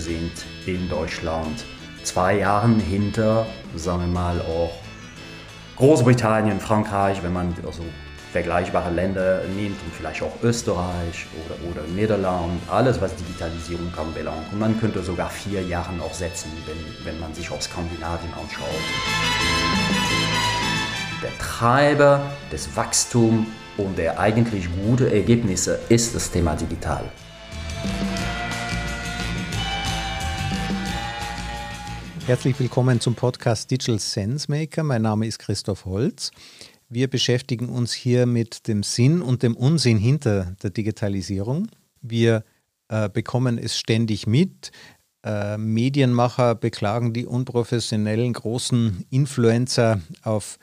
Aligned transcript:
sind 0.00 0.32
in 0.66 0.88
Deutschland 0.88 1.64
zwei 2.02 2.38
Jahren 2.38 2.80
hinter, 2.80 3.46
sagen 3.76 4.00
wir 4.00 4.08
mal, 4.08 4.40
auch 4.40 4.72
Großbritannien, 5.76 6.60
Frankreich, 6.60 7.22
wenn 7.22 7.32
man 7.32 7.54
also 7.64 7.82
vergleichbare 8.32 8.90
Länder 8.90 9.42
nimmt 9.56 9.82
und 9.82 9.92
vielleicht 9.96 10.22
auch 10.22 10.32
Österreich 10.42 11.26
oder, 11.44 11.70
oder 11.70 11.88
Niederland, 11.88 12.60
alles 12.70 13.00
was 13.00 13.14
Digitalisierung 13.16 13.92
anbelangt. 13.96 14.52
Und 14.52 14.60
man 14.60 14.78
könnte 14.78 15.02
sogar 15.02 15.30
vier 15.30 15.62
Jahre 15.62 15.90
auch 16.02 16.14
setzen, 16.14 16.50
wenn, 16.66 17.06
wenn 17.06 17.18
man 17.18 17.34
sich 17.34 17.50
auch 17.50 17.60
Skandinavien 17.60 18.32
anschaut. 18.34 18.68
Der 21.22 21.36
Treiber 21.38 22.22
des 22.52 22.76
Wachstums 22.76 23.46
und 23.76 23.98
der 23.98 24.18
eigentlich 24.20 24.68
gute 24.84 25.12
Ergebnisse 25.12 25.78
ist 25.88 26.14
das 26.14 26.30
Thema 26.30 26.54
Digital. 26.54 27.04
Herzlich 32.30 32.60
willkommen 32.60 33.00
zum 33.00 33.16
Podcast 33.16 33.72
Digital 33.72 33.98
Sense 33.98 34.48
Maker. 34.48 34.84
Mein 34.84 35.02
Name 35.02 35.26
ist 35.26 35.40
Christoph 35.40 35.84
Holz. 35.84 36.30
Wir 36.88 37.10
beschäftigen 37.10 37.68
uns 37.68 37.92
hier 37.92 38.24
mit 38.24 38.68
dem 38.68 38.84
Sinn 38.84 39.20
und 39.20 39.42
dem 39.42 39.56
Unsinn 39.56 39.98
hinter 39.98 40.54
der 40.62 40.70
Digitalisierung. 40.70 41.66
Wir 42.02 42.44
äh, 42.86 43.08
bekommen 43.08 43.58
es 43.58 43.76
ständig 43.76 44.28
mit. 44.28 44.70
Äh, 45.24 45.58
Medienmacher 45.58 46.54
beklagen 46.54 47.12
die 47.12 47.26
unprofessionellen 47.26 48.32
großen 48.32 49.06
Influencer 49.10 50.00
auf 50.22 50.60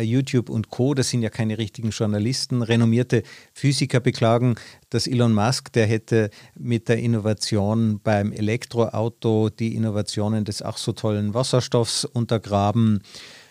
YouTube 0.00 0.50
und 0.50 0.68
Co., 0.68 0.94
das 0.94 1.08
sind 1.08 1.22
ja 1.22 1.30
keine 1.30 1.58
richtigen 1.58 1.90
Journalisten. 1.90 2.62
Renommierte 2.62 3.22
Physiker 3.54 4.00
beklagen, 4.00 4.56
dass 4.90 5.06
Elon 5.06 5.32
Musk, 5.32 5.72
der 5.72 5.86
hätte 5.86 6.30
mit 6.54 6.88
der 6.88 6.98
Innovation 6.98 8.00
beim 8.02 8.32
Elektroauto 8.32 9.48
die 9.48 9.74
Innovationen 9.74 10.44
des 10.44 10.62
ach 10.62 10.76
so 10.76 10.92
tollen 10.92 11.32
Wasserstoffs 11.34 12.04
untergraben. 12.04 13.02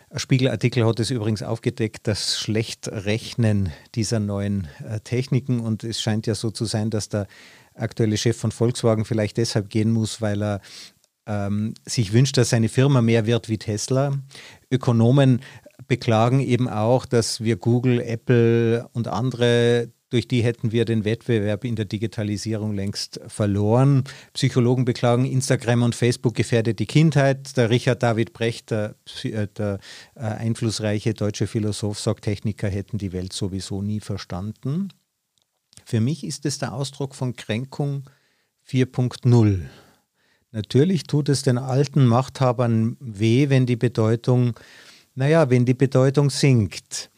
Ein 0.09 0.19
Spiegelartikel 0.19 0.85
hat 0.85 0.99
es 0.99 1.11
übrigens 1.11 1.43
aufgedeckt, 1.43 2.07
das 2.07 2.39
Schlechtrechnen 2.39 3.71
dieser 3.95 4.19
neuen 4.19 4.67
äh, 4.87 4.99
Techniken. 5.01 5.59
Und 5.59 5.83
es 5.83 6.01
scheint 6.01 6.27
ja 6.27 6.35
so 6.35 6.49
zu 6.51 6.65
sein, 6.65 6.89
dass 6.89 7.09
der 7.09 7.27
aktuelle 7.73 8.17
Chef 8.17 8.37
von 8.37 8.51
Volkswagen 8.51 9.05
vielleicht 9.05 9.37
deshalb 9.37 9.69
gehen 9.69 9.91
muss, 9.91 10.21
weil 10.21 10.41
er 10.41 10.61
ähm, 11.25 11.73
sich 11.85 12.13
wünscht, 12.13 12.37
dass 12.37 12.49
seine 12.49 12.69
Firma 12.69 13.01
mehr 13.01 13.25
wird 13.25 13.49
wie 13.49 13.57
Tesla. 13.57 14.17
Ökonomen 14.71 15.41
beklagen 15.87 16.39
eben 16.39 16.67
auch, 16.69 17.05
dass 17.05 17.41
wir 17.41 17.55
Google, 17.55 18.01
Apple 18.01 18.87
und 18.93 19.07
andere 19.07 19.89
durch 20.09 20.27
die 20.27 20.41
hätten 20.41 20.71
wir 20.71 20.85
den 20.85 21.03
Wettbewerb 21.03 21.65
in 21.65 21.75
der 21.75 21.85
Digitalisierung 21.85 22.73
längst 22.73 23.19
verloren. 23.27 24.05
Psychologen 24.33 24.85
beklagen, 24.85 25.25
Instagram 25.25 25.83
und 25.83 25.95
Facebook 25.95 26.33
gefährdet 26.33 26.79
die 26.79 26.85
Kindheit. 26.85 27.57
Der 27.57 27.69
Richard 27.69 28.03
David 28.03 28.31
Brecht, 28.31 28.71
der, 28.71 28.95
äh, 29.23 29.47
der 29.47 29.79
äh, 30.15 30.21
einflussreiche 30.21 31.13
deutsche 31.13 31.45
Philosoph, 31.45 31.99
sagt, 31.99 32.23
Techniker 32.23 32.69
hätten 32.69 32.97
die 32.97 33.11
Welt 33.11 33.33
sowieso 33.33 33.81
nie 33.81 33.99
verstanden. 33.99 34.93
Für 35.83 35.99
mich 35.99 36.23
ist 36.23 36.45
es 36.45 36.57
der 36.57 36.73
Ausdruck 36.73 37.13
von 37.13 37.35
Kränkung 37.35 38.03
4.0. 38.69 39.65
Natürlich 40.51 41.03
tut 41.03 41.27
es 41.27 41.43
den 41.43 41.57
alten 41.57 42.05
Machthabern 42.05 42.95
weh, 43.01 43.49
wenn 43.49 43.65
die 43.65 43.75
Bedeutung 43.75 44.57
naja, 45.17 45.49
wenn 45.49 45.65
die 45.65 45.73
Bedeutung 45.73 46.29
sinkt. 46.29 47.09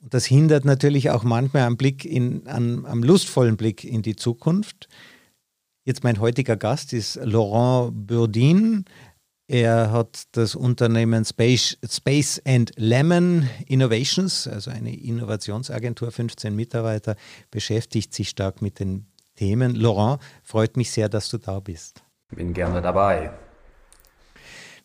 Und 0.00 0.12
das 0.12 0.26
hindert 0.26 0.64
natürlich 0.64 1.10
auch 1.10 1.24
manchmal 1.24 1.62
am 1.62 1.76
Blick 1.76 2.04
in, 2.04 2.46
an, 2.46 2.84
am 2.86 3.02
lustvollen 3.02 3.56
Blick 3.56 3.84
in 3.84 4.02
die 4.02 4.16
Zukunft. 4.16 4.86
Jetzt 5.84 6.04
mein 6.04 6.20
heutiger 6.20 6.56
Gast 6.56 6.92
ist 6.92 7.16
Laurent 7.16 8.06
Burdin. 8.06 8.84
Er 9.48 9.90
hat 9.90 10.24
das 10.32 10.54
Unternehmen 10.54 11.24
Space, 11.24 11.78
Space 11.88 12.40
and 12.44 12.70
Lemon 12.76 13.48
Innovations, 13.66 14.46
also 14.46 14.70
eine 14.70 14.94
Innovationsagentur, 14.94 16.12
15 16.12 16.54
Mitarbeiter, 16.54 17.16
beschäftigt 17.50 18.12
sich 18.12 18.28
stark 18.28 18.60
mit 18.60 18.78
den 18.78 19.06
Themen. 19.36 19.74
Laurent, 19.74 20.20
freut 20.42 20.76
mich 20.76 20.90
sehr, 20.90 21.08
dass 21.08 21.30
du 21.30 21.38
da 21.38 21.60
bist. 21.60 22.04
Bin 22.28 22.52
gerne 22.52 22.82
dabei. 22.82 23.32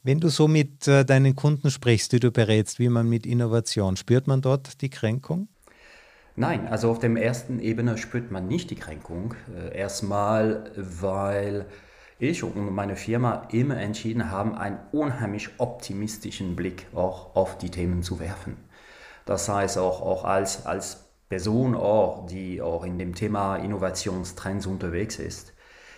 Wenn 0.06 0.20
du 0.20 0.28
so 0.28 0.50
mit 0.50 0.86
äh, 0.90 1.06
deinen 1.06 1.34
Kunden 1.34 1.72
sprichst, 1.72 2.12
die 2.12 2.20
du 2.20 2.30
berätst, 2.30 2.78
wie 2.78 2.90
man 2.90 3.08
mit 3.08 3.26
Innovation, 3.26 3.96
spürt 3.96 4.28
man 4.28 4.42
dort 4.42 4.82
die 4.82 4.90
Kränkung? 4.90 5.48
Nein, 6.36 6.68
also 6.68 6.92
auf 6.92 7.00
der 7.00 7.12
ersten 7.12 7.62
Ebene 7.62 7.98
spürt 7.98 8.30
man 8.30 8.50
nicht 8.50 8.70
die 8.70 8.76
Kränkung. 8.76 9.34
Äh, 9.56 9.78
erstmal, 9.78 10.72
weil 10.76 11.68
ich 12.20 12.44
und 12.44 12.70
meine 12.76 12.98
Firma 12.98 13.48
immer 13.54 13.78
entschieden 13.78 14.30
haben, 14.30 14.56
einen 14.56 14.80
unheimlich 14.92 15.52
optimistischen 15.58 16.58
Blick 16.58 16.88
auch 16.94 17.34
auf 17.38 17.58
die 17.58 17.72
Themen 17.72 18.04
zu 18.04 18.20
werfen. 18.20 18.58
Das 19.26 19.48
heißt 19.48 19.78
auch, 19.78 20.02
auch 20.02 20.26
als, 20.26 20.66
als 20.66 21.06
Person, 21.30 21.76
auch, 21.76 22.26
die 22.26 22.62
auch 22.62 22.84
in 22.84 23.00
dem 23.00 23.16
Thema 23.16 23.56
Innovationstrends 23.56 24.66
unterwegs 24.68 25.18
ist, 25.18 25.53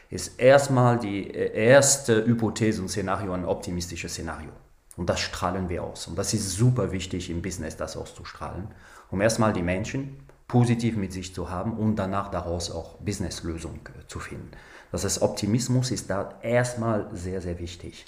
ist 0.10 0.40
erstmal 0.40 1.00
die 1.00 1.30
äh, 1.30 1.54
erste 1.54 2.26
Hypothese 2.26 2.82
und 2.82 2.90
Szenario 2.90 3.34
ein 3.34 3.46
optimistisches 3.46 4.14
Szenario. 4.14 4.52
Und 4.98 5.10
das 5.10 5.20
strahlen 5.20 5.70
wir 5.70 5.84
aus. 5.84 6.08
Und 6.08 6.18
das 6.18 6.34
ist 6.34 6.52
super 6.52 6.92
wichtig 6.92 7.30
im 7.30 7.42
Business, 7.42 7.76
das 7.76 7.98
auszustrahlen, 7.98 8.70
um 9.12 9.22
erstmal 9.22 9.52
die 9.52 9.62
Menschen 9.62 10.18
positiv 10.48 10.96
mit 10.96 11.12
sich 11.12 11.34
zu 11.34 11.50
haben 11.50 11.74
und 11.74 11.96
danach 11.96 12.30
daraus 12.30 12.72
auch 12.72 12.96
Businesslösungen 13.00 13.80
äh, 13.80 14.08
zu 14.08 14.20
finden. 14.20 14.52
Das 14.92 15.04
heißt, 15.04 15.22
Optimismus 15.22 15.92
ist 15.92 16.10
da 16.10 16.36
erstmal 16.42 17.10
sehr, 17.14 17.42
sehr 17.42 17.60
wichtig. 17.60 18.06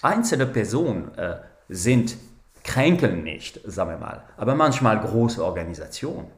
Einzelne 0.00 0.46
Personen 0.46 1.12
äh, 1.18 1.36
sind 1.68 2.16
kränkeln 2.64 3.24
nicht, 3.24 3.60
sagen 3.64 3.90
wir 3.90 3.98
mal, 3.98 4.22
aber 4.36 4.54
manchmal 4.54 5.00
große 5.00 5.44
Organisationen 5.44 6.28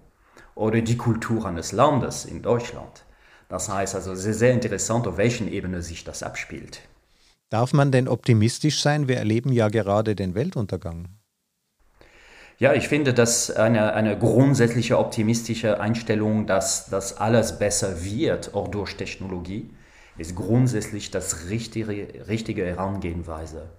oder 0.55 0.81
die 0.81 0.97
Kultur 0.97 1.45
eines 1.47 1.73
Landes 1.73 2.25
in 2.25 2.43
Deutschland 2.43 3.05
das 3.55 3.69
heißt 3.69 3.95
also 3.95 4.17
sehr, 4.17 4.35
sehr 4.35 4.53
interessant, 4.53 5.07
auf 5.07 5.17
welchen 5.17 5.47
Ebene 5.47 5.81
sich 5.81 6.03
das 6.03 6.25
abspielt. 6.25 6.81
Darf 7.51 7.73
man 7.73 7.93
denn 7.93 8.09
optimistisch 8.09 8.83
sein? 8.83 9.07
Wir 9.07 9.19
erleben 9.19 9.53
ja 9.53 9.69
gerade 9.69 10.17
den 10.17 10.35
Weltuntergang. 10.35 11.07
Ja, 12.59 12.73
ich 12.75 12.89
finde, 12.89 13.15
dass 13.15 13.53
eine, 13.53 13.93
eine 13.93 14.19
grundsätzliche 14.19 14.99
optimistische 14.99 15.79
Einstellung, 15.79 16.49
dass 16.49 16.87
das 16.87 17.19
alles 17.19 17.61
besser 17.61 18.03
wird, 18.03 18.55
auch 18.55 18.67
durch 18.67 18.97
Technologie, 18.97 19.71
ist 20.19 20.35
grundsätzlich 20.35 21.13
das 21.13 21.49
richtige, 21.49 22.27
richtige 22.27 22.67
Herangehensweise, 22.67 23.71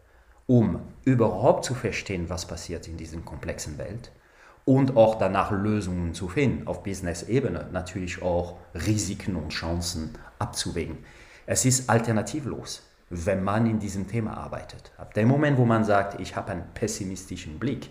um 0.47 0.79
überhaupt 1.03 1.65
zu 1.65 1.73
verstehen, 1.73 2.29
was 2.29 2.45
passiert 2.45 2.87
in 2.87 2.95
dieser 2.95 3.17
komplexen 3.17 3.77
Welt 3.77 4.09
und 4.65 4.97
auch 4.97 5.15
danach 5.15 5.51
Lösungen 5.51 6.13
zu 6.13 6.27
finden, 6.27 6.67
auf 6.67 6.83
Business-Ebene 6.83 7.69
natürlich 7.71 8.21
auch 8.21 8.57
Risiken 8.73 9.35
und 9.35 9.49
Chancen 9.49 10.11
abzuwägen. 10.39 10.97
Es 11.45 11.65
ist 11.65 11.89
alternativlos, 11.89 12.81
wenn 13.11 13.43
man 13.43 13.67
in 13.67 13.79
diesem 13.79 14.07
Thema 14.07 14.35
arbeitet. 14.35 14.91
Ab 14.97 15.13
dem 15.13 15.27
Moment, 15.27 15.57
wo 15.59 15.65
man 15.65 15.85
sagt, 15.85 16.19
ich 16.19 16.35
habe 16.35 16.51
einen 16.51 16.65
pessimistischen 16.73 17.59
Blick, 17.59 17.89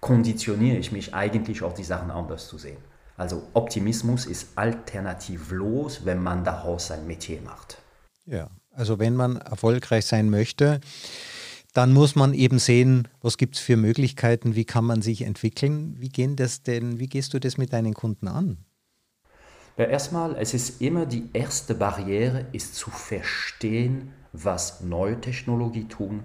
konditioniere 0.00 0.76
ich 0.76 0.92
mich 0.92 1.14
eigentlich 1.14 1.62
auf 1.62 1.72
die 1.72 1.84
Sachen 1.84 2.10
anders 2.10 2.46
zu 2.48 2.58
sehen. 2.58 2.76
Also 3.16 3.48
Optimismus 3.54 4.26
ist 4.26 4.58
alternativlos, 4.58 6.04
wenn 6.04 6.22
man 6.22 6.44
daraus 6.44 6.88
sein 6.88 7.06
Metier 7.06 7.40
macht. 7.40 7.78
Ja, 8.26 8.48
also 8.72 8.98
wenn 8.98 9.14
man 9.14 9.36
erfolgreich 9.36 10.04
sein 10.04 10.28
möchte, 10.28 10.80
dann 11.74 11.92
muss 11.92 12.14
man 12.14 12.34
eben 12.34 12.60
sehen, 12.60 13.08
was 13.20 13.36
gibt 13.36 13.56
es 13.56 13.60
für 13.60 13.76
Möglichkeiten, 13.76 14.54
wie 14.54 14.64
kann 14.64 14.84
man 14.84 15.02
sich 15.02 15.22
entwickeln. 15.22 15.96
Wie, 15.98 16.08
gehen 16.08 16.36
das 16.36 16.62
denn, 16.62 17.00
wie 17.00 17.08
gehst 17.08 17.34
du 17.34 17.40
das 17.40 17.58
mit 17.58 17.72
deinen 17.72 17.94
Kunden 17.94 18.28
an? 18.28 18.58
Ja, 19.76 19.86
erstmal, 19.86 20.36
es 20.36 20.54
ist 20.54 20.80
immer 20.80 21.04
die 21.04 21.28
erste 21.32 21.74
Barriere, 21.74 22.46
ist 22.52 22.76
zu 22.76 22.90
verstehen, 22.90 24.12
was 24.32 24.82
neue 24.82 25.20
Technologie 25.20 25.88
tun, 25.88 26.22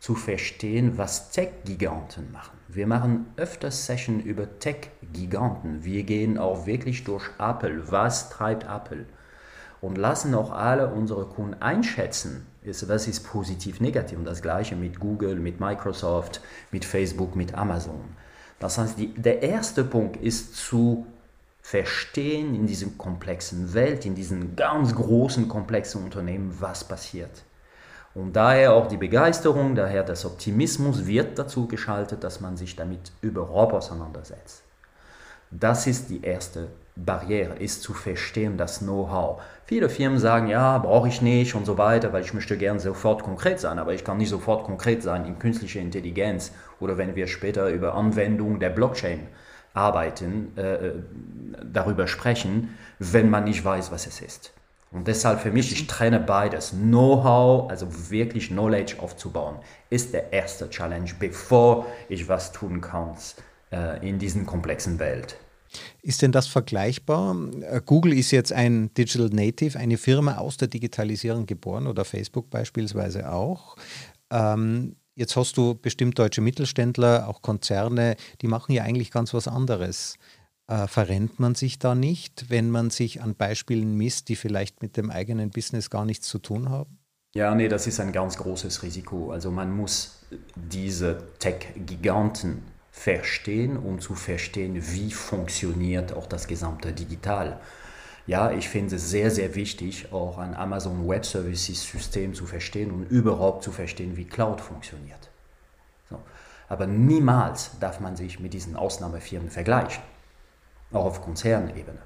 zu 0.00 0.14
verstehen, 0.14 0.98
was 0.98 1.30
Tech-Giganten 1.30 2.30
machen. 2.30 2.58
Wir 2.68 2.86
machen 2.86 3.26
öfter 3.36 3.70
Sessions 3.70 4.22
über 4.24 4.58
Tech-Giganten. 4.58 5.82
Wir 5.82 6.02
gehen 6.02 6.36
auch 6.36 6.66
wirklich 6.66 7.04
durch 7.04 7.24
Apple. 7.38 7.90
Was 7.90 8.28
treibt 8.28 8.64
Apple? 8.64 9.06
Und 9.80 9.96
lassen 9.96 10.34
auch 10.34 10.52
alle 10.52 10.92
unsere 10.92 11.24
Kunden 11.24 11.54
einschätzen, 11.54 12.46
ist, 12.62 12.88
was 12.88 13.08
ist 13.08 13.24
positiv, 13.26 13.80
negativ. 13.80 14.18
Und 14.18 14.24
das 14.24 14.42
gleiche 14.42 14.76
mit 14.76 15.00
Google, 15.00 15.36
mit 15.36 15.60
Microsoft, 15.60 16.40
mit 16.70 16.84
Facebook, 16.84 17.36
mit 17.36 17.54
Amazon. 17.54 18.00
Das 18.58 18.78
heißt, 18.78 18.98
die, 18.98 19.14
der 19.14 19.42
erste 19.42 19.84
Punkt 19.84 20.16
ist 20.16 20.56
zu 20.56 21.06
verstehen 21.62 22.54
in 22.54 22.66
diesem 22.66 22.98
komplexen 22.98 23.74
Welt, 23.74 24.04
in 24.04 24.14
diesen 24.14 24.56
ganz 24.56 24.94
großen, 24.94 25.48
komplexen 25.48 26.04
Unternehmen, 26.04 26.56
was 26.58 26.84
passiert. 26.84 27.42
Und 28.14 28.34
daher 28.34 28.74
auch 28.74 28.88
die 28.88 28.96
Begeisterung, 28.96 29.74
daher 29.74 30.02
das 30.02 30.24
Optimismus 30.24 31.06
wird 31.06 31.38
dazu 31.38 31.68
geschaltet, 31.68 32.24
dass 32.24 32.40
man 32.40 32.56
sich 32.56 32.74
damit 32.74 33.12
überhaupt 33.20 33.72
auseinandersetzt. 33.72 34.62
Das 35.50 35.86
ist 35.86 36.10
die 36.10 36.22
erste 36.22 36.68
Barriere 37.04 37.54
ist 37.54 37.82
zu 37.82 37.94
verstehen, 37.94 38.56
das 38.56 38.80
Know-how. 38.80 39.40
Viele 39.64 39.88
Firmen 39.88 40.18
sagen, 40.18 40.48
ja, 40.48 40.78
brauche 40.78 41.08
ich 41.08 41.22
nicht 41.22 41.54
und 41.54 41.64
so 41.64 41.78
weiter, 41.78 42.12
weil 42.12 42.22
ich 42.22 42.34
möchte 42.34 42.56
gerne 42.58 42.80
sofort 42.80 43.22
konkret 43.22 43.60
sein, 43.60 43.78
aber 43.78 43.94
ich 43.94 44.04
kann 44.04 44.18
nicht 44.18 44.28
sofort 44.28 44.64
konkret 44.64 45.02
sein 45.02 45.24
in 45.24 45.38
künstliche 45.38 45.78
Intelligenz 45.78 46.52
oder 46.80 46.98
wenn 46.98 47.14
wir 47.16 47.26
später 47.26 47.68
über 47.68 47.94
Anwendung 47.94 48.58
der 48.60 48.70
Blockchain 48.70 49.28
arbeiten, 49.72 50.52
äh, 50.56 50.88
äh 50.88 50.94
darüber 51.72 52.06
sprechen, 52.06 52.76
wenn 52.98 53.30
man 53.30 53.44
nicht 53.44 53.64
weiß, 53.64 53.92
was 53.92 54.06
es 54.06 54.20
ist. 54.20 54.52
Und 54.92 55.06
deshalb 55.06 55.40
für 55.40 55.52
mich, 55.52 55.70
ich 55.70 55.86
trenne 55.86 56.18
beides. 56.18 56.72
Know-how, 56.72 57.70
also 57.70 57.86
wirklich 58.10 58.48
Knowledge 58.48 58.96
aufzubauen, 58.98 59.56
ist 59.88 60.12
der 60.12 60.32
erste 60.32 60.68
Challenge, 60.68 61.10
bevor 61.18 61.86
ich 62.08 62.28
was 62.28 62.50
tun 62.50 62.80
kann 62.80 63.14
äh, 63.72 64.06
in 64.06 64.18
diesen 64.18 64.46
komplexen 64.46 64.98
Welt. 64.98 65.36
Ist 66.02 66.22
denn 66.22 66.32
das 66.32 66.46
vergleichbar? 66.46 67.36
Äh, 67.62 67.80
Google 67.84 68.12
ist 68.12 68.30
jetzt 68.30 68.52
ein 68.52 68.92
Digital 68.94 69.28
Native, 69.28 69.78
eine 69.78 69.96
Firma 69.96 70.38
aus 70.38 70.56
der 70.56 70.68
Digitalisierung 70.68 71.46
geboren 71.46 71.86
oder 71.86 72.04
Facebook 72.04 72.50
beispielsweise 72.50 73.32
auch. 73.32 73.76
Ähm, 74.30 74.96
jetzt 75.14 75.36
hast 75.36 75.56
du 75.56 75.74
bestimmt 75.74 76.18
deutsche 76.18 76.40
Mittelständler, 76.40 77.28
auch 77.28 77.42
Konzerne, 77.42 78.16
die 78.40 78.48
machen 78.48 78.72
ja 78.72 78.82
eigentlich 78.82 79.10
ganz 79.10 79.34
was 79.34 79.48
anderes. 79.48 80.16
Äh, 80.66 80.86
verrennt 80.86 81.40
man 81.40 81.54
sich 81.54 81.78
da 81.78 81.94
nicht, 81.94 82.48
wenn 82.48 82.70
man 82.70 82.90
sich 82.90 83.22
an 83.22 83.34
Beispielen 83.34 83.96
misst, 83.96 84.28
die 84.28 84.36
vielleicht 84.36 84.82
mit 84.82 84.96
dem 84.96 85.10
eigenen 85.10 85.50
Business 85.50 85.90
gar 85.90 86.04
nichts 86.04 86.28
zu 86.28 86.38
tun 86.38 86.68
haben? 86.68 86.98
Ja, 87.34 87.54
nee, 87.54 87.68
das 87.68 87.86
ist 87.86 88.00
ein 88.00 88.12
ganz 88.12 88.36
großes 88.36 88.82
Risiko. 88.82 89.30
Also 89.30 89.50
man 89.50 89.72
muss 89.72 90.24
diese 90.54 91.28
Tech-Giganten 91.38 92.62
verstehen, 93.00 93.78
um 93.78 93.98
zu 93.98 94.14
verstehen, 94.14 94.74
wie 94.76 95.10
funktioniert 95.10 96.12
auch 96.12 96.26
das 96.26 96.46
gesamte 96.46 96.92
Digital. 96.92 97.58
Ja, 98.26 98.50
ich 98.50 98.68
finde 98.68 98.96
es 98.96 99.08
sehr, 99.08 99.30
sehr 99.30 99.54
wichtig, 99.54 100.12
auch 100.12 100.36
ein 100.36 100.54
Amazon 100.54 101.08
Web 101.08 101.24
Services 101.24 101.82
System 101.82 102.34
zu 102.34 102.44
verstehen 102.44 102.90
und 102.90 103.04
überhaupt 103.04 103.64
zu 103.64 103.72
verstehen, 103.72 104.18
wie 104.18 104.26
Cloud 104.26 104.60
funktioniert. 104.60 105.30
So. 106.10 106.18
Aber 106.68 106.86
niemals 106.86 107.70
darf 107.80 108.00
man 108.00 108.16
sich 108.16 108.38
mit 108.38 108.52
diesen 108.52 108.76
Ausnahmefirmen 108.76 109.48
vergleichen, 109.48 110.02
auch 110.92 111.06
auf 111.06 111.22
Konzernebene. 111.22 112.02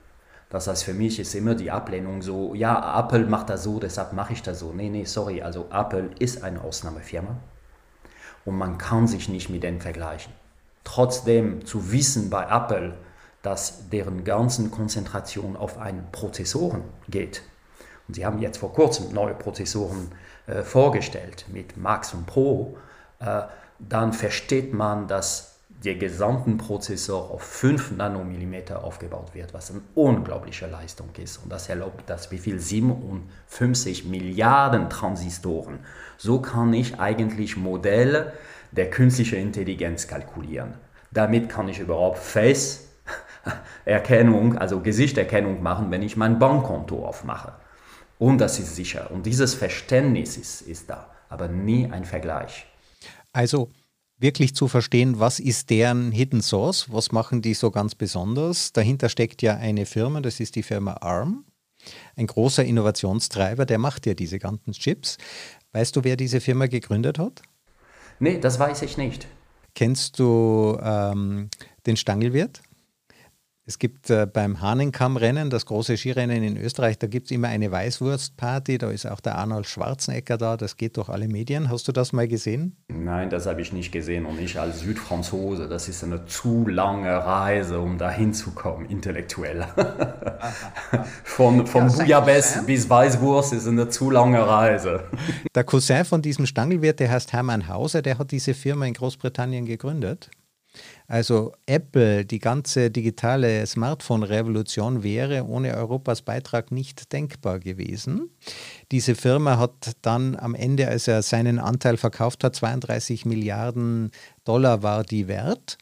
Das 0.49 0.69
heißt, 0.69 0.85
für 0.85 0.95
mich 0.95 1.19
ist 1.19 1.35
immer 1.35 1.57
die 1.57 1.73
Ablehnung 1.73 2.23
so, 2.23 2.55
ja, 2.55 3.01
Apple 3.01 3.27
macht 3.27 3.51
das 3.51 3.65
so, 3.65 3.81
deshalb 3.81 4.13
mache 4.13 4.35
ich 4.35 4.43
das 4.43 4.61
so. 4.61 4.73
Nee, 4.73 4.91
nee, 4.91 5.07
sorry, 5.07 5.43
also 5.43 5.67
Apple 5.73 6.11
ist 6.21 6.45
eine 6.45 6.61
Ausnahmefirma 6.61 7.37
und 8.45 8.57
man 8.57 8.79
kann 8.79 9.09
sich 9.09 9.29
nicht 9.29 9.51
mit 9.51 9.65
denen 9.65 9.81
vergleichen 9.81 10.33
trotzdem 10.85 11.65
zu 11.67 11.91
wissen 11.91 12.31
bei 12.31 12.45
Apple, 12.45 12.95
dass 13.43 13.91
deren 13.91 14.25
ganzen 14.25 14.71
Konzentration 14.71 15.57
auf 15.57 15.79
einen 15.79 16.11
Prozessoren 16.13 16.83
geht. 17.09 17.43
Und 18.09 18.15
sie 18.15 18.25
haben 18.25 18.39
jetzt 18.39 18.59
vor 18.59 18.73
kurzem 18.73 19.13
neue 19.13 19.35
Prozessoren 19.35 20.13
äh, 20.47 20.63
vorgestellt 20.63 21.47
mit 21.53 21.77
Max 21.77 22.15
und 22.15 22.27
Pro. 22.27 22.77
Äh, 23.19 23.43
dann 23.79 24.13
versteht 24.13 24.73
man, 24.73 25.09
dass 25.09 25.55
der 25.85 25.97
gesamte 25.97 26.51
Prozessor 26.53 27.31
auf 27.31 27.43
5 27.43 27.93
Nanomillimeter 27.93 28.85
aufgebaut 28.85 29.35
wird, 29.35 29.53
was 29.53 29.71
eine 29.71 29.83
unglaubliche 29.95 30.67
Leistung 30.67 31.11
ist. 31.19 31.39
Und 31.43 31.53
das 31.53 31.69
erlaubt 31.69 32.05
das 32.07 32.31
wie 32.31 32.39
viel 32.39 32.59
57 32.59 34.07
Milliarden 34.07 34.89
Transistoren. 34.89 35.81
So 36.17 36.41
kann 36.41 36.73
ich 36.73 37.01
eigentlich 37.01 37.57
Modelle 37.57 38.33
der 38.77 38.91
künstlichen 38.91 39.39
Intelligenz 39.39 40.09
kalkulieren. 40.09 40.75
Damit 41.13 41.49
kann 41.49 41.69
ich 41.69 41.79
überhaupt 41.79 42.19
Face-Erkennung, 42.19 44.59
also 44.63 44.81
Gesichterkennung 44.81 45.63
machen, 45.63 45.91
wenn 45.91 46.03
ich 46.03 46.17
mein 46.17 46.39
Bankkonto 46.39 47.07
aufmache. 47.07 47.53
Und 48.19 48.39
das 48.39 48.59
ist 48.59 48.75
sicher. 48.75 49.11
Und 49.11 49.27
dieses 49.27 49.55
Verständnis 49.55 50.37
ist, 50.37 50.63
ist 50.63 50.91
da, 50.91 51.11
aber 51.29 51.49
nie 51.49 51.91
ein 51.91 52.05
Vergleich. 52.05 52.67
Also 53.33 53.71
wirklich 54.19 54.55
zu 54.55 54.69
verstehen, 54.69 55.21
was 55.21 55.41
ist 55.41 55.71
deren 55.71 56.13
Hidden 56.13 56.41
Source, 56.41 56.93
was 56.93 57.13
machen 57.13 57.43
die 57.43 57.55
so 57.55 57.71
ganz 57.71 57.95
besonders. 57.95 58.73
Dahinter 58.73 59.09
steckt 59.09 59.43
ja 59.43 59.57
eine 59.57 59.87
Firma, 59.87 60.21
das 60.21 60.41
ist 60.41 60.57
die 60.57 60.63
Firma 60.63 60.95
ARM, 60.95 61.45
ein 62.17 62.27
großer 62.27 62.65
Innovationstreiber, 62.65 63.67
der 63.67 63.79
macht 63.79 64.07
ja 64.07 64.15
diese 64.15 64.39
ganzen 64.39 64.73
Chips. 64.73 65.19
Weißt 65.73 65.97
du, 65.97 66.05
wer 66.05 66.17
diese 66.17 66.41
Firma 66.41 66.67
gegründet 66.67 67.19
hat? 67.19 67.43
Nee, 68.21 68.39
das 68.39 68.59
weiß 68.59 68.83
ich 68.83 68.97
nicht. 68.97 69.27
Kennst 69.75 70.19
du 70.19 70.79
ähm, 70.83 71.49
den 71.87 71.97
Stangelwirt? 71.97 72.63
Es 73.67 73.79
gibt 73.79 74.11
äh, 74.11 74.27
beim 74.31 74.61
Hahnenkammrennen, 74.61 75.49
das 75.49 75.65
große 75.65 75.97
Skirennen 75.97 76.43
in 76.43 76.59
Österreich, 76.59 76.99
da 76.99 77.07
gibt 77.07 77.29
es 77.29 77.31
immer 77.31 77.49
eine 77.49 77.73
Weißwurstparty, 77.73 78.77
da 78.77 78.91
ist 78.91 79.07
auch 79.07 79.21
der 79.21 79.39
Arnold 79.39 79.67
Schwarzenegger 79.67 80.37
da, 80.37 80.59
das 80.59 80.77
geht 80.77 80.99
durch 80.99 81.09
alle 81.09 81.29
Medien. 81.29 81.71
Hast 81.71 81.89
du 81.89 81.93
das 81.93 82.13
mal 82.13 82.29
gesehen? 82.29 82.77
Nein, 82.89 83.31
das 83.31 83.47
habe 83.47 83.63
ich 83.63 83.73
nicht 83.73 83.91
gesehen 83.91 84.27
und 84.27 84.39
ich 84.39 84.61
als 84.61 84.81
Südfranzose, 84.81 85.67
das 85.67 85.89
ist 85.89 86.05
eine 86.05 86.27
zu 86.27 86.69
lange 86.69 87.09
Reise, 87.09 87.81
um 87.81 87.97
da 87.97 88.11
hinzukommen, 88.11 88.87
intellektuell. 88.91 89.67
von 91.25 91.67
von 91.67 91.89
ja, 91.89 92.21
Bouillabaisse 92.21 92.65
bis 92.65 92.91
Weißwurst 92.91 93.55
ist 93.55 93.67
eine 93.67 93.89
zu 93.89 94.11
lange 94.11 94.47
Reise. 94.47 95.05
Der 95.55 95.65
Cousin 95.65 96.05
von 96.05 96.21
diesem 96.21 96.45
Stangelwirt, 96.45 97.01
der 97.01 97.11
heißt 97.11 97.33
Hermann 97.33 97.67
Hauser, 97.67 98.03
der 98.03 98.19
hat 98.19 98.31
diese 98.31 98.53
Firma 98.53 98.85
in 98.85 98.93
Großbritannien 98.93 99.65
gegründet. 99.65 100.29
Also 101.07 101.53
Apple, 101.67 102.25
die 102.25 102.39
ganze 102.39 102.91
digitale 102.91 103.67
Smartphone-Revolution 103.67 105.03
wäre 105.03 105.45
ohne 105.47 105.75
Europas 105.75 106.23
Beitrag 106.23 106.73
nicht 106.73 107.13
denkbar 107.13 107.59
gewesen. 107.59 108.31
Diese 108.91 109.15
Firma 109.15 109.59
hat 109.59 109.97
dann 110.01 110.35
am 110.35 110.55
Ende, 110.55 110.89
als 110.89 111.07
er 111.07 111.23
seinen 111.23 111.59
Anteil 111.59 111.99
verkauft 111.99 112.43
hat, 112.43 112.57
32 112.57 113.27
Milliarden 113.27 114.13
Dollar 114.45 114.83
war 114.83 115.05
die 115.05 115.29
wert. 115.29 115.77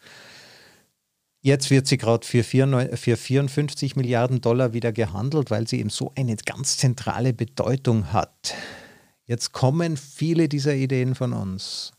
Jetzt 1.41 1.71
wird 1.71 1.87
sie 1.87 1.99
gerade 1.99 2.27
für, 2.27 2.43
für 2.45 3.17
54 3.17 3.97
Milliarden 3.97 4.41
Dollar 4.41 4.73
wieder 4.73 4.93
gehandelt, 4.93 5.51
weil 5.51 5.69
sie 5.69 5.81
eben 5.81 5.91
so 5.91 6.13
eine 6.17 6.35
ganz 6.37 6.79
zentrale 6.79 7.33
Bedeutung 7.33 8.13
hat. 8.13 8.55
Jetzt 9.25 9.53
kommen 9.53 9.97
viele 9.97 10.49
dieser 10.49 10.75
Ideen 10.75 11.15
von 11.15 11.33
uns. 11.33 11.93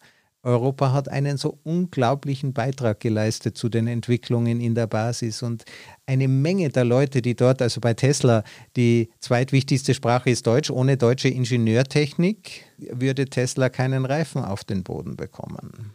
Europa 0.43 0.91
hat 0.91 1.07
einen 1.07 1.37
so 1.37 1.57
unglaublichen 1.63 2.51
Beitrag 2.51 2.99
geleistet 2.99 3.57
zu 3.57 3.69
den 3.69 3.87
Entwicklungen 3.87 4.59
in 4.59 4.75
der 4.75 4.87
Basis 4.87 5.41
und 5.41 5.63
eine 6.05 6.27
Menge 6.27 6.69
der 6.69 6.83
Leute, 6.83 7.21
die 7.21 7.35
dort, 7.35 7.61
also 7.61 7.79
bei 7.79 7.93
Tesla, 7.93 8.43
die 8.75 9.09
zweitwichtigste 9.19 9.93
Sprache 9.93 10.29
ist 10.29 10.45
Deutsch, 10.45 10.69
ohne 10.69 10.97
deutsche 10.97 11.29
Ingenieurtechnik 11.29 12.65
würde 12.77 13.25
Tesla 13.25 13.69
keinen 13.69 14.05
Reifen 14.05 14.43
auf 14.43 14.65
den 14.65 14.83
Boden 14.83 15.15
bekommen. 15.15 15.93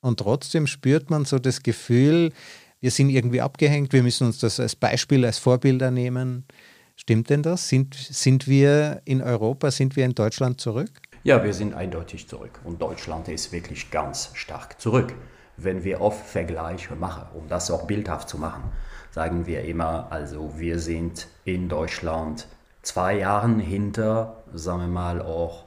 Und 0.00 0.20
trotzdem 0.20 0.68
spürt 0.68 1.10
man 1.10 1.24
so 1.24 1.40
das 1.40 1.62
Gefühl, 1.62 2.32
wir 2.80 2.92
sind 2.92 3.10
irgendwie 3.10 3.40
abgehängt, 3.40 3.92
wir 3.92 4.04
müssen 4.04 4.28
uns 4.28 4.38
das 4.38 4.60
als 4.60 4.76
Beispiel, 4.76 5.24
als 5.24 5.38
Vorbilder 5.38 5.90
nehmen. 5.90 6.44
Stimmt 6.96 7.28
denn 7.28 7.42
das? 7.42 7.68
Sind, 7.68 7.94
sind 7.94 8.46
wir 8.46 9.02
in 9.04 9.20
Europa, 9.20 9.70
sind 9.70 9.96
wir 9.96 10.04
in 10.04 10.14
Deutschland 10.14 10.60
zurück? 10.60 10.99
Ja, 11.22 11.44
wir 11.44 11.52
sind 11.52 11.74
eindeutig 11.74 12.28
zurück 12.28 12.60
und 12.64 12.80
Deutschland 12.80 13.28
ist 13.28 13.52
wirklich 13.52 13.90
ganz 13.90 14.30
stark 14.32 14.80
zurück. 14.80 15.12
Wenn 15.58 15.84
wir 15.84 16.00
oft 16.00 16.24
Vergleiche 16.24 16.96
machen, 16.96 17.24
um 17.34 17.46
das 17.46 17.70
auch 17.70 17.86
bildhaft 17.86 18.30
zu 18.30 18.38
machen, 18.38 18.64
sagen 19.10 19.44
wir 19.44 19.64
immer, 19.64 20.06
also 20.08 20.54
wir 20.56 20.78
sind 20.78 21.28
in 21.44 21.68
Deutschland 21.68 22.46
zwei 22.80 23.18
Jahre 23.18 23.50
hinter, 23.58 24.42
sagen 24.54 24.80
wir 24.80 24.88
mal 24.88 25.20
auch 25.20 25.64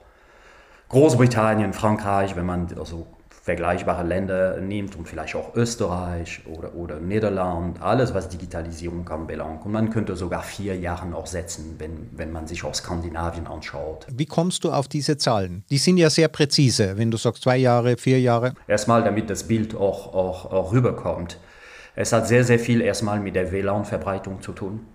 Großbritannien, 0.89 1.73
Frankreich, 1.73 2.35
wenn 2.35 2.47
man 2.47 2.75
also 2.75 3.05
vergleichbare 3.43 4.03
Länder 4.03 4.61
nimmt 4.61 4.95
und 4.95 5.05
vielleicht 5.05 5.35
auch 5.35 5.53
Österreich 5.53 6.39
oder, 6.45 6.75
oder 6.75 7.01
Niederland, 7.01 7.81
alles 7.81 8.13
was 8.13 8.29
Digitalisierung 8.29 9.07
anbelangt. 9.09 9.65
Und 9.65 9.73
man 9.73 9.89
könnte 9.89 10.15
sogar 10.15 10.43
vier 10.43 10.77
Jahre 10.77 11.05
noch 11.07 11.27
setzen, 11.27 11.75
wenn, 11.77 12.09
wenn 12.13 12.31
man 12.31 12.47
sich 12.47 12.63
auch 12.63 12.73
Skandinavien 12.73 13.45
anschaut. 13.45 14.07
Wie 14.09 14.25
kommst 14.25 14.63
du 14.63 14.71
auf 14.71 14.87
diese 14.87 15.17
Zahlen? 15.17 15.65
Die 15.69 15.77
sind 15.77 15.97
ja 15.97 16.09
sehr 16.09 16.29
präzise, 16.29 16.97
wenn 16.97 17.11
du 17.11 17.17
sagst 17.17 17.43
zwei 17.43 17.57
Jahre, 17.57 17.97
vier 17.97 18.21
Jahre. 18.21 18.53
Erstmal, 18.65 19.03
damit 19.03 19.29
das 19.29 19.43
Bild 19.43 19.75
auch, 19.75 20.13
auch, 20.13 20.49
auch 20.49 20.71
rüberkommt. 20.71 21.37
Es 21.97 22.13
hat 22.13 22.29
sehr, 22.29 22.45
sehr 22.45 22.59
viel 22.59 22.79
erstmal 22.79 23.19
mit 23.19 23.35
der 23.35 23.51
WLAN-Verbreitung 23.51 24.41
zu 24.41 24.53
tun. 24.53 24.85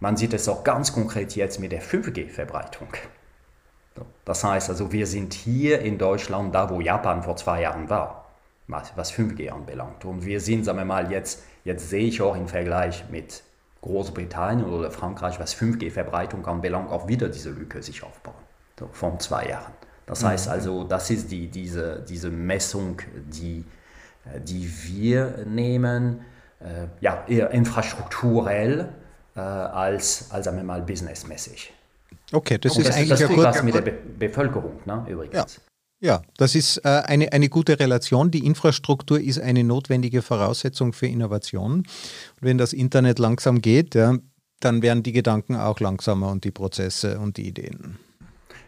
Man 0.00 0.16
sieht 0.16 0.32
es 0.32 0.48
auch 0.48 0.64
ganz 0.64 0.94
konkret 0.94 1.36
jetzt 1.36 1.60
mit 1.60 1.72
der 1.72 1.82
5G-Verbreitung. 1.82 2.88
Das 4.24 4.44
heißt 4.44 4.70
also, 4.70 4.92
wir 4.92 5.06
sind 5.06 5.34
hier 5.34 5.80
in 5.80 5.98
Deutschland 5.98 6.54
da, 6.54 6.70
wo 6.70 6.80
Japan 6.80 7.22
vor 7.22 7.36
zwei 7.36 7.62
Jahren 7.62 7.90
war, 7.90 8.30
was 8.68 9.12
5G 9.12 9.50
anbelangt. 9.50 10.04
Und 10.04 10.24
wir 10.24 10.40
sind, 10.40 10.64
sagen 10.64 10.78
wir 10.78 10.84
mal, 10.84 11.10
jetzt, 11.10 11.42
jetzt 11.64 11.90
sehe 11.90 12.06
ich 12.06 12.22
auch 12.22 12.36
im 12.36 12.46
Vergleich 12.46 13.04
mit 13.10 13.42
Großbritannien 13.82 14.68
oder 14.68 14.90
Frankreich, 14.90 15.40
was 15.40 15.56
5G-Verbreitung 15.56 16.46
anbelangt, 16.46 16.90
auch 16.90 17.08
wieder 17.08 17.28
diese 17.28 17.50
Lücke 17.50 17.82
sich 17.82 18.02
aufbauen, 18.02 18.34
so, 18.78 18.88
von 18.92 19.18
zwei 19.18 19.46
Jahren. 19.46 19.72
Das 20.06 20.22
heißt 20.24 20.46
mhm. 20.46 20.52
also, 20.52 20.84
das 20.84 21.10
ist 21.10 21.30
die, 21.30 21.48
diese, 21.48 22.04
diese 22.08 22.30
Messung, 22.30 23.00
die, 23.14 23.64
die 24.44 24.70
wir 24.84 25.44
nehmen. 25.46 26.24
äh, 26.60 26.88
ja, 27.00 27.24
eher 27.26 27.50
infrastrukturell 27.50 28.88
äh, 29.34 29.40
als, 29.40 30.30
als 30.30 30.44
sagen 30.44 30.58
wir 30.58 30.64
mal, 30.64 30.82
businessmäßig. 30.82 31.72
Okay, 32.32 32.58
das 32.58 32.72
Und 32.72 32.82
ist 32.82 32.88
das, 32.88 32.96
eigentlich 32.96 33.08
das 33.10 33.22
ein 33.22 33.34
gut, 33.34 33.44
was 33.44 33.62
mit 33.62 33.74
der 33.74 33.82
Be 33.82 33.92
Bevölkerung, 34.18 34.80
ne, 34.84 35.06
übrigens. 35.08 35.34
Ja. 35.34 35.46
Ja, 36.02 36.22
das 36.38 36.54
ist 36.54 36.78
äh, 36.78 36.88
eine, 36.88 37.30
eine 37.34 37.50
gute 37.50 37.78
Relation. 37.78 38.30
Die 38.30 38.46
Infrastruktur 38.46 39.20
ist 39.20 39.38
eine 39.38 39.64
notwendige 39.64 40.22
Voraussetzung 40.22 40.94
für 40.94 41.06
Innovation. 41.06 41.80
Und 41.80 41.86
wenn 42.40 42.56
das 42.56 42.72
Internet 42.72 43.18
langsam 43.18 43.60
geht, 43.60 43.94
ja, 43.94 44.16
dann 44.60 44.80
werden 44.80 45.02
die 45.02 45.12
Gedanken 45.12 45.56
auch 45.56 45.78
langsamer 45.78 46.30
und 46.30 46.44
die 46.44 46.52
Prozesse 46.52 47.18
und 47.18 47.36
die 47.36 47.48
Ideen. 47.48 47.98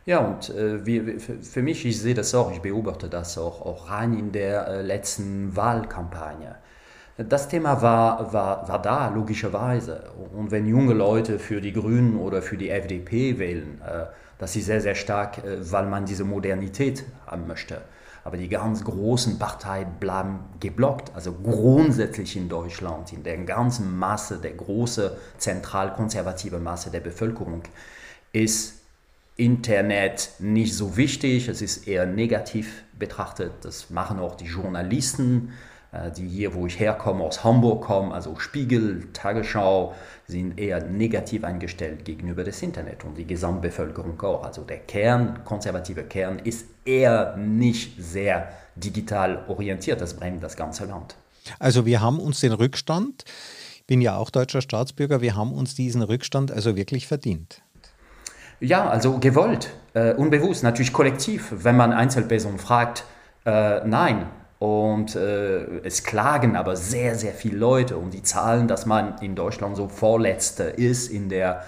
Ja, 0.05 0.19
und 0.19 0.51
äh, 0.51 0.85
wie, 0.85 1.19
für 1.19 1.63
mich, 1.63 1.87
ich 1.87 1.99
sehe 2.01 2.15
das 2.15 2.35
auch, 2.35 2.53
ich 2.53 2.61
beobachte 2.61 3.09
das 3.09 3.39
auch, 3.39 3.63
auch 3.63 3.89
rein 3.89 4.19
in 4.19 4.33
der 4.33 4.67
äh, 4.67 4.83
letzten 4.83 5.57
Wahlkampagne. 5.57 6.57
Das 7.19 7.49
Thema 7.49 7.83
war, 7.83 8.33
war, 8.33 8.67
war 8.69 8.81
da, 8.81 9.09
logischerweise. 9.09 10.11
Und 10.35 10.51
wenn 10.51 10.67
junge 10.67 10.95
Leute 10.95 11.39
für 11.39 11.61
die 11.61 11.73
Grünen 11.73 12.17
oder 12.17 12.41
für 12.41 12.57
die 12.57 12.71
FDP 12.71 13.39
wählen, 13.39 13.81
äh, 13.87 14.07
das 14.39 14.57
ist 14.57 14.67
sehr, 14.67 14.81
sehr 14.81 14.95
stark, 14.95 15.39
äh, 15.45 15.59
weil 15.71 15.87
man 15.87 16.07
diese 16.07 16.25
Modernität 16.25 17.05
haben 17.27 17.47
möchte. 17.47 17.83
Aber 18.25 18.37
die 18.37 18.49
ganz 18.49 18.83
großen 18.85 19.39
Parteien 19.39 19.89
bleiben 20.01 20.39
geblockt. 20.59 21.13
Also 21.15 21.33
grundsätzlich 21.33 22.37
in 22.37 22.49
Deutschland, 22.49 23.13
in 23.13 23.25
der 23.25 23.37
ganzen 23.39 23.99
Masse, 23.99 24.39
der 24.39 24.53
große 24.53 25.17
zentral-konservative 25.39 26.59
Masse 26.61 26.91
der 26.91 27.01
Bevölkerung, 27.01 27.63
ist 28.33 28.75
Internet 29.37 30.31
nicht 30.39 30.75
so 30.75 30.97
wichtig. 30.97 31.49
Es 31.49 31.61
ist 31.61 31.87
eher 31.89 32.07
negativ 32.07 32.85
betrachtet. 32.99 33.53
Das 33.63 33.91
machen 33.91 34.19
auch 34.19 34.37
die 34.37 34.47
Journalisten 34.47 35.53
die 36.17 36.27
hier, 36.27 36.55
wo 36.55 36.67
ich 36.67 36.81
herkomme, 36.81 37.23
aus 37.23 37.45
Hamburg 37.45 37.85
kommen, 37.85 38.13
also 38.13 38.39
Spiegel, 38.39 39.09
Tagesschau, 39.13 39.95
sind 40.27 40.59
eher 40.59 40.83
negativ 40.85 41.45
eingestellt 41.45 42.05
gegenüber 42.05 42.45
des 42.45 42.63
Internet 42.63 43.05
und 43.05 43.19
die 43.19 43.27
Gesamtbevölkerung 43.27 44.21
auch. 44.23 44.45
Also 44.45 44.63
der 44.63 44.79
Kern, 44.79 45.45
konservative 45.45 46.05
Kern, 46.05 46.39
ist 46.39 46.67
eher 46.85 47.37
nicht 47.37 48.03
sehr 48.03 48.49
digital 48.75 49.45
orientiert. 49.49 50.01
Das 50.01 50.15
bringt 50.15 50.43
das 50.43 50.57
ganze 50.57 50.87
Land. 50.87 51.15
Also 51.59 51.85
wir 51.85 52.01
haben 52.01 52.21
uns 52.21 52.41
den 52.41 52.53
Rückstand, 52.53 53.25
ich 53.77 53.87
bin 53.87 54.01
ja 54.01 54.17
auch 54.17 54.31
deutscher 54.31 54.63
Staatsbürger, 54.63 55.21
wir 55.21 55.37
haben 55.37 55.53
uns 55.53 55.75
diesen 55.75 56.03
Rückstand 56.03 56.53
also 56.53 56.77
wirklich 56.77 57.07
verdient. 57.07 57.61
Ja, 58.61 58.89
also 58.89 59.19
gewollt, 59.19 59.71
äh, 59.93 60.15
unbewusst, 60.15 60.63
natürlich 60.63 60.93
kollektiv. 60.93 61.49
Wenn 61.51 61.77
man 61.77 61.93
Einzelpersonen 61.93 62.61
fragt, 62.61 63.05
äh, 63.45 63.85
nein, 63.85 64.27
und 64.63 65.17
äh, 65.17 65.81
es 65.83 66.05
klagen 66.05 66.55
aber 66.55 66.77
sehr, 66.77 67.17
sehr 67.17 67.33
viele 67.33 67.57
Leute 67.57 67.97
und 67.97 68.15
die 68.15 68.23
Zahlen, 68.23 68.69
dass 68.69 68.87
man 68.87 69.19
in 69.21 69.35
Deutschland 69.35 69.75
so 69.75 69.89
Vorletzte 69.89 70.63
ist 70.63 71.11
in 71.11 71.29
der, 71.29 71.65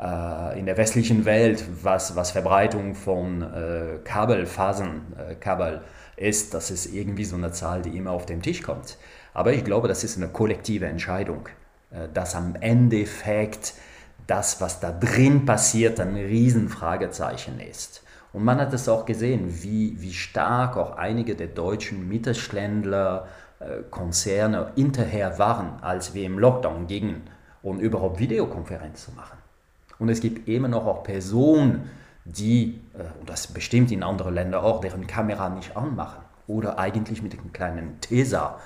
äh, 0.00 0.58
in 0.58 0.66
der 0.66 0.76
westlichen 0.76 1.24
Welt, 1.24 1.64
was, 1.84 2.16
was 2.16 2.32
Verbreitung 2.32 2.96
von 2.96 3.42
äh, 3.42 3.98
Kabelfasern, 4.02 5.02
äh, 5.16 5.34
Kabel 5.36 5.82
ist, 6.16 6.52
das 6.52 6.72
ist 6.72 6.86
irgendwie 6.86 7.24
so 7.24 7.36
eine 7.36 7.52
Zahl, 7.52 7.82
die 7.82 7.96
immer 7.96 8.10
auf 8.10 8.26
den 8.26 8.42
Tisch 8.42 8.64
kommt. 8.64 8.98
Aber 9.34 9.52
ich 9.52 9.62
glaube, 9.62 9.86
das 9.86 10.02
ist 10.02 10.16
eine 10.16 10.26
kollektive 10.26 10.86
Entscheidung, 10.86 11.48
äh, 11.92 12.08
dass 12.12 12.34
am 12.34 12.56
Endeffekt 12.56 13.74
das, 14.26 14.60
was 14.60 14.80
da 14.80 14.90
drin 14.90 15.44
passiert, 15.44 16.00
ein 16.00 16.16
Riesenfragezeichen 16.16 17.60
ist. 17.60 18.01
Und 18.32 18.44
man 18.44 18.58
hat 18.58 18.72
es 18.72 18.88
auch 18.88 19.04
gesehen, 19.04 19.62
wie, 19.62 20.00
wie 20.00 20.12
stark 20.12 20.76
auch 20.76 20.96
einige 20.96 21.34
der 21.34 21.48
deutschen 21.48 22.08
Mittelständler, 22.08 23.26
äh, 23.60 23.82
Konzerne 23.90 24.72
hinterher 24.74 25.38
waren, 25.38 25.82
als 25.82 26.14
wir 26.14 26.24
im 26.24 26.38
Lockdown 26.38 26.86
gingen, 26.86 27.22
um 27.62 27.78
überhaupt 27.78 28.18
Videokonferenz 28.18 29.04
zu 29.04 29.12
machen. 29.12 29.38
Und 29.98 30.08
es 30.08 30.20
gibt 30.20 30.48
immer 30.48 30.68
noch 30.68 30.86
auch 30.86 31.04
Personen, 31.04 31.90
die, 32.24 32.80
äh, 32.94 33.20
und 33.20 33.28
das 33.28 33.46
bestimmt 33.46 33.92
in 33.92 34.02
anderen 34.02 34.34
Ländern 34.34 34.64
auch, 34.64 34.80
deren 34.80 35.06
Kamera 35.06 35.48
nicht 35.48 35.76
anmachen 35.76 36.22
oder 36.46 36.78
eigentlich 36.78 37.22
mit 37.22 37.38
einem 37.38 37.52
kleinen 37.52 38.00
Tesa 38.00 38.58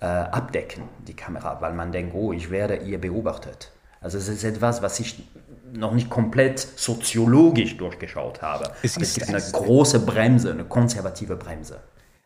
äh, 0.00 0.06
abdecken, 0.06 0.84
die 1.06 1.14
Kamera, 1.14 1.60
weil 1.60 1.72
man 1.72 1.92
denkt, 1.92 2.14
oh, 2.14 2.32
ich 2.32 2.50
werde 2.50 2.76
ihr 2.76 3.00
beobachtet. 3.00 3.72
Also 4.00 4.18
es 4.18 4.28
ist 4.28 4.44
etwas, 4.44 4.82
was 4.82 4.98
ich 5.00 5.24
noch 5.72 5.94
nicht 5.94 6.10
komplett 6.10 6.58
soziologisch 6.58 7.76
durchgeschaut 7.76 8.42
habe. 8.42 8.72
Es, 8.82 8.96
es 8.96 9.14
gibt 9.14 9.28
eine 9.28 9.40
große 9.40 10.00
Bremse, 10.00 10.52
eine 10.52 10.64
konservative 10.64 11.36
Bremse. 11.36 11.80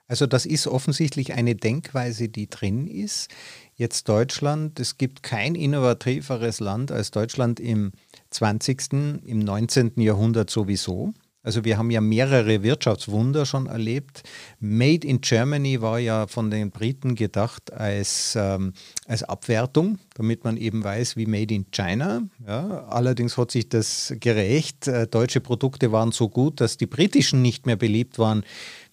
Also 0.08 0.26
das 0.26 0.46
ist 0.46 0.66
offensichtlich 0.66 1.32
eine 1.34 1.56
Denkweise, 1.56 2.28
die 2.28 2.48
drin 2.48 2.86
ist. 2.86 3.28
Jetzt 3.74 4.08
Deutschland, 4.08 4.78
es 4.78 4.98
gibt 4.98 5.22
kein 5.22 5.54
innovativeres 5.54 6.60
Land 6.60 6.92
als 6.92 7.10
Deutschland 7.10 7.58
im 7.58 7.92
20., 8.30 8.92
im 9.24 9.40
19. 9.40 9.92
Jahrhundert 9.96 10.48
sowieso. 10.48 11.12
Also 11.46 11.64
wir 11.64 11.78
haben 11.78 11.92
ja 11.92 12.00
mehrere 12.00 12.64
Wirtschaftswunder 12.64 13.46
schon 13.46 13.66
erlebt. 13.66 14.24
Made 14.58 15.06
in 15.06 15.20
Germany 15.20 15.80
war 15.80 16.00
ja 16.00 16.26
von 16.26 16.50
den 16.50 16.72
Briten 16.72 17.14
gedacht 17.14 17.72
als, 17.72 18.36
ähm, 18.36 18.72
als 19.06 19.22
Abwertung, 19.22 20.00
damit 20.16 20.42
man 20.42 20.56
eben 20.56 20.82
weiß, 20.82 21.16
wie 21.16 21.26
Made 21.26 21.54
in 21.54 21.70
China. 21.70 22.22
Ja, 22.44 22.88
allerdings 22.88 23.38
hat 23.38 23.52
sich 23.52 23.68
das 23.68 24.12
gerecht. 24.18 24.88
Äh, 24.88 25.06
deutsche 25.06 25.40
Produkte 25.40 25.92
waren 25.92 26.10
so 26.10 26.28
gut, 26.28 26.60
dass 26.60 26.78
die 26.78 26.86
britischen 26.86 27.42
nicht 27.42 27.64
mehr 27.64 27.76
beliebt 27.76 28.18
waren. 28.18 28.42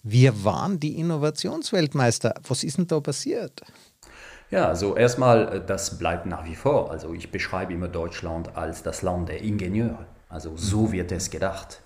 Wir 0.04 0.44
waren 0.44 0.78
die 0.78 0.96
Innovationsweltmeister. 1.00 2.34
Was 2.46 2.62
ist 2.62 2.78
denn 2.78 2.86
da 2.86 3.00
passiert? 3.00 3.62
Ja, 4.52 4.68
also 4.68 4.96
erstmal, 4.96 5.56
äh, 5.56 5.66
das 5.66 5.98
bleibt 5.98 6.26
nach 6.26 6.44
wie 6.44 6.54
vor. 6.54 6.92
Also 6.92 7.14
ich 7.14 7.32
beschreibe 7.32 7.72
immer 7.72 7.88
Deutschland 7.88 8.56
als 8.56 8.84
das 8.84 9.02
Land 9.02 9.28
der 9.28 9.42
Ingenieure. 9.42 10.06
Also 10.28 10.56
so 10.56 10.92
wird 10.92 11.10
es 11.10 11.30
gedacht. 11.30 11.80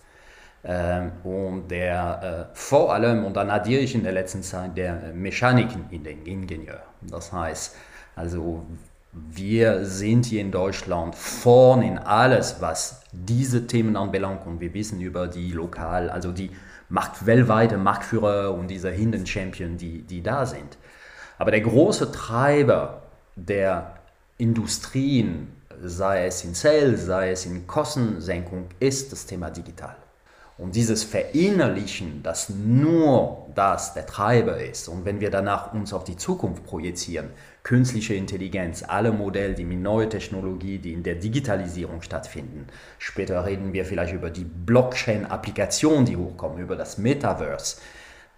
Ähm, 0.64 1.12
und 1.24 1.68
der 1.68 2.48
äh, 2.50 2.56
vor 2.56 2.92
allem, 2.92 3.24
und 3.24 3.36
dann 3.36 3.50
addiere 3.50 3.80
ich 3.80 3.94
in 3.94 4.02
der 4.02 4.12
letzten 4.12 4.42
Zeit, 4.42 4.76
der 4.76 5.12
Mechaniken 5.14 5.86
in 5.90 6.04
den 6.04 6.26
Ingenieur. 6.26 6.82
Das 7.02 7.32
heißt, 7.32 7.76
also 8.16 8.66
wir 9.12 9.84
sind 9.84 10.26
hier 10.26 10.40
in 10.40 10.50
Deutschland 10.50 11.14
vorn 11.14 11.82
in 11.82 11.98
alles, 11.98 12.60
was 12.60 13.02
diese 13.12 13.66
Themen 13.66 13.96
anbelangt 13.96 14.46
und 14.46 14.60
wir 14.60 14.74
wissen 14.74 15.00
über 15.00 15.28
die 15.28 15.52
lokal, 15.52 16.10
also 16.10 16.32
die 16.32 16.50
Markt, 16.88 17.24
weltweite 17.26 17.76
Marktführer 17.76 18.52
und 18.54 18.68
diese 18.68 18.90
Hidden 18.90 19.26
Champion, 19.26 19.76
die, 19.76 20.02
die 20.02 20.22
da 20.22 20.46
sind. 20.46 20.78
Aber 21.38 21.50
der 21.50 21.60
große 21.60 22.12
Treiber 22.12 23.02
der 23.36 23.94
Industrien, 24.38 25.52
sei 25.82 26.26
es 26.26 26.44
in 26.44 26.54
Sales, 26.54 27.06
sei 27.06 27.30
es 27.30 27.46
in 27.46 27.66
Kostensenkung, 27.66 28.66
ist 28.80 29.12
das 29.12 29.26
Thema 29.26 29.50
digital. 29.50 29.96
Und 30.58 30.74
dieses 30.74 31.04
Verinnerlichen, 31.04 32.24
dass 32.24 32.48
nur 32.48 33.46
das 33.54 33.94
der 33.94 34.06
Treiber 34.06 34.60
ist 34.60 34.88
und 34.88 35.04
wenn 35.04 35.20
wir 35.20 35.30
danach 35.30 35.72
uns 35.72 35.92
auf 35.92 36.02
die 36.02 36.16
Zukunft 36.16 36.64
projizieren, 36.64 37.30
künstliche 37.62 38.14
Intelligenz, 38.14 38.82
alle 38.86 39.12
Modelle, 39.12 39.54
die 39.54 39.64
mit 39.64 39.78
neuer 39.78 40.10
Technologie, 40.10 40.78
die 40.78 40.92
in 40.92 41.04
der 41.04 41.14
Digitalisierung 41.14 42.02
stattfinden, 42.02 42.66
später 42.98 43.46
reden 43.46 43.72
wir 43.72 43.84
vielleicht 43.84 44.12
über 44.12 44.30
die 44.30 44.44
Blockchain-Applikationen, 44.44 46.06
die 46.06 46.16
hochkommen, 46.16 46.58
über 46.58 46.74
das 46.74 46.98
Metaverse. 46.98 47.76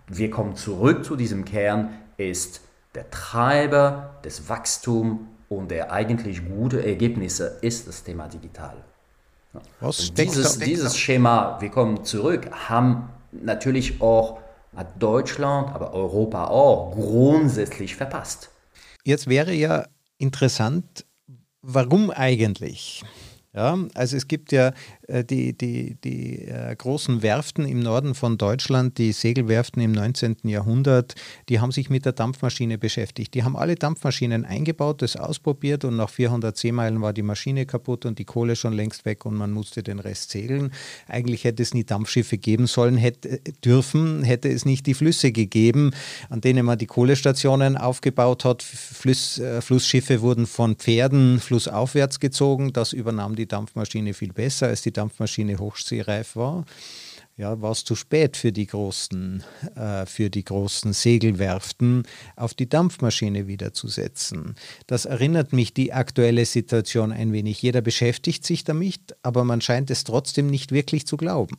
Wir 0.06 0.28
kommen 0.28 0.56
zurück 0.56 1.06
zu 1.06 1.16
diesem 1.16 1.46
Kern, 1.46 1.94
ist 2.18 2.60
der 2.94 3.08
Treiber 3.10 4.20
des 4.26 4.46
Wachstums 4.50 5.20
und 5.48 5.70
der 5.70 5.90
eigentlich 5.90 6.46
gute 6.46 6.84
Ergebnisse 6.84 7.58
ist 7.62 7.88
das 7.88 8.04
Thema 8.04 8.28
digital. 8.28 8.76
Was 9.80 10.14
dieses, 10.14 10.58
dieses 10.58 10.96
Schema, 10.96 11.60
wir 11.60 11.70
kommen 11.70 12.04
zurück, 12.04 12.50
haben 12.68 13.10
natürlich 13.32 14.00
auch 14.00 14.40
Deutschland, 14.98 15.74
aber 15.74 15.92
Europa 15.92 16.46
auch 16.46 16.92
grundsätzlich 16.92 17.96
verpasst. 17.96 18.50
Jetzt 19.04 19.26
wäre 19.26 19.52
ja 19.52 19.86
interessant, 20.18 21.04
warum 21.62 22.10
eigentlich? 22.10 23.02
Ja, 23.52 23.76
also 23.94 24.16
es 24.16 24.28
gibt 24.28 24.52
ja 24.52 24.72
die, 25.24 25.52
die, 25.52 25.96
die 26.02 26.46
äh, 26.46 26.74
großen 26.74 27.22
Werften 27.22 27.66
im 27.66 27.80
Norden 27.80 28.14
von 28.14 28.38
Deutschland, 28.38 28.98
die 28.98 29.12
Segelwerften 29.12 29.82
im 29.82 29.92
19. 29.92 30.36
Jahrhundert, 30.44 31.14
die 31.48 31.60
haben 31.60 31.72
sich 31.72 31.90
mit 31.90 32.04
der 32.04 32.12
Dampfmaschine 32.12 32.78
beschäftigt. 32.78 33.34
Die 33.34 33.44
haben 33.44 33.56
alle 33.56 33.74
Dampfmaschinen 33.74 34.44
eingebaut, 34.44 35.02
das 35.02 35.16
ausprobiert 35.16 35.84
und 35.84 35.96
nach 35.96 36.10
400 36.10 36.56
Seemeilen 36.56 37.00
war 37.00 37.12
die 37.12 37.22
Maschine 37.22 37.66
kaputt 37.66 38.06
und 38.06 38.18
die 38.18 38.24
Kohle 38.24 38.56
schon 38.56 38.72
längst 38.72 39.04
weg 39.04 39.26
und 39.26 39.34
man 39.34 39.50
musste 39.50 39.82
den 39.82 39.98
Rest 39.98 40.30
segeln. 40.30 40.72
Eigentlich 41.08 41.44
hätte 41.44 41.62
es 41.62 41.74
nie 41.74 41.84
Dampfschiffe 41.84 42.38
geben 42.38 42.66
sollen, 42.66 42.96
hätte 42.96 43.40
dürfen, 43.64 44.22
hätte 44.22 44.48
es 44.48 44.64
nicht 44.64 44.86
die 44.86 44.94
Flüsse 44.94 45.32
gegeben, 45.32 45.92
an 46.28 46.40
denen 46.40 46.64
man 46.64 46.78
die 46.78 46.86
Kohlestationen 46.86 47.76
aufgebaut 47.76 48.44
hat. 48.44 48.62
Fluss, 48.62 49.38
äh, 49.38 49.60
Flussschiffe 49.60 50.20
wurden 50.20 50.46
von 50.46 50.76
Pferden 50.76 51.40
flussaufwärts 51.40 52.20
gezogen. 52.20 52.72
Das 52.72 52.92
übernahm 52.92 53.36
die 53.36 53.46
Dampfmaschine 53.46 54.14
viel 54.14 54.32
besser 54.32 54.68
als 54.68 54.82
die 54.82 54.92
Dampfmaschine 55.00 55.58
hochseereif 55.58 56.36
war. 56.36 56.64
ja, 57.36 57.62
war 57.62 57.70
es 57.70 57.84
zu 57.84 57.94
spät 57.94 58.36
für 58.36 58.52
die 58.52 58.66
großen, 58.66 59.42
äh, 59.74 60.04
für 60.04 60.28
die 60.28 60.44
großen 60.44 60.92
Segelwerften 60.92 62.02
auf 62.36 62.52
die 62.52 62.68
Dampfmaschine 62.68 63.46
wiederzusetzen. 63.46 64.56
Das 64.86 65.06
erinnert 65.06 65.54
mich 65.54 65.72
die 65.72 65.94
aktuelle 65.94 66.44
Situation 66.44 67.12
ein 67.12 67.32
wenig. 67.32 67.62
Jeder 67.62 67.80
beschäftigt 67.80 68.44
sich 68.44 68.64
damit, 68.64 69.16
aber 69.22 69.44
man 69.44 69.62
scheint 69.62 69.90
es 69.90 70.04
trotzdem 70.04 70.48
nicht 70.48 70.70
wirklich 70.70 71.06
zu 71.06 71.16
glauben. 71.16 71.56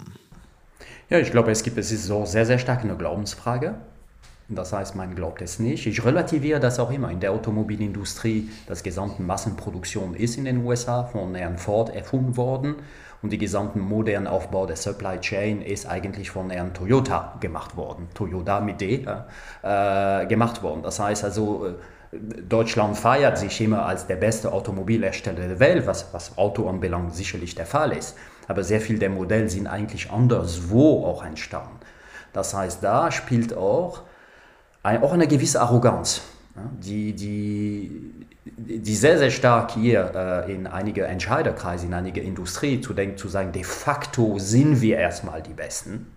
Ja, 1.09 1.17
ich 1.17 1.31
glaube, 1.31 1.49
es 1.49 1.63
gibt, 1.63 1.79
es 1.79 1.91
ist 1.91 2.05
so 2.05 2.25
sehr, 2.25 2.45
sehr 2.45 2.59
stark 2.59 2.83
eine 2.83 2.95
Glaubensfrage. 2.95 3.75
Das 4.49 4.73
heißt, 4.73 4.95
man 4.95 5.15
glaubt 5.15 5.41
es 5.41 5.59
nicht. 5.59 5.87
Ich 5.87 6.03
relativiere 6.03 6.59
das 6.59 6.77
auch 6.77 6.91
immer. 6.91 7.09
In 7.09 7.21
der 7.21 7.31
Automobilindustrie, 7.31 8.49
das 8.67 8.83
gesamte 8.83 9.21
Massenproduktion 9.21 10.13
ist 10.13 10.37
in 10.37 10.45
den 10.45 10.65
USA 10.65 11.05
von 11.05 11.33
Herrn 11.35 11.57
Ford 11.57 11.89
erfunden 11.95 12.35
worden 12.37 12.75
und 13.21 13.31
die 13.31 13.37
gesamte 13.37 13.77
modernen 13.77 14.27
Aufbau 14.27 14.65
der 14.65 14.75
Supply 14.75 15.19
Chain 15.19 15.61
ist 15.61 15.85
eigentlich 15.85 16.31
von 16.31 16.49
Herrn 16.49 16.73
Toyota 16.73 17.37
gemacht 17.39 17.77
worden. 17.77 18.09
Toyota 18.13 18.61
mit 18.61 18.81
D 18.81 19.05
äh, 19.61 20.25
gemacht 20.25 20.63
worden. 20.63 20.81
Das 20.83 20.99
heißt 20.99 21.23
also, 21.23 21.67
äh, 21.67 21.73
Deutschland 22.17 22.97
feiert 22.97 23.37
sich 23.37 23.61
immer 23.61 23.85
als 23.85 24.07
der 24.07 24.17
beste 24.17 24.51
Automobilhersteller 24.51 25.47
der 25.47 25.59
Welt, 25.59 25.87
was, 25.87 26.13
was 26.13 26.37
Auto 26.37 26.67
anbelangt 26.67 27.15
sicherlich 27.15 27.55
der 27.55 27.65
Fall 27.65 27.91
ist. 27.93 28.17
Aber 28.47 28.63
sehr 28.63 28.81
viele 28.81 28.99
der 28.99 29.09
Modelle 29.09 29.47
sind 29.49 29.67
eigentlich 29.67 30.11
anderswo 30.11 31.05
auch 31.05 31.23
entstanden. 31.23 31.79
Das 32.33 32.53
heißt, 32.53 32.83
da 32.83 33.11
spielt 33.11 33.55
auch 33.55 34.01
ein, 34.83 35.03
auch 35.03 35.13
eine 35.13 35.27
gewisse 35.27 35.61
Arroganz, 35.61 36.21
die, 36.79 37.13
die, 37.13 38.20
die 38.65 38.95
sehr, 38.95 39.17
sehr 39.17 39.31
stark 39.31 39.71
hier 39.71 40.11
äh, 40.47 40.53
in 40.53 40.67
einige 40.67 41.05
Entscheiderkreise, 41.05 41.85
in 41.85 41.93
einige 41.93 42.21
Industrie 42.21 42.81
zu 42.81 42.93
denken, 42.93 43.17
zu 43.17 43.27
sagen, 43.27 43.51
de 43.51 43.63
facto 43.63 44.37
sind 44.39 44.81
wir 44.81 44.97
erstmal 44.97 45.41
die 45.41 45.53
Besten. 45.53 46.07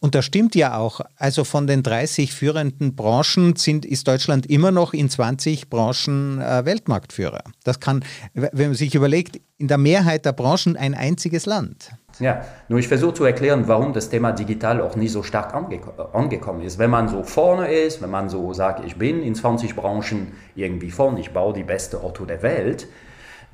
Und 0.00 0.14
das 0.14 0.24
stimmt 0.24 0.54
ja 0.54 0.76
auch. 0.76 1.00
Also 1.16 1.44
von 1.44 1.66
den 1.66 1.82
30 1.82 2.32
führenden 2.32 2.94
Branchen 2.94 3.56
sind, 3.56 3.84
ist 3.84 4.08
Deutschland 4.08 4.46
immer 4.46 4.70
noch 4.70 4.92
in 4.92 5.08
20 5.08 5.70
Branchen 5.70 6.40
äh, 6.40 6.64
Weltmarktführer. 6.64 7.42
Das 7.64 7.80
kann, 7.80 8.04
wenn 8.34 8.68
man 8.68 8.74
sich 8.74 8.94
überlegt, 8.94 9.40
in 9.58 9.68
der 9.68 9.78
Mehrheit 9.78 10.24
der 10.24 10.32
Branchen 10.32 10.76
ein 10.76 10.94
einziges 10.94 11.46
Land. 11.46 11.90
Ja, 12.20 12.44
nur 12.68 12.78
ich 12.78 12.88
versuche 12.88 13.14
zu 13.14 13.24
erklären, 13.24 13.66
warum 13.66 13.92
das 13.92 14.08
Thema 14.08 14.32
digital 14.32 14.80
auch 14.80 14.94
nie 14.94 15.08
so 15.08 15.22
stark 15.22 15.54
ange 15.54 15.80
angekommen 16.12 16.62
ist. 16.62 16.78
Wenn 16.78 16.90
man 16.90 17.08
so 17.08 17.22
vorne 17.22 17.72
ist, 17.72 18.02
wenn 18.02 18.10
man 18.10 18.28
so 18.28 18.52
sagt, 18.52 18.84
ich 18.84 18.96
bin 18.96 19.22
in 19.22 19.34
20 19.34 19.74
Branchen 19.74 20.32
irgendwie 20.54 20.90
vorne, 20.90 21.20
ich 21.20 21.32
baue 21.32 21.52
die 21.52 21.64
beste 21.64 22.00
Auto 22.00 22.24
der 22.24 22.42
Welt, 22.42 22.86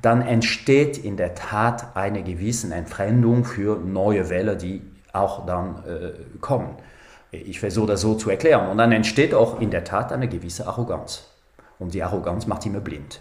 dann 0.01 0.21
entsteht 0.21 0.97
in 0.97 1.17
der 1.17 1.35
Tat 1.35 1.95
eine 1.95 2.23
gewisse 2.23 2.73
Entfremdung 2.73 3.45
für 3.45 3.77
neue 3.77 4.29
Welle, 4.29 4.57
die 4.57 4.81
auch 5.13 5.45
dann 5.45 5.83
äh, 5.85 6.11
kommen. 6.39 6.75
Ich 7.31 7.59
versuche 7.59 7.87
das 7.87 8.01
so 8.01 8.15
zu 8.15 8.29
erklären. 8.29 8.69
Und 8.69 8.77
dann 8.77 8.91
entsteht 8.91 9.33
auch 9.33 9.61
in 9.61 9.71
der 9.71 9.83
Tat 9.83 10.11
eine 10.11 10.27
gewisse 10.27 10.67
Arroganz. 10.67 11.27
Und 11.79 11.93
die 11.93 12.03
Arroganz 12.03 12.45
macht 12.45 12.65
immer 12.65 12.81
blind. 12.81 13.19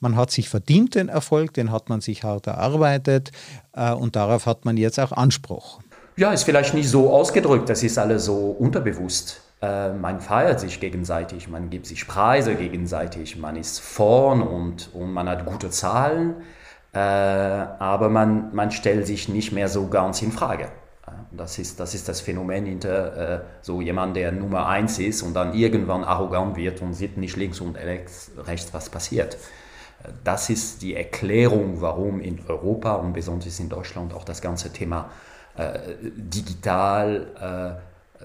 Man 0.00 0.16
hat 0.16 0.30
sich 0.30 0.48
verdient 0.48 0.94
den 0.94 1.08
Erfolg, 1.08 1.54
den 1.54 1.70
hat 1.70 1.88
man 1.88 2.00
sich 2.00 2.24
hart 2.24 2.46
erarbeitet 2.46 3.30
äh, 3.72 3.92
und 3.92 4.16
darauf 4.16 4.46
hat 4.46 4.64
man 4.64 4.76
jetzt 4.76 4.98
auch 4.98 5.12
Anspruch. 5.12 5.80
Ja, 6.16 6.32
ist 6.32 6.44
vielleicht 6.44 6.72
nicht 6.72 6.88
so 6.88 7.12
ausgedrückt, 7.12 7.68
das 7.68 7.82
ist 7.82 7.98
alles 7.98 8.24
so 8.24 8.56
unterbewusst. 8.58 9.42
Äh, 9.60 9.92
man 9.92 10.20
feiert 10.20 10.60
sich 10.60 10.80
gegenseitig, 10.80 11.48
man 11.48 11.70
gibt 11.70 11.86
sich 11.86 12.06
Preise 12.06 12.54
gegenseitig, 12.54 13.36
man 13.36 13.56
ist 13.56 13.80
vorn 13.80 14.42
und, 14.42 14.90
und 14.94 15.12
man 15.12 15.28
hat 15.28 15.44
gute 15.44 15.70
Zahlen, 15.70 16.36
äh, 16.92 16.98
aber 16.98 18.08
man, 18.08 18.54
man 18.54 18.70
stellt 18.70 19.06
sich 19.06 19.28
nicht 19.28 19.52
mehr 19.52 19.68
so 19.68 19.88
ganz 19.88 20.22
in 20.22 20.32
Frage. 20.32 20.68
Das 21.36 21.58
ist, 21.58 21.78
das 21.80 21.94
ist 21.94 22.08
das 22.08 22.20
Phänomen 22.20 22.66
hinter 22.66 23.16
äh, 23.16 23.40
so 23.62 23.80
jemand, 23.80 24.16
der 24.16 24.32
Nummer 24.32 24.66
eins 24.66 24.98
ist 24.98 25.22
und 25.22 25.34
dann 25.34 25.54
irgendwann 25.54 26.04
arrogant 26.04 26.56
wird 26.56 26.82
und 26.82 26.94
sieht 26.94 27.16
nicht 27.16 27.36
links 27.36 27.60
und 27.60 27.76
rechts, 27.76 28.30
was 28.72 28.88
passiert. 28.90 29.36
Das 30.24 30.50
ist 30.50 30.82
die 30.82 30.94
Erklärung, 30.94 31.80
warum 31.80 32.20
in 32.20 32.40
Europa 32.46 32.94
und 32.94 33.12
besonders 33.12 33.58
in 33.58 33.68
Deutschland 33.68 34.14
auch 34.14 34.24
das 34.24 34.40
ganze 34.40 34.72
Thema 34.72 35.10
äh, 35.56 35.78
digital, 36.02 37.80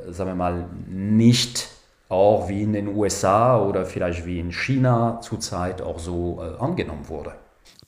äh, 0.07 0.11
sagen 0.11 0.31
wir 0.31 0.35
mal, 0.35 0.65
nicht 0.87 1.69
auch 2.09 2.49
wie 2.49 2.63
in 2.63 2.73
den 2.73 2.89
USA 2.89 3.57
oder 3.57 3.85
vielleicht 3.85 4.25
wie 4.25 4.39
in 4.39 4.51
China 4.51 5.19
zurzeit 5.21 5.81
auch 5.81 5.97
so 5.97 6.43
äh, 6.43 6.61
angenommen 6.61 7.07
wurde. 7.07 7.33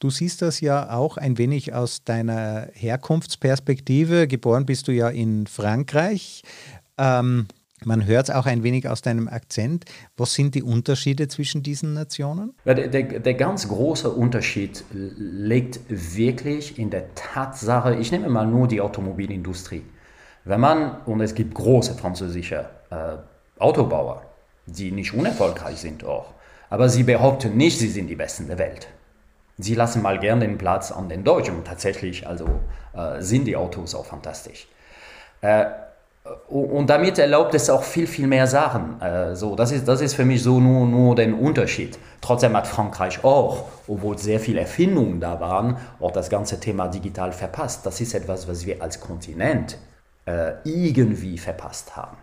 Du 0.04 0.10
siehst 0.10 0.42
das 0.42 0.60
ja 0.60 0.94
auch 0.94 1.16
ein 1.16 1.38
wenig 1.38 1.74
aus 1.74 2.04
deiner 2.04 2.68
Herkunftsperspektive. 2.74 4.28
Geboren 4.28 4.66
bist 4.66 4.90
du 4.90 4.92
ja 4.92 5.08
in 5.08 5.48
Frankreich. 5.48 6.44
Ähm, 6.98 7.48
man 7.86 8.06
hört 8.06 8.28
es 8.28 8.36
auch 8.36 8.46
ein 8.46 8.64
wenig 8.64 8.90
aus 8.90 9.02
deinem 9.02 9.30
Akzent. 9.30 9.86
Was 10.18 10.34
sind 10.34 10.56
die 10.56 10.62
Unterschiede 10.62 11.30
zwischen 11.30 11.64
diesen 11.64 11.94
Nationen? 11.94 12.54
Der, 12.66 12.90
der, 12.90 13.20
der, 13.22 13.34
ganz 13.36 13.70
große 13.70 14.10
Unterschied 14.10 14.84
liegt 14.92 15.80
wirklich 15.88 16.78
in 16.78 16.90
der 16.90 17.16
Tatsache, 17.16 17.96
ich 17.96 18.12
nehme 18.12 18.28
mal 18.28 18.46
nur 18.46 18.68
die 18.68 18.82
Automobilindustrie. 18.82 19.84
Wenn 20.44 20.60
man, 20.60 20.98
und 21.06 21.22
es 21.22 21.34
gibt 21.34 21.54
große 21.54 21.94
französische 21.94 22.66
äh, 22.90 23.16
Autobauer, 23.58 24.24
die 24.66 24.92
nicht 24.92 25.14
unerfolgreich 25.14 25.78
sind 25.78 26.04
auch, 26.04 26.34
aber 26.70 26.90
sie 26.90 27.04
behaupten 27.04 27.56
nicht, 27.56 27.80
sie 27.80 27.88
sind 27.88 28.08
die 28.08 28.18
Besten 28.18 28.48
der 28.48 28.58
Welt. 28.58 28.90
Sie 29.58 29.76
lassen 29.76 30.02
mal 30.02 30.20
gern 30.20 30.40
den 30.40 30.58
Platz 30.58 30.92
an 30.92 31.10
den 31.10 31.24
Deutschen 31.24 31.64
tatsächlich 31.64 32.28
also, 32.28 32.46
äh, 32.96 33.22
sind 33.22 33.46
die 33.46 33.56
Autos 33.56 33.94
auch 33.94 34.06
fantastisch. 34.06 34.68
Äh, 35.42 35.66
und 36.48 36.90
damit 36.90 37.20
erlaubt 37.20 37.54
es 37.54 37.70
auch 37.70 37.84
viel, 37.84 38.08
viel 38.08 38.28
mehr 38.28 38.48
Sachen. 38.48 39.02
Äh, 39.02 39.36
so, 39.36 39.56
das, 39.56 39.72
ist, 39.72 39.88
das 39.88 40.00
ist 40.00 40.14
für 40.14 40.24
mich 40.24 40.42
so 40.42 40.60
nur, 40.60 40.88
nur 40.88 41.16
der 41.16 41.38
Unterschied. 41.38 42.00
Trotzdem 42.22 42.56
hat 42.56 42.66
Frankreich 42.66 43.24
auch, 43.24 43.66
obwohl 43.88 44.18
sehr 44.18 44.40
viele 44.40 44.62
Erfindungen 44.62 45.20
da 45.20 45.40
waren, 45.42 45.78
auch 46.00 46.12
das 46.12 46.30
ganze 46.30 46.60
Thema 46.60 46.88
digital 46.88 47.34
verpasst. 47.34 47.86
Das 47.86 48.00
ist 48.00 48.14
etwas, 48.14 48.48
was 48.48 48.66
wir 48.66 48.82
als 48.82 49.02
Kontinent 49.02 49.78
äh, 50.26 50.54
irgendwie 50.64 51.38
verpasst 51.38 51.96
haben. 51.98 52.16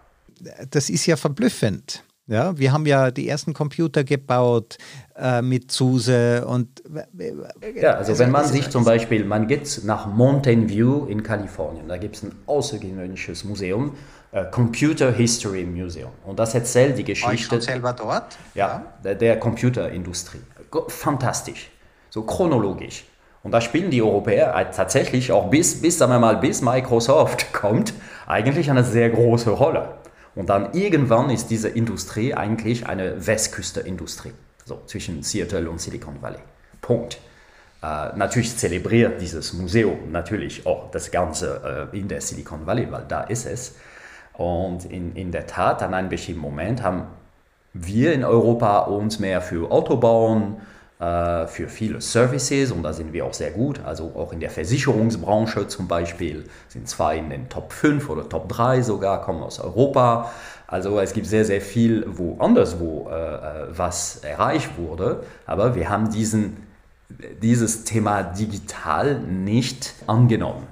Das 0.71 0.89
ist 0.89 1.05
ja 1.05 1.17
verblüffend. 1.17 2.03
Ja, 2.31 2.57
wir 2.57 2.73
haben 2.73 2.87
ja 2.87 3.11
die 3.11 3.29
ersten 3.29 3.55
Computer 3.55 4.05
gebaut 4.05 4.79
äh, 5.17 5.43
mit 5.43 5.73
SUSE 5.73 6.47
und 6.47 6.81
ja, 7.75 7.95
also 7.95 8.17
wenn 8.21 8.31
man 8.31 8.47
sich 8.47 8.71
zum 8.71 8.85
Beispiel, 8.85 9.25
man 9.25 9.49
geht 9.49 9.81
nach 9.85 10.07
Mountain 10.07 10.69
View 10.69 11.07
in 11.07 11.25
Kalifornien, 11.25 11.89
da 11.89 11.97
gibt 11.97 12.15
es 12.15 12.23
ein 12.23 12.31
außergewöhnliches 12.47 13.43
Museum, 13.43 13.95
äh, 14.31 14.45
Computer 14.45 15.11
History 15.11 15.65
Museum 15.65 16.13
und 16.25 16.39
das 16.39 16.55
erzählt 16.55 16.97
die 16.99 17.05
Geschichte. 17.05 17.51
War 17.51 17.59
ich 17.59 17.65
selber 17.65 17.93
dort? 17.93 18.39
Ja, 18.55 18.67
ja. 18.67 18.85
Der, 19.03 19.17
der 19.17 19.41
Computerindustrie. 19.41 20.39
Fantastisch, 20.87 21.69
so 22.11 22.23
chronologisch. 22.23 23.07
Und 23.43 23.51
da 23.51 23.61
spielen 23.61 23.91
die 23.91 24.03
Europäer 24.03 24.71
tatsächlich 24.71 25.33
auch 25.33 25.51
bis, 25.51 25.83
bis, 25.83 25.99
sagen 25.99 26.13
wir 26.13 26.21
mal, 26.21 26.37
bis 26.37 26.63
Microsoft 26.63 27.53
kommt, 27.53 27.93
eigentlich 28.29 28.71
eine 28.71 28.85
sehr 28.85 29.11
große 29.11 29.51
Rolle. 29.51 30.00
Und 30.35 30.49
dann 30.49 30.73
irgendwann 30.73 31.31
ist 31.31 31.49
diese 31.49 31.69
Industrie 31.69 32.35
eigentlich 32.35 32.87
eine 32.87 33.27
Westküste-Industrie, 33.27 34.33
so 34.65 34.81
zwischen 34.87 35.23
Seattle 35.23 35.69
und 35.69 35.81
Silicon 35.81 36.21
Valley. 36.21 36.39
Punkt. 36.81 37.19
Äh, 37.83 38.17
natürlich 38.17 38.57
zelebriert 38.57 39.21
dieses 39.21 39.53
Museum 39.55 40.13
natürlich 40.13 40.67
auch 40.67 40.91
das 40.91 41.11
Ganze 41.11 41.89
äh, 41.93 41.99
in 41.99 42.09
der 42.09 42.21
Silicon 42.21 42.67
Valley, 42.67 42.91
weil 42.91 43.05
da 43.09 43.23
ist 43.23 43.47
es. 43.47 43.75
Und 44.35 44.85
in, 44.85 45.17
in 45.17 45.33
der 45.33 45.47
Tat, 45.47 45.83
an 45.83 45.95
einem 45.95 46.09
bestimmten 46.09 46.41
Moment 46.41 46.83
haben 46.83 47.07
wir 47.73 48.13
in 48.13 48.25
Europa 48.25 48.81
uns 48.81 49.19
mehr 49.19 49.41
für 49.41 49.71
Autobauen, 49.71 50.57
für 51.01 51.69
viele 51.69 52.03
Services 52.03 52.73
und 52.73 52.83
da 52.83 52.93
sind 52.93 53.15
wir 53.15 53.25
auch 53.25 53.33
sehr 53.33 53.53
gut. 53.53 53.81
Also 53.87 54.13
auch 54.15 54.35
in 54.35 54.41
der 54.41 54.51
Versicherungsbranche 54.51 55.67
zum 55.67 55.89
Beispiel 55.89 56.45
sind 56.69 56.91
zwei 56.91 57.17
in 57.17 57.31
den 57.31 57.49
Top 57.49 57.73
5 57.73 58.11
oder 58.11 58.29
Top 58.29 58.51
3 58.51 58.83
sogar, 58.83 59.23
kommen 59.23 59.43
aus 59.43 59.61
Europa. 59.61 60.31
Also 60.71 61.01
es 61.01 61.13
gibt 61.13 61.27
sehr, 61.27 61.45
sehr 61.45 61.61
viel 61.61 62.05
wo 62.07 62.37
anderswo 62.39 63.09
äh, 63.11 63.15
äh, 63.15 63.67
was 63.71 64.19
erreicht 64.23 64.79
wurde, 64.79 65.25
aber 65.45 65.75
wir 65.75 65.89
haben 65.89 66.11
diesen, 66.11 66.59
dieses 67.43 67.83
Thema 67.83 68.23
digital 68.23 69.19
nicht 69.19 69.95
angenommen. 70.07 70.67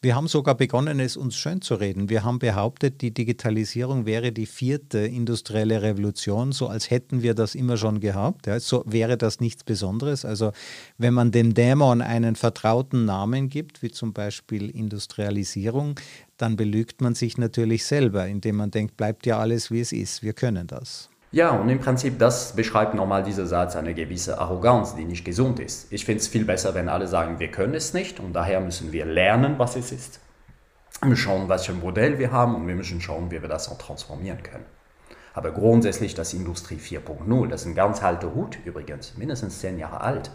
Wir 0.00 0.14
haben 0.14 0.28
sogar 0.28 0.54
begonnen, 0.54 1.00
es 1.00 1.16
uns 1.16 1.34
schön 1.34 1.60
zu 1.60 1.74
reden. 1.74 2.08
Wir 2.08 2.22
haben 2.22 2.38
behauptet, 2.38 3.00
die 3.00 3.12
Digitalisierung 3.12 4.06
wäre 4.06 4.30
die 4.30 4.46
vierte 4.46 4.98
industrielle 5.00 5.82
Revolution, 5.82 6.52
so 6.52 6.68
als 6.68 6.88
hätten 6.88 7.22
wir 7.22 7.34
das 7.34 7.56
immer 7.56 7.76
schon 7.76 7.98
gehabt. 7.98 8.46
Ja, 8.46 8.60
so 8.60 8.84
wäre 8.86 9.18
das 9.18 9.40
nichts 9.40 9.64
Besonderes. 9.64 10.24
Also 10.24 10.52
wenn 10.98 11.14
man 11.14 11.32
dem 11.32 11.52
Dämon 11.52 12.00
einen 12.00 12.36
vertrauten 12.36 13.06
Namen 13.06 13.48
gibt, 13.48 13.82
wie 13.82 13.90
zum 13.90 14.12
Beispiel 14.12 14.70
Industrialisierung, 14.70 15.98
dann 16.36 16.54
belügt 16.54 17.00
man 17.00 17.16
sich 17.16 17.36
natürlich 17.36 17.84
selber, 17.84 18.28
indem 18.28 18.54
man 18.54 18.70
denkt, 18.70 18.96
bleibt 18.96 19.26
ja 19.26 19.40
alles, 19.40 19.72
wie 19.72 19.80
es 19.80 19.90
ist. 19.90 20.22
Wir 20.22 20.32
können 20.32 20.68
das. 20.68 21.10
Ja, 21.30 21.50
und 21.50 21.68
im 21.68 21.78
Prinzip, 21.78 22.18
das 22.18 22.54
beschreibt 22.56 22.94
nochmal 22.94 23.22
dieser 23.22 23.46
Satz 23.46 23.76
eine 23.76 23.92
gewisse 23.92 24.38
Arroganz, 24.38 24.96
die 24.96 25.04
nicht 25.04 25.26
gesund 25.26 25.60
ist. 25.60 25.92
Ich 25.92 26.06
finde 26.06 26.20
es 26.20 26.28
viel 26.28 26.46
besser, 26.46 26.74
wenn 26.74 26.88
alle 26.88 27.06
sagen, 27.06 27.38
wir 27.38 27.50
können 27.50 27.74
es 27.74 27.92
nicht 27.92 28.18
und 28.18 28.32
daher 28.32 28.60
müssen 28.60 28.92
wir 28.92 29.04
lernen, 29.04 29.58
was 29.58 29.76
es 29.76 29.92
ist. 29.92 30.20
Wir 31.02 31.16
schauen, 31.16 31.50
welches 31.50 31.76
Modell 31.76 32.18
wir 32.18 32.32
haben 32.32 32.54
und 32.54 32.66
wir 32.66 32.74
müssen 32.74 33.02
schauen, 33.02 33.30
wie 33.30 33.42
wir 33.42 33.48
das 33.48 33.68
auch 33.70 33.76
transformieren 33.76 34.42
können. 34.42 34.64
Aber 35.34 35.52
grundsätzlich 35.52 36.14
das 36.14 36.32
Industrie 36.32 36.78
4.0, 36.78 37.48
das 37.48 37.60
ist 37.60 37.66
ein 37.66 37.74
ganz 37.74 38.02
alter 38.02 38.34
Hut 38.34 38.58
übrigens, 38.64 39.16
mindestens 39.18 39.60
zehn 39.60 39.78
Jahre 39.78 40.00
alt. 40.00 40.30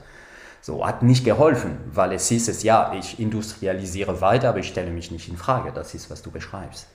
So, 0.62 0.86
hat 0.86 1.02
nicht 1.02 1.26
geholfen, 1.26 1.78
weil 1.92 2.14
es 2.14 2.30
hieß 2.30 2.48
es, 2.50 2.64
ja, 2.64 2.94
ich 2.94 3.20
industrialisiere 3.20 4.22
weiter, 4.22 4.50
aber 4.50 4.60
ich 4.60 4.68
stelle 4.70 4.92
mich 4.92 5.12
nicht 5.12 5.28
in 5.28 5.38
Frage. 5.38 5.74
Das 5.74 5.94
ist, 5.96 6.10
was 6.10 6.22
du 6.22 6.32
beschreibst. 6.32 6.88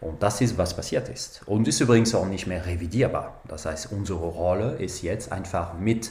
Und 0.00 0.22
das 0.22 0.40
ist, 0.40 0.58
was 0.58 0.74
passiert 0.74 1.08
ist. 1.08 1.42
Und 1.46 1.66
ist 1.68 1.80
übrigens 1.80 2.14
auch 2.14 2.26
nicht 2.26 2.46
mehr 2.46 2.66
revidierbar. 2.66 3.40
Das 3.48 3.64
heißt, 3.64 3.92
unsere 3.92 4.26
Rolle 4.26 4.76
ist 4.76 5.02
jetzt 5.02 5.32
einfach 5.32 5.74
mit 5.78 6.10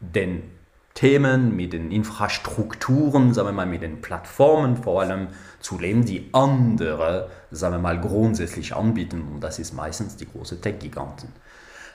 den 0.00 0.42
Themen, 0.94 1.54
mit 1.54 1.74
den 1.74 1.90
Infrastrukturen, 1.90 3.34
sagen 3.34 3.48
wir 3.48 3.52
mal, 3.52 3.66
mit 3.66 3.82
den 3.82 4.00
Plattformen 4.00 4.76
vor 4.78 5.02
allem 5.02 5.28
zu 5.60 5.78
leben, 5.78 6.06
die 6.06 6.30
andere, 6.32 7.30
sagen 7.50 7.74
wir 7.74 7.78
mal, 7.78 8.00
grundsätzlich 8.00 8.74
anbieten. 8.74 9.28
Und 9.32 9.40
das 9.40 9.58
ist 9.58 9.74
meistens 9.74 10.16
die 10.16 10.26
große 10.26 10.60
Tech-Giganten. 10.60 11.32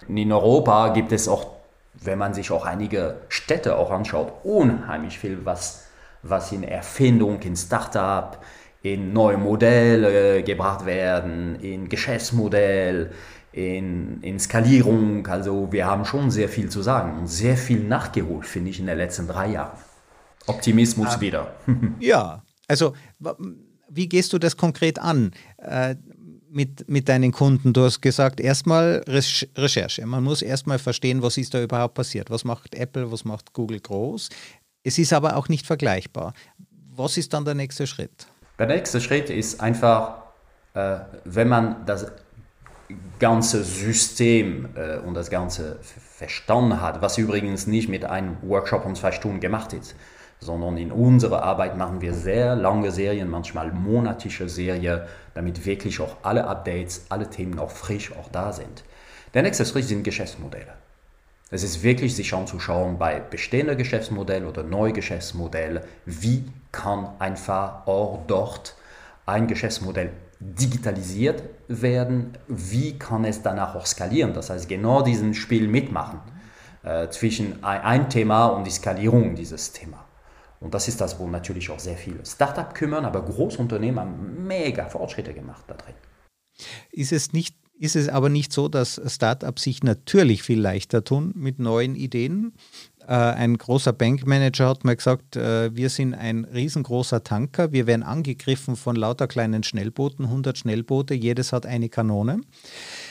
In 0.08 0.32
Europa 0.32 0.90
gibt 0.90 1.12
es 1.12 1.28
auch, 1.28 1.48
wenn 1.96 2.20
man 2.20 2.36
sich 2.36 2.52
auch 2.52 2.64
einige 2.64 3.18
Städte 3.28 3.76
auch 3.76 3.90
anschaut, 3.90 4.34
unheimlich 4.44 5.18
viel, 5.18 5.46
was, 5.46 5.88
was 6.22 6.52
in 6.52 6.64
Erfindung, 6.64 7.42
in 7.42 7.56
Startup, 7.56 8.38
in 8.84 9.14
neue 9.14 9.38
Modelle 9.38 10.44
gebracht 10.44 10.86
werden, 10.86 11.56
in 11.62 11.88
Geschäftsmodell, 11.88 13.12
in, 13.52 14.22
in 14.22 14.40
Skalierung. 14.40 15.28
Also 15.28 15.72
wir 15.72 15.86
haben 15.86 16.06
schon 16.06 16.32
sehr 16.32 16.50
viel 16.50 16.70
zu 16.70 16.82
sagen 16.82 17.20
und 17.20 17.28
sehr 17.28 17.58
viel 17.58 17.84
nachgeholt, 17.84 18.46
finde 18.46 18.72
ich, 18.72 18.80
in 18.80 18.88
den 18.88 18.98
letzten 18.98 19.28
drei 19.28 19.52
Jahren. 19.52 19.78
Optimismus 20.48 21.16
ähm, 21.16 21.22
wieder. 21.22 21.56
ja, 22.00 22.44
also 22.68 22.94
wie 23.90 24.08
gehst 24.08 24.34
du 24.34 24.40
das 24.40 24.58
konkret 24.58 25.00
an? 25.00 25.32
Äh, 25.58 25.96
mit, 26.50 26.90
mit 26.90 27.08
deinen 27.08 27.32
Kunden? 27.32 27.74
Du 27.74 27.84
hast 27.84 28.02
gesagt, 28.02 28.40
erstmal 28.40 29.04
Recherche. 29.08 30.06
Man 30.06 30.24
muss 30.24 30.42
erstmal 30.42 30.80
verstehen, 30.80 31.22
was 31.22 31.38
ist 31.38 31.54
da 31.54 31.62
überhaupt 31.62 31.94
passiert. 31.94 32.30
Was 32.30 32.44
macht 32.44 32.76
Apple, 32.76 33.12
was 33.12 33.24
macht 33.24 33.54
Google 33.54 33.80
groß? 33.80 34.30
Es 34.84 34.98
ist 34.98 35.14
aber 35.14 35.38
auch 35.38 35.48
nicht 35.48 35.66
vergleichbar. 35.66 36.34
Was 36.94 37.18
ist 37.18 37.34
dann 37.34 37.46
der 37.46 37.54
nächste 37.54 37.88
Schritt? 37.88 38.28
Der 38.62 38.68
nächste 38.68 39.02
Schritt 39.02 39.32
ist 39.32 39.60
einfach, 39.60 40.18
äh, 40.76 40.98
wenn 41.26 41.48
man 41.48 41.84
das 41.88 42.12
ganze 43.18 43.64
System 43.64 44.70
äh, 44.76 45.00
und 45.00 45.16
das 45.16 45.32
Ganze 45.32 45.80
verstanden 45.82 46.80
hat, 46.80 47.02
was 47.02 47.18
übrigens 47.18 47.66
nicht 47.66 47.90
mit 47.90 48.06
einem 48.06 48.38
Workshop 48.44 48.86
um 48.86 48.94
zwei 48.94 49.14
Stunden 49.14 49.40
gemacht 49.40 49.74
ist, 49.74 49.96
sondern 50.40 50.78
in 50.78 50.92
unserer 50.92 51.42
Arbeit 51.42 51.76
machen 51.76 52.02
wir 52.02 52.14
sehr 52.14 52.56
lange 52.56 52.92
Serien, 52.92 53.32
manchmal 53.32 53.72
monatische 53.72 54.48
Serien, 54.48 55.02
damit 55.34 55.66
wirklich 55.66 56.00
auch 56.00 56.18
alle 56.22 56.46
Updates, 56.46 57.08
alle 57.10 57.28
Themen 57.28 57.58
auch 57.58 57.72
frisch 57.72 58.12
auch 58.16 58.30
da 58.30 58.54
sind. 58.54 58.84
Der 59.34 59.42
nächste 59.42 59.66
Schritt 59.66 59.86
sind 59.86 60.04
Geschäftsmodelle. 60.04 60.81
Es 61.54 61.64
ist 61.64 61.84
wirklich 61.84 62.16
sich 62.16 62.34
anzuschauen 62.34 62.98
bei 62.98 63.20
bestehenden 63.20 63.78
Geschäftsmodellen 63.78 64.48
oder 64.48 64.64
neuen 64.64 64.94
Geschäftsmodellen, 64.94 65.84
wie 66.06 66.46
kann 66.72 67.10
einfach 67.20 67.86
auch 67.86 68.22
dort 68.26 68.76
ein 69.26 69.48
Geschäftsmodell 69.48 70.14
digitalisiert 70.40 71.44
werden, 71.68 72.38
wie 72.48 72.98
kann 72.98 73.26
es 73.26 73.42
danach 73.42 73.76
auch 73.76 73.86
skalieren? 73.86 74.34
Das 74.34 74.50
heißt, 74.50 74.70
genau 74.70 75.02
diesen 75.02 75.34
Spiel 75.34 75.68
mitmachen 75.68 76.22
äh, 76.84 77.10
zwischen 77.10 77.62
ein, 77.64 77.82
ein, 77.82 78.10
Thema 78.10 78.48
und 78.48 78.66
die 78.66 78.72
Skalierung 78.72 79.36
dieses 79.36 79.74
Thema. 79.74 80.06
Und 80.62 80.74
das 80.74 80.88
ist 80.88 81.02
das, 81.02 81.20
wo 81.20 81.28
natürlich 81.28 81.70
auch 81.70 81.80
sehr 81.80 81.98
viele 81.98 82.26
Startups 82.26 82.76
kümmern, 82.76 83.04
aber 83.04 83.24
Großunternehmen 83.24 84.00
haben 84.00 84.48
mega 84.48 84.86
Fortschritte 84.86 85.34
gemacht 85.34 85.66
da 85.68 85.74
drin. 85.74 85.96
Ist 86.92 87.12
es 87.12 87.34
nicht 87.34 87.61
ist 87.80 87.96
es 87.96 88.10
aber 88.10 88.30
nicht 88.30 88.54
so, 88.54 88.68
dass 88.68 89.02
Startups 89.08 89.64
sich 89.64 89.84
natürlich 89.84 90.44
viel 90.44 90.60
leichter 90.60 91.04
tun 91.04 91.34
mit 91.36 91.60
neuen 91.60 91.96
Ideen, 91.96 92.54
äh, 93.08 93.14
ein 93.14 93.58
großer 93.58 93.94
Bankmanager 93.94 94.70
hat 94.70 94.84
mal 94.84 94.96
gesagt, 94.96 95.36
äh, 95.36 95.76
wir 95.76 95.90
sind 95.90 96.14
ein 96.14 96.46
riesengroßer 96.46 97.24
Tanker, 97.24 97.72
wir 97.72 97.88
werden 97.88 98.04
angegriffen 98.04 98.76
von 98.76 98.96
lauter 98.96 99.28
kleinen 99.28 99.64
Schnellbooten, 99.64 100.26
100 100.26 100.58
Schnellboote, 100.58 101.14
jedes 101.14 101.52
hat 101.52 101.66
eine 101.66 101.90
Kanone. 101.90 102.42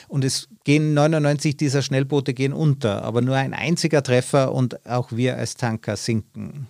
Und 0.07 0.23
es 0.23 0.47
gehen 0.63 0.93
99 0.93 1.57
dieser 1.57 1.81
Schnellboote 1.81 2.33
gehen 2.33 2.53
unter, 2.53 3.03
aber 3.03 3.21
nur 3.21 3.35
ein 3.35 3.53
einziger 3.53 4.01
Treffer 4.01 4.53
und 4.53 4.85
auch 4.87 5.11
wir 5.11 5.37
als 5.37 5.55
Tanker 5.55 5.97
sinken. 5.97 6.67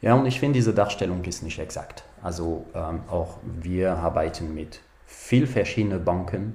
Ja, 0.00 0.14
und 0.14 0.26
ich 0.26 0.40
finde, 0.40 0.58
diese 0.58 0.74
Darstellung 0.74 1.22
ist 1.24 1.42
nicht 1.42 1.58
exakt. 1.58 2.04
Also 2.22 2.66
ähm, 2.74 3.00
auch 3.08 3.38
wir 3.60 3.96
arbeiten 3.96 4.54
mit 4.54 4.80
viel 5.06 5.46
verschiedenen 5.46 6.04
Banken, 6.04 6.54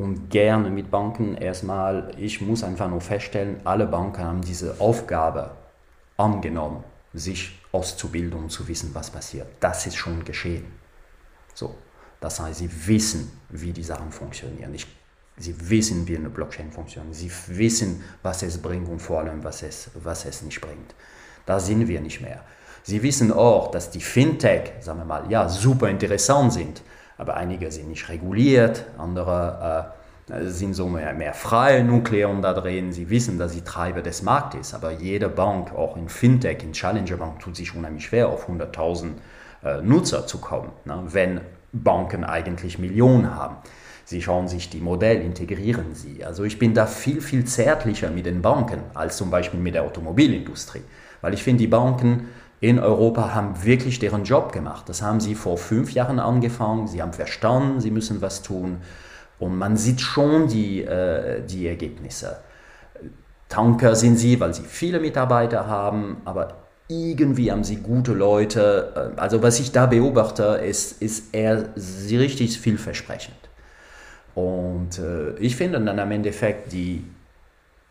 und 0.00 0.30
gerne 0.30 0.70
mit 0.70 0.90
Banken 0.90 1.36
erstmal, 1.36 2.12
ich 2.16 2.40
muss 2.40 2.64
einfach 2.64 2.88
nur 2.88 3.02
feststellen, 3.02 3.60
alle 3.64 3.86
Banken 3.86 4.24
haben 4.24 4.40
diese 4.40 4.80
Aufgabe 4.80 5.50
angenommen, 6.16 6.82
sich 7.12 7.60
auszubilden 7.70 8.40
und 8.40 8.50
zu 8.50 8.66
wissen, 8.66 8.92
was 8.94 9.10
passiert. 9.10 9.46
Das 9.60 9.86
ist 9.86 9.96
schon 9.96 10.24
geschehen. 10.24 10.64
So, 11.52 11.74
das 12.18 12.40
heißt, 12.40 12.60
sie 12.60 12.70
wissen, 12.86 13.30
wie 13.50 13.72
die 13.72 13.82
Sachen 13.82 14.10
funktionieren. 14.10 14.72
Ich, 14.72 14.86
sie 15.36 15.54
wissen, 15.68 16.08
wie 16.08 16.16
eine 16.16 16.30
Blockchain 16.30 16.72
funktioniert. 16.72 17.14
Sie 17.14 17.30
wissen, 17.48 18.02
was 18.22 18.42
es 18.42 18.56
bringt 18.56 18.88
und 18.88 19.00
vor 19.00 19.20
allem, 19.20 19.44
was 19.44 19.62
es, 19.62 19.90
was 20.02 20.24
es 20.24 20.40
nicht 20.40 20.62
bringt. 20.62 20.94
Da 21.44 21.60
sind 21.60 21.86
wir 21.86 22.00
nicht 22.00 22.22
mehr. 22.22 22.42
Sie 22.84 23.02
wissen 23.02 23.30
auch, 23.30 23.70
dass 23.70 23.90
die 23.90 24.00
Fintech, 24.00 24.72
sagen 24.80 25.00
wir 25.00 25.04
mal, 25.04 25.30
ja, 25.30 25.46
super 25.46 25.90
interessant 25.90 26.54
sind 26.54 26.80
aber 27.20 27.36
einige 27.36 27.70
sind 27.70 27.88
nicht 27.88 28.08
reguliert, 28.08 28.86
andere 28.96 29.92
äh, 30.28 30.46
sind 30.46 30.72
so 30.72 30.88
mehr, 30.88 31.12
mehr 31.12 31.34
freie 31.34 31.84
Nukleon 31.84 32.40
da 32.40 32.54
drin. 32.54 32.92
Sie 32.92 33.10
wissen, 33.10 33.38
dass 33.38 33.52
sie 33.52 33.60
Treiber 33.60 34.00
des 34.00 34.22
Marktes, 34.22 34.72
aber 34.72 34.92
jede 34.92 35.28
Bank, 35.28 35.74
auch 35.74 35.98
in 35.98 36.08
Fintech, 36.08 36.62
in 36.62 36.72
Challenger 36.72 37.18
Bank, 37.18 37.40
tut 37.40 37.56
sich 37.56 37.76
unheimlich 37.76 38.06
schwer, 38.06 38.28
auf 38.28 38.48
100.000 38.48 39.10
äh, 39.64 39.82
Nutzer 39.82 40.26
zu 40.26 40.38
kommen, 40.38 40.70
ne? 40.86 41.02
wenn 41.08 41.42
Banken 41.72 42.24
eigentlich 42.24 42.78
Millionen 42.78 43.34
haben. 43.34 43.56
Sie 44.06 44.22
schauen 44.22 44.48
sich 44.48 44.70
die 44.70 44.80
Modelle, 44.80 45.20
integrieren 45.20 45.94
sie. 45.94 46.24
Also 46.24 46.44
ich 46.44 46.58
bin 46.58 46.72
da 46.72 46.86
viel, 46.86 47.20
viel 47.20 47.44
zärtlicher 47.44 48.10
mit 48.10 48.24
den 48.24 48.40
Banken 48.40 48.80
als 48.94 49.18
zum 49.18 49.30
Beispiel 49.30 49.60
mit 49.60 49.74
der 49.74 49.82
Automobilindustrie, 49.82 50.82
weil 51.20 51.34
ich 51.34 51.42
finde, 51.42 51.58
die 51.58 51.68
Banken 51.68 52.28
in 52.60 52.78
Europa 52.78 53.34
haben 53.34 53.64
wirklich 53.64 53.98
deren 53.98 54.24
Job 54.24 54.52
gemacht. 54.52 54.88
Das 54.88 55.00
haben 55.00 55.20
sie 55.20 55.34
vor 55.34 55.56
fünf 55.56 55.92
Jahren 55.92 56.18
angefangen. 56.18 56.88
Sie 56.88 57.00
haben 57.00 57.14
verstanden, 57.14 57.80
sie 57.80 57.90
müssen 57.90 58.20
was 58.20 58.42
tun. 58.42 58.82
Und 59.38 59.56
man 59.56 59.78
sieht 59.78 60.02
schon 60.02 60.48
die, 60.48 60.82
äh, 60.82 61.42
die 61.42 61.66
Ergebnisse. 61.66 62.40
Tanker 63.48 63.96
sind 63.96 64.16
sie, 64.16 64.38
weil 64.38 64.52
sie 64.54 64.62
viele 64.62 65.00
Mitarbeiter 65.00 65.66
haben, 65.66 66.18
aber 66.24 66.58
irgendwie 66.88 67.50
haben 67.50 67.64
sie 67.64 67.76
gute 67.76 68.12
Leute. 68.12 69.14
Also 69.16 69.42
was 69.42 69.58
ich 69.58 69.72
da 69.72 69.86
beobachte, 69.86 70.42
ist, 70.64 71.00
ist 71.00 71.34
eher 71.34 71.70
richtig 71.76 72.60
vielversprechend. 72.60 73.36
Und 74.34 74.98
äh, 74.98 75.36
ich 75.38 75.56
finde 75.56 75.80
dann 75.80 75.98
am 75.98 76.10
Endeffekt 76.12 76.72
die 76.72 77.04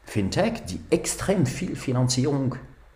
Fintech, 0.06 0.64
die 0.66 0.80
extrem 0.90 1.46
viel 1.46 1.76
Finanzierung 1.76 2.56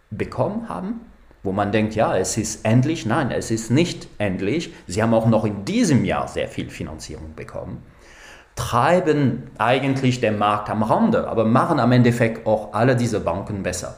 bekommen 0.10 0.70
haben, 0.70 1.02
wo 1.44 1.52
man 1.52 1.72
denkt, 1.72 1.94
ja, 1.94 2.18
es 2.18 2.38
ist 2.38 2.66
endlich. 2.66 3.06
Nein, 3.06 3.30
es 3.32 3.52
ist 3.52 3.70
nicht 3.70 4.08
endlich. 4.18 4.74
Sie 4.88 5.04
haben 5.04 5.14
auch 5.14 5.28
noch 5.28 5.44
in 5.44 5.66
diesem 5.66 6.06
Jahr 6.06 6.28
sehr 6.28 6.48
viel 6.48 6.70
Finanzierung 6.70 7.36
bekommen. 7.36 7.84
Treiben 8.56 9.52
eigentlich 9.58 10.22
den 10.22 10.38
Markt 10.38 10.70
am 10.70 10.84
Rande, 10.84 11.28
aber 11.28 11.44
machen 11.44 11.80
am 11.80 11.92
Endeffekt 11.92 12.48
auch 12.48 12.74
alle 12.74 12.96
diese 12.96 13.20
Banken 13.20 13.64
besser. 13.64 13.98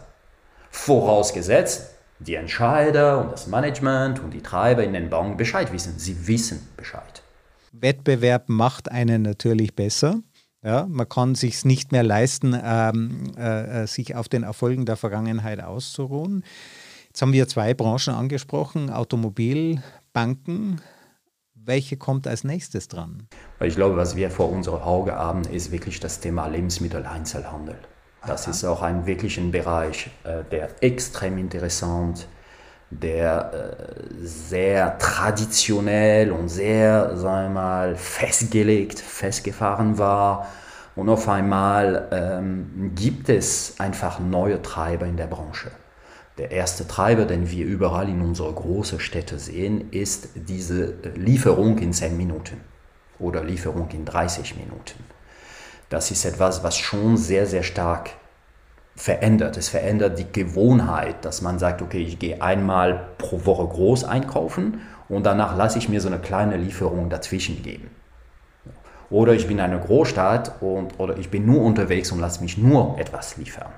Vorausgesetzt, 0.72 1.96
die 2.20 2.36
Entscheider 2.36 3.20
und 3.20 3.32
das 3.32 3.48
Management 3.48 4.20
und 4.22 4.34
die 4.34 4.42
Treiber 4.42 4.84
in 4.84 4.94
den 4.94 5.10
Banken 5.10 5.38
Bescheid 5.38 5.72
wissen. 5.72 5.96
Sie 5.98 6.28
wissen 6.28 6.68
Bescheid. 6.78 7.22
Wettbewerb 7.74 8.48
macht 8.48 8.90
einen 8.90 9.22
natürlich 9.22 9.76
besser. 9.76 10.22
Ja, 10.64 10.88
man 10.90 11.08
kann 11.08 11.36
sich 11.36 11.64
nicht 11.64 11.92
mehr 11.92 12.02
leisten, 12.02 12.60
ähm, 12.60 13.34
äh, 13.38 13.84
äh, 13.84 13.88
sich 13.88 14.16
auf 14.16 14.28
den 14.30 14.42
Erfolgen 14.42 14.86
der 14.86 14.96
Vergangenheit 14.96 15.64
auszuruhen. 15.64 16.44
Jetzt 17.16 17.22
haben 17.22 17.32
wir 17.32 17.48
zwei 17.48 17.74
Branchen 17.74 18.14
angesprochen, 18.14 18.90
Automobil, 18.90 19.82
Banken. 20.12 20.82
Welche 21.54 21.96
kommt 21.96 22.28
als 22.28 22.44
nächstes 22.44 22.90
dran? 22.90 23.30
Ich 23.62 23.76
glaube, 23.76 23.96
was 23.96 24.18
wir 24.18 24.30
vor 24.30 24.52
unserem 24.52 24.82
Auge 24.82 25.16
haben, 25.16 25.44
ist 25.46 25.72
wirklich 25.72 26.02
das 26.02 26.20
Thema 26.20 26.48
Lebensmitteleinzelhandel. 26.48 27.78
Das 28.28 28.44
Aha. 28.44 28.52
ist 28.52 28.66
auch 28.66 28.82
ein 28.82 29.06
wirklichen 29.06 29.52
Bereich, 29.52 30.10
äh, 30.26 30.44
der 30.52 30.84
extrem 30.84 31.38
interessant, 31.38 32.28
der 32.90 33.54
äh, 33.54 34.04
sehr 34.22 34.98
traditionell 34.98 36.34
und 36.34 36.50
sehr, 36.50 37.16
sagen 37.16 37.54
wir 37.54 37.62
mal, 37.62 37.96
festgelegt, 37.96 39.00
festgefahren 39.00 39.98
war. 39.98 40.48
Und 40.98 41.08
auf 41.08 41.30
einmal 41.30 42.10
ähm, 42.12 42.92
gibt 42.94 43.30
es 43.30 43.80
einfach 43.80 44.20
neue 44.20 44.62
Treiber 44.62 45.06
in 45.06 45.16
der 45.16 45.28
Branche. 45.28 45.72
Der 46.38 46.52
erste 46.52 46.86
Treiber, 46.86 47.24
den 47.26 47.50
wir 47.50 47.66
überall 47.66 48.10
in 48.10 48.22
unseren 48.22 48.56
großen 48.56 49.00
Städten 49.00 49.40
sehen, 49.40 49.90
ist 49.92 50.30
diese 50.36 50.96
Lieferung 51.16 51.78
in 51.78 51.94
10 51.94 52.18
Minuten 52.18 52.58
oder 53.20 53.42
Lieferung 53.42 53.90
in 53.92 54.04
30 54.04 54.58
Minuten. 54.58 55.04
Das 55.90 56.12
ist 56.12 56.26
etwas, 56.26 56.62
was 56.62 56.78
schon 56.78 57.16
sehr, 57.16 57.46
sehr 57.46 57.64
stark 57.64 58.10
verändert. 58.98 59.56
Es 59.56 59.70
verändert 59.70 60.20
die 60.20 60.32
Gewohnheit, 60.32 61.24
dass 61.24 61.42
man 61.42 61.58
sagt, 61.58 61.82
okay, 61.82 62.02
ich 62.02 62.20
gehe 62.20 62.42
einmal 62.42 63.08
pro 63.18 63.46
Woche 63.46 63.68
groß 63.68 64.04
einkaufen 64.04 64.82
und 65.08 65.26
danach 65.26 65.56
lasse 65.56 65.78
ich 65.78 65.88
mir 65.88 66.02
so 66.02 66.10
eine 66.10 66.20
kleine 66.20 66.58
Lieferung 66.58 67.10
dazwischen 67.10 67.64
geben. 67.64 67.90
Oder 69.10 69.34
ich 69.34 69.48
bin 69.48 69.60
in 69.60 69.64
einer 69.64 69.80
Großstadt 69.80 70.62
und, 70.62 71.00
oder 71.00 71.18
ich 71.18 71.30
bin 71.30 71.46
nur 71.46 71.62
unterwegs 71.62 72.12
und 72.12 72.20
lasse 72.20 72.42
mich 72.42 72.58
nur 72.58 72.98
etwas 73.00 73.38
liefern. 73.38 73.72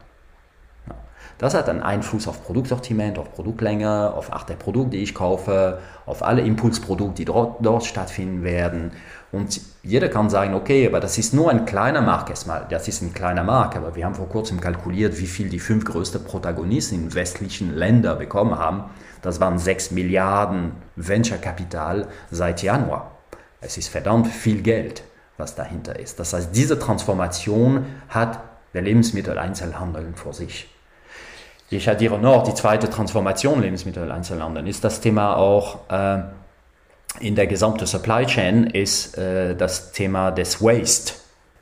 Das 1.38 1.54
hat 1.54 1.69
einen 1.69 1.84
Einfluss 1.84 2.28
auf 2.28 2.43
Produktsortiment, 2.43 3.19
auf 3.19 3.32
Produktlänge, 3.34 4.12
auf 4.13 4.34
Art 4.34 4.50
der 4.50 4.56
Produkte, 4.56 4.97
die 4.97 5.04
ich 5.04 5.13
kaufe, 5.13 5.80
auf 6.08 6.23
alle 6.23 6.41
Impulsprodukte, 6.41 7.13
die 7.15 7.26
dort, 7.26 7.63
dort 7.63 7.86
stattfinden 7.86 8.43
werden. 8.43 8.91
Und 9.32 9.62
jeder 9.84 10.10
kann 10.10 10.32
sagen, 10.32 10.56
okay, 10.56 10.88
aber 10.88 11.00
das 11.00 11.19
ist 11.19 11.36
nur 11.36 11.52
ein 11.52 11.65
kleiner 11.65 12.02
Markt 12.02 12.32
erstmal. 12.32 12.65
Das 12.69 12.88
ist 12.88 13.04
ein 13.04 13.13
kleiner 13.13 13.43
Markt, 13.43 13.78
aber 13.78 13.95
wir 13.95 14.06
haben 14.06 14.15
vor 14.15 14.30
kurzem 14.30 14.60
kalkuliert, 14.60 15.19
wie 15.19 15.28
viel 15.28 15.50
die 15.50 15.60
fünf 15.60 15.86
größten 15.86 16.23
Protagonisten 16.23 16.95
in 16.95 17.13
westlichen 17.13 17.76
Ländern 17.76 18.17
bekommen 18.17 18.58
haben. 18.58 18.86
Das 19.21 19.39
waren 19.39 19.60
6 19.60 19.91
Milliarden 19.91 20.71
Venture-Kapital 20.95 22.08
seit 22.32 22.63
Januar. 22.63 23.12
Es 23.62 23.78
ist 23.78 23.89
verdammt 23.89 24.28
viel 24.28 24.63
Geld, 24.63 25.04
was 25.38 25.54
dahinter 25.54 26.00
ist. 26.00 26.19
Das 26.19 26.34
heißt, 26.34 26.56
diese 26.56 26.80
Transformation 26.80 27.86
hat 28.10 28.39
der 28.73 28.82
Lebensmitteleinzelhandel 28.82 30.13
vor 30.15 30.34
sich. 30.34 30.69
Ich 31.69 31.89
addiere 31.89 32.17
noch 32.17 32.43
die 32.43 32.53
zweite 32.53 32.89
Transformation 32.89 33.62
Lebensmitteleinzelhandel, 33.62 34.67
ist 34.67 34.84
das 34.84 35.01
Thema 35.01 35.36
auch 35.36 35.80
äh, 35.89 36.19
in 37.19 37.36
der 37.36 37.47
gesamten 37.47 37.86
Supply 37.86 38.25
Chain, 38.25 38.67
ist 38.67 39.17
äh, 39.17 39.53
das 39.56 39.91
Thema 39.91 40.32
des 40.32 40.62
Waste. 40.62 41.13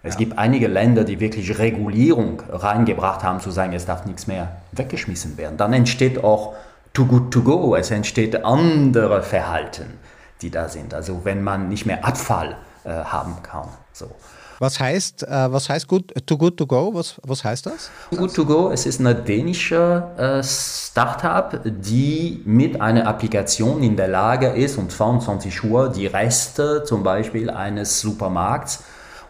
Es 0.04 0.14
ja. 0.14 0.20
gibt 0.20 0.38
einige 0.38 0.68
Länder, 0.68 1.04
die 1.04 1.20
wirklich 1.20 1.58
Regulierung 1.58 2.44
reingebracht 2.48 3.24
haben, 3.24 3.40
zu 3.40 3.50
sagen, 3.50 3.74
es 3.74 3.88
darf 3.88 4.06
nichts 4.06 4.28
mehr 4.28 4.58
weggeschmissen 4.74 5.38
werden. 5.38 5.58
Dann 5.58 5.74
entsteht 5.74 6.24
auch 6.24 6.54
too 6.94 7.06
good 7.06 7.32
to 7.32 7.42
go, 7.42 7.76
es 7.76 7.90
entsteht 7.90 8.46
andere 8.46 9.24
Verhalten, 9.24 9.98
die 10.44 10.52
da 10.52 10.70
sind. 10.70 10.94
Also 10.94 11.26
wenn 11.26 11.44
man 11.44 11.68
nicht 11.68 11.88
mehr 11.88 12.06
Abfall 12.06 12.58
äh, 12.84 12.92
haben 12.92 13.38
kann. 13.42 13.70
So. 13.92 14.12
Was 14.60 14.80
heißt, 14.80 15.24
äh, 15.24 15.52
was 15.52 15.70
heißt 15.70 15.88
good, 15.88 16.14
Too 16.26 16.38
Good 16.38 16.58
To 16.58 16.68
Go? 16.68 16.94
Was, 16.94 17.20
was 17.24 17.44
heißt 17.44 17.66
das? 17.66 17.92
Too 18.10 18.18
Good 18.18 18.36
To 18.36 18.46
Go, 18.46 18.72
es 18.72 18.86
ist 18.86 19.00
eine 19.00 19.16
dänische 19.16 20.04
äh, 20.18 20.44
Startup, 20.44 21.60
die 21.64 22.42
mit 22.46 22.80
einer 22.80 23.06
Applikation 23.08 23.84
in 23.84 23.96
der 23.98 24.08
Lage 24.08 24.48
ist, 24.48 24.78
um 24.78 24.90
22 24.90 25.64
Uhr 25.64 25.90
die 25.90 26.08
Reste 26.08 26.84
zum 26.86 27.04
Beispiel 27.04 27.50
eines 27.50 28.00
Supermarkts 28.00 28.84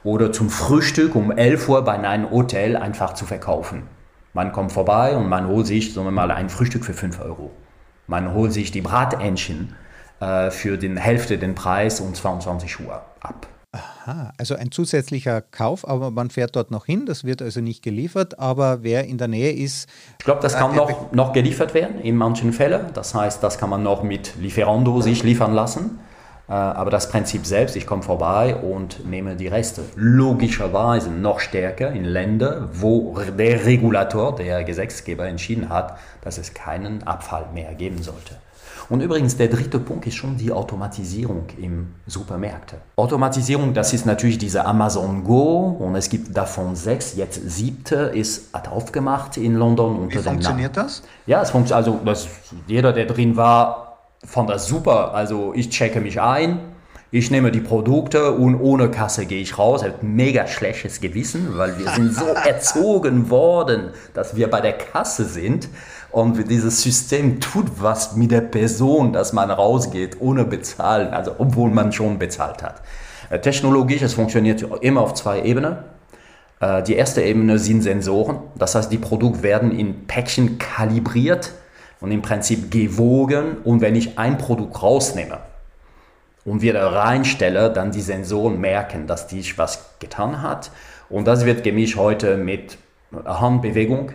oder 0.03 0.31
zum 0.31 0.49
Frühstück 0.49 1.15
um 1.15 1.31
11 1.31 1.67
Uhr 1.69 1.83
bei 1.83 1.93
einem 1.99 2.29
Hotel 2.29 2.77
einfach 2.77 3.15
zu 3.15 3.25
verkaufen. 3.25 3.83
Man 4.33 4.51
kommt 4.51 4.71
vorbei 4.71 5.15
und 5.17 5.27
man 5.27 5.47
holt 5.47 5.65
sich, 5.65 5.93
sagen 5.93 6.05
wir 6.05 6.11
mal, 6.11 6.29
ein 6.29 6.49
Frühstück 6.49 6.85
für 6.85 6.93
5 6.93 7.21
Euro. 7.21 7.51
Man 8.05 8.33
holt 8.33 8.53
sich 8.53 8.69
die 8.71 8.81
Bratentchen 8.81 9.75
äh, 10.19 10.51
für 10.51 10.77
den 10.77 10.97
Hälfte 10.97 11.39
den 11.39 11.55
Preis 11.55 11.99
um 11.99 12.13
22 12.13 12.81
Uhr 12.81 13.01
ab. 13.21 13.47
Aha, 13.75 14.31
also 14.37 14.55
ein 14.55 14.71
zusätzlicher 14.71 15.41
Kauf, 15.41 15.87
aber 15.87 16.09
man 16.09 16.29
fährt 16.29 16.55
dort 16.55 16.71
noch 16.71 16.85
hin, 16.85 17.05
das 17.05 17.25
wird 17.25 17.41
also 17.41 17.59
nicht 17.59 17.83
geliefert, 17.83 18.39
aber 18.39 18.83
wer 18.83 19.03
in 19.05 19.17
der 19.17 19.27
Nähe 19.27 19.51
ist. 19.51 19.89
Ich 20.19 20.25
glaube, 20.25 20.41
das 20.41 20.55
kann 20.55 20.71
äh, 20.71 20.75
noch, 20.77 21.11
noch 21.11 21.33
geliefert 21.33 21.73
werden 21.73 21.99
in 21.99 22.15
manchen 22.15 22.53
Fällen. 22.53 22.87
Das 22.93 23.13
heißt, 23.13 23.43
das 23.43 23.57
kann 23.57 23.69
man 23.69 23.83
noch 23.83 24.01
mit 24.01 24.35
Lieferando 24.39 25.01
sich 25.01 25.23
liefern 25.23 25.53
lassen. 25.53 25.99
Äh, 26.47 26.53
aber 26.53 26.89
das 26.89 27.09
Prinzip 27.09 27.45
selbst, 27.45 27.75
ich 27.75 27.85
komme 27.85 28.01
vorbei 28.01 28.55
und 28.55 29.05
nehme 29.05 29.35
die 29.35 29.47
Reste. 29.47 29.81
Logischerweise 29.95 31.09
noch 31.09 31.41
stärker 31.41 31.91
in 31.91 32.05
Ländern, 32.05 32.69
wo 32.73 33.19
der 33.37 33.65
Regulator, 33.65 34.35
der 34.35 34.63
Gesetzgeber 34.63 35.27
entschieden 35.27 35.67
hat, 35.67 35.97
dass 36.21 36.37
es 36.37 36.53
keinen 36.53 37.03
Abfall 37.03 37.47
mehr 37.53 37.73
geben 37.73 38.01
sollte. 38.01 38.37
Und 38.89 39.01
übrigens, 39.01 39.35
der 39.37 39.47
dritte 39.47 39.79
Punkt 39.79 40.05
ist 40.05 40.15
schon 40.15 40.37
die 40.37 40.51
Automatisierung 40.51 41.45
im 41.57 41.87
Supermärkte. 42.05 42.77
Automatisierung, 42.95 43.73
das 43.73 43.93
ist 43.93 44.05
natürlich 44.05 44.37
diese 44.37 44.65
Amazon 44.65 45.23
Go 45.23 45.77
und 45.79 45.95
es 45.95 46.09
gibt 46.09 46.35
davon 46.35 46.75
sechs, 46.75 47.15
jetzt 47.15 47.41
siebte 47.49 47.95
ist 48.13 48.53
hat 48.53 48.67
aufgemacht 48.67 49.37
in 49.37 49.55
London. 49.55 50.11
Wie 50.11 50.17
funktioniert 50.17 50.77
das? 50.77 51.03
Ja, 51.25 51.41
es 51.41 51.49
funktioniert, 51.49 51.87
also 51.87 51.99
das, 52.05 52.27
jeder, 52.67 52.93
der 52.93 53.05
drin 53.05 53.35
war, 53.35 53.97
fand 54.23 54.49
das 54.49 54.67
super. 54.67 55.13
Also 55.13 55.53
ich 55.55 55.69
checke 55.69 55.99
mich 56.01 56.21
ein, 56.21 56.59
ich 57.11 57.31
nehme 57.31 57.51
die 57.51 57.61
Produkte 57.61 58.33
und 58.33 58.55
ohne 58.55 58.89
Kasse 58.91 59.25
gehe 59.25 59.41
ich 59.41 59.57
raus. 59.57 59.83
Habe 59.83 59.93
mega 60.01 60.47
schlechtes 60.47 60.99
Gewissen, 60.99 61.57
weil 61.57 61.79
wir 61.79 61.87
sind 61.91 62.13
so 62.13 62.25
erzogen 62.45 63.29
worden, 63.29 63.91
dass 64.13 64.35
wir 64.35 64.49
bei 64.49 64.59
der 64.59 64.73
Kasse 64.73 65.23
sind. 65.23 65.69
Und 66.15 66.49
dieses 66.49 66.81
System 66.81 67.41
tut 67.41 67.65
was 67.81 68.15
mit 68.15 68.31
der 68.31 68.39
Person, 68.39 69.11
dass 69.11 69.33
man 69.33 69.51
rausgeht 69.51 70.21
ohne 70.21 70.45
bezahlen, 70.45 71.13
also 71.13 71.35
obwohl 71.39 71.69
man 71.71 71.91
schon 71.91 72.19
bezahlt 72.19 72.63
hat. 72.63 72.81
Äh, 73.29 73.39
technologisch, 73.39 74.01
es 74.01 74.13
funktioniert 74.13 74.65
immer 74.79 75.01
auf 75.01 75.13
zwei 75.13 75.41
Ebenen. 75.41 75.75
Äh, 76.61 76.83
die 76.83 76.95
erste 76.95 77.21
Ebene 77.21 77.59
sind 77.59 77.81
Sensoren. 77.81 78.39
Das 78.57 78.75
heißt, 78.75 78.93
die 78.93 78.97
Produkte 78.97 79.43
werden 79.43 79.77
in 79.77 80.07
Päckchen 80.07 80.57
kalibriert 80.57 81.51
und 81.99 82.11
im 82.11 82.21
Prinzip 82.21 82.71
gewogen. 82.71 83.57
Und 83.65 83.81
wenn 83.81 83.97
ich 83.97 84.17
ein 84.17 84.37
Produkt 84.37 84.81
rausnehme 84.81 85.39
und 86.45 86.61
wieder 86.61 86.93
reinstelle, 86.93 87.69
dann 87.71 87.91
die 87.91 87.99
Sensoren 87.99 88.61
merken, 88.61 89.05
dass 89.05 89.27
die 89.27 89.43
was 89.57 89.83
getan 89.99 90.41
hat. 90.41 90.71
Und 91.09 91.27
das 91.27 91.45
wird 91.45 91.65
gemischt 91.65 91.97
heute 91.97 92.37
mit 92.37 92.77
Handbewegung 93.25 94.13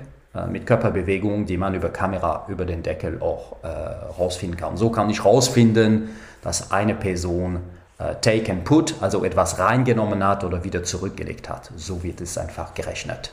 mit 0.51 0.67
Körperbewegungen, 0.67 1.47
die 1.47 1.57
man 1.57 1.75
über 1.75 1.89
Kamera 1.89 2.47
über 2.49 2.65
den 2.65 2.83
Deckel 2.83 3.21
auch 3.21 3.57
äh, 3.63 3.67
rausfinden 3.67 4.57
kann. 4.57 4.77
So 4.77 4.91
kann 4.91 5.11
ich 5.11 5.25
rausfinden, 5.25 6.11
dass 6.43 6.71
eine 6.71 6.95
Person 6.95 7.61
äh, 7.99 8.15
Take 8.21 8.53
and 8.53 8.65
Put, 8.65 8.95
also 9.01 9.25
etwas 9.25 9.59
reingenommen 9.59 10.25
hat 10.25 10.45
oder 10.45 10.63
wieder 10.65 10.85
zurückgelegt 10.85 11.49
hat. 11.49 11.71
So 11.77 12.03
wird 12.03 12.21
es 12.21 12.39
einfach 12.39 12.75
gerechnet. 12.75 13.33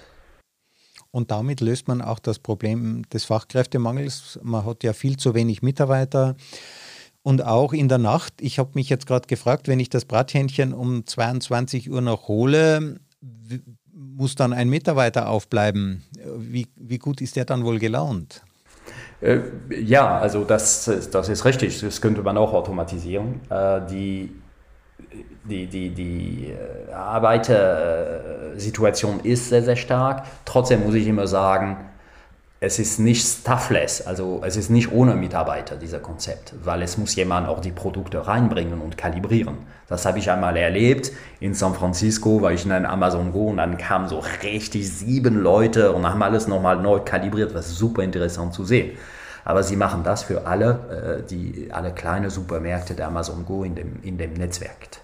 Und 1.11 1.31
damit 1.31 1.61
löst 1.61 1.87
man 1.87 2.01
auch 2.01 2.19
das 2.19 2.39
Problem 2.39 3.03
des 3.13 3.25
Fachkräftemangels. 3.25 4.39
Man 4.43 4.65
hat 4.65 4.83
ja 4.83 4.93
viel 4.93 5.17
zu 5.17 5.33
wenig 5.33 5.61
Mitarbeiter. 5.61 6.35
Und 7.23 7.43
auch 7.43 7.73
in 7.73 7.89
der 7.89 7.97
Nacht, 7.97 8.33
ich 8.39 8.59
habe 8.59 8.71
mich 8.73 8.89
jetzt 8.89 9.05
gerade 9.05 9.27
gefragt, 9.27 9.67
wenn 9.67 9.79
ich 9.79 9.89
das 9.89 10.05
Brathähnchen 10.05 10.73
um 10.73 11.05
22 11.05 11.89
Uhr 11.91 12.01
noch 12.01 12.27
hole, 12.27 12.99
muss 13.97 14.35
dann 14.35 14.53
ein 14.53 14.69
Mitarbeiter 14.69 15.27
aufbleiben. 15.29 16.03
Wie, 16.37 16.67
wie 16.75 16.99
gut 16.99 17.21
ist 17.21 17.35
der 17.35 17.45
dann 17.45 17.65
wohl 17.65 17.79
gelaunt? 17.79 18.43
Äh, 19.21 19.39
ja, 19.69 20.19
also 20.19 20.43
das, 20.43 21.09
das 21.11 21.29
ist 21.29 21.45
richtig. 21.45 21.79
Das 21.81 22.01
könnte 22.01 22.21
man 22.21 22.37
auch 22.37 22.53
automatisieren. 22.53 23.39
Äh, 23.49 23.81
die, 23.89 24.35
die, 25.43 25.65
die, 25.67 25.89
die 25.89 26.51
äh, 26.51 26.91
Arbeitersituation 26.93 29.21
ist 29.21 29.49
sehr, 29.49 29.63
sehr 29.63 29.75
stark. 29.75 30.25
Trotzdem 30.45 30.83
muss 30.83 30.93
ich 30.93 31.07
immer 31.07 31.25
sagen, 31.27 31.77
es 32.59 32.79
ist 32.79 32.99
nicht 32.99 33.23
staffless, 33.23 34.05
also 34.07 34.41
es 34.43 34.57
ist 34.57 34.69
nicht 34.71 34.91
ohne 34.91 35.13
Mitarbeiter, 35.13 35.75
dieser 35.75 35.99
Konzept, 35.99 36.55
weil 36.63 36.81
es 36.81 36.97
muss 36.97 37.15
jemand 37.15 37.47
auch 37.47 37.61
die 37.61 37.71
Produkte 37.71 38.25
reinbringen 38.25 38.81
und 38.81 38.97
kalibrieren. 38.97 39.57
Das 39.87 40.05
habe 40.07 40.17
ich 40.17 40.31
einmal 40.31 40.57
erlebt. 40.57 41.11
In 41.39 41.53
San 41.53 41.75
Francisco 41.75 42.41
war 42.41 42.51
ich 42.51 42.65
in 42.65 42.71
einem 42.71 42.87
Amazon 42.87 43.31
Go 43.31 43.49
und 43.49 43.57
dann 43.57 43.77
kamen 43.77 44.07
so 44.07 44.23
richtig 44.41 44.89
sieben 44.89 45.39
Leute 45.39 45.91
und 45.91 46.09
haben 46.09 46.23
alles 46.23 46.47
nochmal 46.47 46.77
neu 46.77 46.99
kalibriert, 46.99 47.53
was 47.53 47.69
super 47.69 48.03
interessant 48.03 48.55
zu 48.55 48.65
sehen. 48.65 48.97
Aber 49.45 49.61
sie 49.61 49.75
machen 49.75 50.03
das 50.03 50.23
für 50.23 50.47
alle, 50.47 51.21
äh, 51.21 51.27
die, 51.29 51.69
alle 51.71 51.93
kleine 51.93 52.31
Supermärkte 52.31 52.95
der 52.95 53.07
Amazon 53.07 53.45
Go 53.45 53.63
in 53.63 53.75
dem, 53.75 53.99
in 54.01 54.17
dem 54.17 54.33
Netzwerk. 54.33 54.99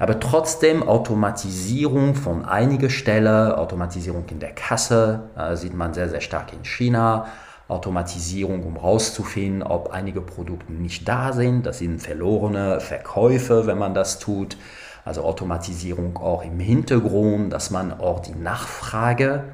Aber 0.00 0.18
trotzdem 0.18 0.82
Automatisierung 0.82 2.14
von 2.14 2.46
einigen 2.46 2.88
Stellen, 2.88 3.52
Automatisierung 3.52 4.24
in 4.30 4.40
der 4.40 4.52
Kasse, 4.52 5.24
äh, 5.36 5.54
sieht 5.56 5.74
man 5.74 5.92
sehr, 5.92 6.08
sehr 6.08 6.22
stark 6.22 6.54
in 6.54 6.64
China. 6.64 7.26
Automatisierung, 7.68 8.64
um 8.64 8.76
herauszufinden, 8.76 9.62
ob 9.62 9.90
einige 9.90 10.22
Produkte 10.22 10.72
nicht 10.72 11.06
da 11.06 11.34
sind. 11.34 11.66
Das 11.66 11.80
sind 11.80 12.00
verlorene 12.00 12.80
Verkäufe, 12.80 13.66
wenn 13.66 13.76
man 13.76 13.92
das 13.92 14.18
tut. 14.18 14.56
Also 15.04 15.22
Automatisierung 15.22 16.16
auch 16.16 16.42
im 16.44 16.58
Hintergrund, 16.58 17.52
dass 17.52 17.70
man 17.70 17.92
auch 17.92 18.20
die 18.20 18.34
Nachfrage 18.34 19.44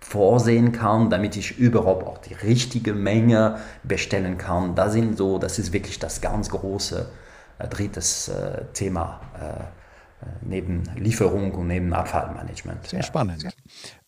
vorsehen 0.00 0.72
kann, 0.72 1.08
damit 1.08 1.34
ich 1.34 1.58
überhaupt 1.58 2.06
auch 2.06 2.18
die 2.18 2.34
richtige 2.34 2.92
Menge 2.92 3.56
bestellen 3.82 4.36
kann. 4.36 4.74
Das 4.74 4.92
sind 4.92 5.16
so, 5.16 5.38
das 5.38 5.58
ist 5.58 5.72
wirklich 5.72 5.98
das 5.98 6.20
ganz 6.20 6.50
große 6.50 7.08
äh, 7.58 7.68
drittes 7.68 8.28
äh, 8.28 8.64
Thema. 8.74 9.20
Äh, 9.40 9.83
neben 10.42 10.82
Lieferung 10.96 11.52
und 11.52 11.68
neben 11.68 11.92
Abfallmanagement. 11.92 12.86
Sehr 12.86 13.00
ja. 13.00 13.04
spannend. 13.04 13.46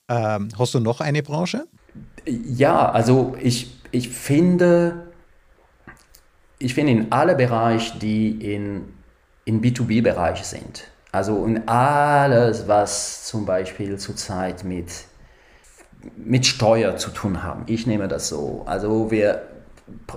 Ähm, 0.09 0.49
hast 0.59 0.75
du 0.75 0.81
noch 0.81 1.01
eine 1.01 1.23
Branche? 1.23 1.67
Ja, 2.27 2.91
also 2.91 3.37
ich, 3.41 3.81
ich 3.91 4.09
finde, 4.09 5.13
ich 6.59 6.75
finde 6.75 6.93
in 6.93 7.13
alle 7.13 7.35
Bereiche, 7.35 7.99
die 7.99 8.55
in, 8.55 8.93
in 9.45 9.61
B2B-Bereich 9.61 10.45
sind, 10.45 10.85
also 11.13 11.45
in 11.47 11.67
alles, 11.69 12.69
was 12.69 13.27
zum 13.27 13.47
Beispiel 13.47 13.97
zurzeit 13.99 14.65
mit, 14.65 15.05
mit 16.17 16.47
Steuer 16.47 16.97
zu 16.97 17.11
tun 17.11 17.43
haben. 17.43 17.63
Ich 17.67 17.87
nehme 17.87 18.07
das 18.07 18.29
so. 18.29 18.65
Also 18.67 19.11
wir 19.11 19.43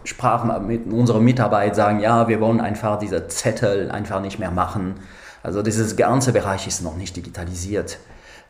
sprachen 0.03 0.67
mit 0.67 0.91
unserer 0.91 1.19
Mitarbeit, 1.19 1.75
sagen, 1.75 1.99
ja, 1.99 2.27
wir 2.27 2.41
wollen 2.41 2.59
einfach 2.59 2.99
diese 2.99 3.27
Zettel 3.27 3.91
einfach 3.91 4.21
nicht 4.21 4.39
mehr 4.39 4.51
machen. 4.51 4.95
Also 5.43 5.61
dieses 5.61 5.95
ganze 5.95 6.33
Bereich 6.33 6.67
ist 6.67 6.81
noch 6.81 6.95
nicht 6.95 7.15
digitalisiert. 7.15 7.99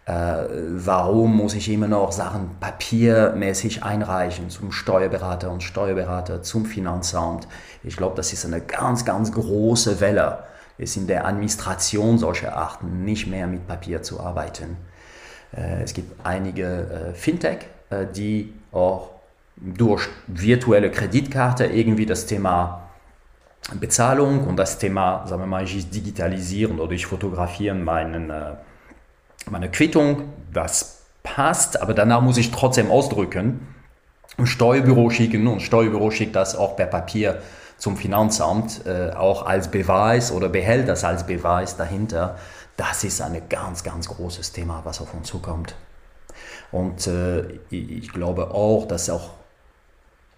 Äh, 0.06 0.46
warum 0.72 1.38
muss 1.38 1.54
ich 1.54 1.70
immer 1.70 1.88
noch 1.88 2.12
Sachen 2.12 2.50
papiermäßig 2.60 3.84
einreichen 3.84 4.50
zum 4.50 4.72
Steuerberater 4.72 5.52
und 5.52 5.62
Steuerberater, 5.62 6.42
zum 6.42 6.66
Finanzamt? 6.66 7.48
Ich 7.84 7.96
glaube, 7.96 8.16
das 8.16 8.34
ist 8.34 8.46
eine 8.46 8.62
ganz, 8.62 9.06
ganz 9.06 9.32
große 9.32 10.00
Welle, 10.00 10.40
es 10.80 10.98
in 10.98 11.06
der 11.06 11.28
Administration 11.28 12.18
solcher 12.18 12.56
Arten 12.56 13.04
nicht 13.04 13.28
mehr 13.28 13.46
mit 13.46 13.68
Papier 13.68 14.02
zu 14.02 14.20
arbeiten. 14.20 14.78
Äh, 15.56 15.84
es 15.84 15.94
gibt 15.94 16.26
einige 16.26 17.12
äh, 17.12 17.14
Fintech, 17.14 17.68
die 18.16 18.54
auch 18.72 19.10
durch 19.58 20.08
virtuelle 20.28 20.92
Kreditkarte 20.92 21.66
irgendwie 21.66 22.06
das 22.06 22.28
Thema 22.28 22.89
Bezahlung 23.80 24.48
und 24.48 24.58
das 24.58 24.80
Thema, 24.80 25.28
sagen 25.28 25.44
wir 25.44 25.48
mal, 25.48 25.64
ich 25.64 25.90
digitalisieren 25.90 26.80
oder 26.80 26.94
ich 26.94 27.06
fotografiere 27.06 27.76
meinen 27.76 28.32
meine 29.50 29.70
Quittung, 29.70 30.34
das 30.54 31.04
passt, 31.24 31.82
aber 31.82 31.94
danach 31.94 32.22
muss 32.22 32.38
ich 32.38 32.52
trotzdem 32.52 32.92
ausdrücken, 32.92 33.68
ein 34.38 34.46
Steuerbüro 34.46 35.10
schicken 35.10 35.48
und 35.48 35.62
Steuerbüro 35.62 36.12
schickt 36.12 36.36
das 36.36 36.56
auch 36.56 36.76
per 36.76 36.86
Papier 36.86 37.42
zum 37.78 37.98
Finanzamt, 37.98 38.86
äh, 38.86 39.12
auch 39.12 39.46
als 39.46 39.70
Beweis 39.70 40.32
oder 40.32 40.50
behält 40.50 40.88
das 40.88 41.04
als 41.04 41.26
Beweis 41.26 41.78
dahinter. 41.78 42.38
Das 42.78 43.04
ist 43.04 43.22
ein 43.22 43.42
ganz, 43.50 43.84
ganz 43.84 44.08
großes 44.08 44.52
Thema, 44.52 44.82
was 44.84 45.02
auf 45.02 45.14
uns 45.14 45.28
zukommt. 45.28 45.76
Und 46.72 47.08
äh, 47.08 47.60
ich 47.70 48.12
glaube 48.12 48.52
auch, 48.52 48.88
dass 48.88 49.10
auch 49.10 49.32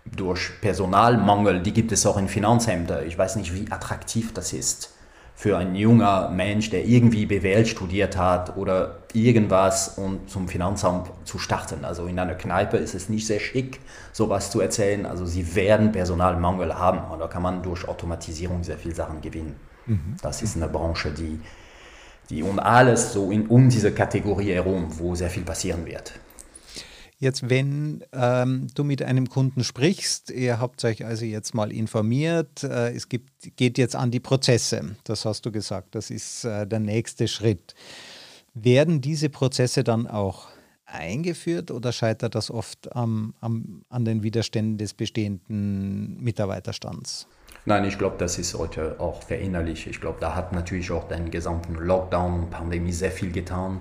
durch 0.06 0.60
Personalmangel, 0.62 1.62
die 1.62 1.74
gibt 1.74 1.92
es 1.92 2.06
auch 2.06 2.18
in 2.18 2.28
Finanzämtern, 2.28 3.06
ich 3.08 3.18
weiß 3.18 3.36
nicht, 3.36 3.54
wie 3.54 3.72
attraktiv 3.72 4.34
das 4.34 4.54
ist 4.54 4.94
für 5.42 5.58
ein 5.58 5.74
junger 5.74 6.30
Mensch, 6.30 6.70
der 6.70 6.86
irgendwie 6.86 7.26
BWL 7.26 7.66
studiert 7.66 8.16
hat 8.16 8.58
oder 8.58 9.00
irgendwas 9.12 9.98
und 9.98 10.30
zum 10.30 10.48
Finanzamt 10.48 11.10
zu 11.26 11.40
starten. 11.40 11.84
Also 11.84 12.06
in 12.06 12.20
einer 12.20 12.36
Kneipe 12.36 12.78
ist 12.78 12.94
es 12.94 13.10
nicht 13.10 13.26
sehr 13.26 13.40
schick, 13.40 13.80
sowas 14.12 14.52
zu 14.52 14.62
erzählen. 14.62 15.08
Also 15.08 15.26
sie 15.26 15.56
werden 15.56 15.92
Personalmangel 15.92 16.78
haben 16.78 17.12
und 17.12 17.20
da 17.20 17.28
kann 17.28 17.42
man 17.42 17.64
durch 17.64 17.88
Automatisierung 17.88 18.64
sehr 18.64 18.78
viele 18.78 18.94
Sachen 18.94 19.20
gewinnen. 19.22 19.56
Mhm. 19.88 20.16
Das 20.22 20.44
ist 20.44 20.58
eine 20.58 20.68
Branche, 20.68 21.10
die, 21.10 21.40
die 22.30 22.44
um 22.44 22.60
alles 22.60 23.12
so 23.12 23.32
in, 23.32 23.48
um 23.48 23.68
diese 23.68 23.92
Kategorie 23.92 24.54
herum, 24.54 24.90
wo 25.00 25.16
sehr 25.16 25.32
viel 25.32 25.44
passieren 25.44 25.88
wird. 25.88 26.14
Jetzt, 27.22 27.52
wenn 27.52 28.04
ähm, 28.14 28.66
du 28.74 28.84
mit 28.84 29.04
einem 29.04 29.30
Kunden 29.30 29.64
sprichst, 29.64 30.32
ihr 30.32 30.60
habt 30.60 30.84
euch 30.84 31.06
also 31.06 31.24
jetzt 31.24 31.54
mal 31.54 31.72
informiert, 31.72 32.64
äh, 32.64 32.96
es 32.96 33.10
gibt, 33.10 33.56
geht 33.58 33.78
jetzt 33.78 33.96
an 33.96 34.10
die 34.10 34.20
Prozesse, 34.20 34.96
das 35.04 35.24
hast 35.24 35.46
du 35.46 35.52
gesagt, 35.52 35.94
das 35.94 36.10
ist 36.10 36.46
äh, 36.46 36.66
der 36.66 36.80
nächste 36.80 37.28
Schritt. 37.28 37.76
Werden 38.56 39.02
diese 39.02 39.30
Prozesse 39.30 39.84
dann 39.84 40.08
auch 40.08 40.48
eingeführt 40.88 41.70
oder 41.70 41.92
scheitert 41.92 42.34
das 42.34 42.50
oft 42.50 42.96
am, 42.96 43.36
am, 43.40 43.84
an 43.90 44.04
den 44.04 44.24
Widerständen 44.24 44.80
des 44.80 44.96
bestehenden 44.96 46.20
Mitarbeiterstands? 46.24 47.28
Nein, 47.66 47.86
ich 47.86 48.00
glaube, 48.00 48.16
das 48.18 48.40
ist 48.40 48.56
heute 48.56 49.00
auch 49.00 49.22
verinnerlicht. 49.22 49.86
Ich 49.86 50.02
glaube, 50.02 50.18
da 50.20 50.34
hat 50.34 50.54
natürlich 50.54 50.90
auch 50.90 51.08
den 51.08 51.30
gesamten 51.30 51.76
Lockdown, 51.76 52.50
Pandemie 52.50 52.94
sehr 52.94 53.12
viel 53.12 53.32
getan, 53.32 53.80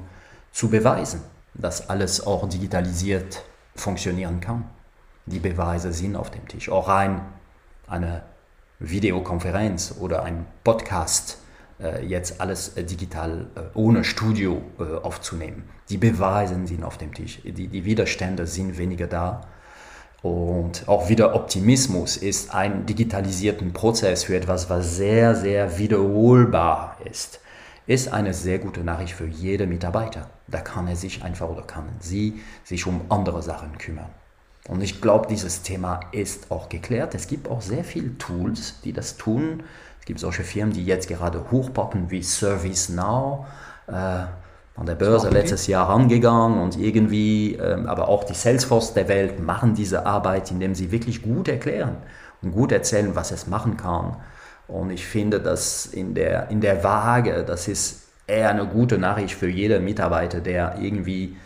zu 0.52 0.68
beweisen 0.68 1.22
dass 1.54 1.88
alles 1.88 2.26
auch 2.26 2.48
digitalisiert 2.48 3.42
funktionieren 3.74 4.40
kann. 4.40 4.64
Die 5.26 5.38
Beweise 5.38 5.92
sind 5.92 6.16
auf 6.16 6.30
dem 6.30 6.46
Tisch. 6.48 6.68
Auch 6.68 6.88
rein 6.88 7.20
eine 7.86 8.22
Videokonferenz 8.78 9.94
oder 10.00 10.22
ein 10.22 10.46
Podcast, 10.64 11.38
äh, 11.80 12.04
jetzt 12.04 12.40
alles 12.40 12.76
äh, 12.76 12.84
digital 12.84 13.46
äh, 13.54 13.60
ohne 13.74 14.04
Studio 14.04 14.62
aufzunehmen. 15.02 15.68
Die 15.88 15.98
Beweise 15.98 16.58
sind 16.66 16.84
auf 16.84 16.98
dem 16.98 17.12
Tisch. 17.12 17.40
Die, 17.44 17.68
die 17.68 17.84
Widerstände 17.84 18.46
sind 18.46 18.78
weniger 18.78 19.06
da. 19.06 19.42
Und 20.22 20.86
auch 20.86 21.08
wieder 21.08 21.34
Optimismus 21.34 22.16
ist 22.16 22.54
ein 22.54 22.84
digitalisierten 22.84 23.72
Prozess 23.72 24.24
für 24.24 24.36
etwas, 24.36 24.68
was 24.68 24.96
sehr, 24.96 25.34
sehr 25.34 25.78
wiederholbar 25.78 26.98
ist 27.04 27.40
ist 27.90 28.12
eine 28.12 28.34
sehr 28.34 28.60
gute 28.60 28.84
Nachricht 28.84 29.14
für 29.14 29.26
jeden 29.26 29.68
Mitarbeiter. 29.68 30.30
Da 30.46 30.60
kann 30.60 30.86
er 30.86 30.94
sich 30.94 31.24
einfach 31.24 31.48
oder 31.48 31.62
kann 31.62 31.88
sie 31.98 32.40
sich 32.62 32.86
um 32.86 33.00
andere 33.08 33.42
Sachen 33.42 33.78
kümmern. 33.78 34.10
Und 34.68 34.80
ich 34.80 35.00
glaube, 35.00 35.26
dieses 35.28 35.62
Thema 35.62 35.98
ist 36.12 36.52
auch 36.52 36.68
geklärt. 36.68 37.16
Es 37.16 37.26
gibt 37.26 37.48
auch 37.48 37.60
sehr 37.60 37.82
viele 37.82 38.16
Tools, 38.16 38.80
die 38.84 38.92
das 38.92 39.16
tun. 39.16 39.64
Es 39.98 40.06
gibt 40.06 40.20
solche 40.20 40.44
Firmen, 40.44 40.72
die 40.72 40.84
jetzt 40.84 41.08
gerade 41.08 41.50
hochpoppen 41.50 42.12
wie 42.12 42.22
ServiceNow. 42.22 43.46
Äh, 43.88 43.92
an 43.92 44.86
der 44.86 44.94
Börse 44.94 45.28
letztes 45.28 45.66
Jahr 45.66 45.88
rangegangen 45.88 46.60
und 46.60 46.78
irgendwie, 46.78 47.56
äh, 47.56 47.84
aber 47.86 48.08
auch 48.08 48.22
die 48.22 48.34
Salesforce 48.34 48.94
der 48.94 49.08
Welt 49.08 49.40
machen 49.40 49.74
diese 49.74 50.06
Arbeit, 50.06 50.52
indem 50.52 50.76
sie 50.76 50.92
wirklich 50.92 51.22
gut 51.22 51.48
erklären 51.48 51.96
und 52.40 52.52
gut 52.52 52.70
erzählen, 52.70 53.16
was 53.16 53.32
es 53.32 53.48
machen 53.48 53.76
kann. 53.76 54.16
Und 54.70 54.90
ich 54.90 55.06
finde, 55.06 55.40
dass 55.40 55.86
in 55.86 56.14
der, 56.14 56.50
in 56.50 56.60
der 56.60 56.84
Waage, 56.84 57.44
das 57.44 57.68
ist 57.68 58.08
eher 58.26 58.50
eine 58.50 58.66
gute 58.66 58.98
Nachricht 58.98 59.34
für 59.34 59.48
jeden 59.48 59.84
Mitarbeiter, 59.84 60.40
der 60.40 60.76
irgendwie 60.80 61.36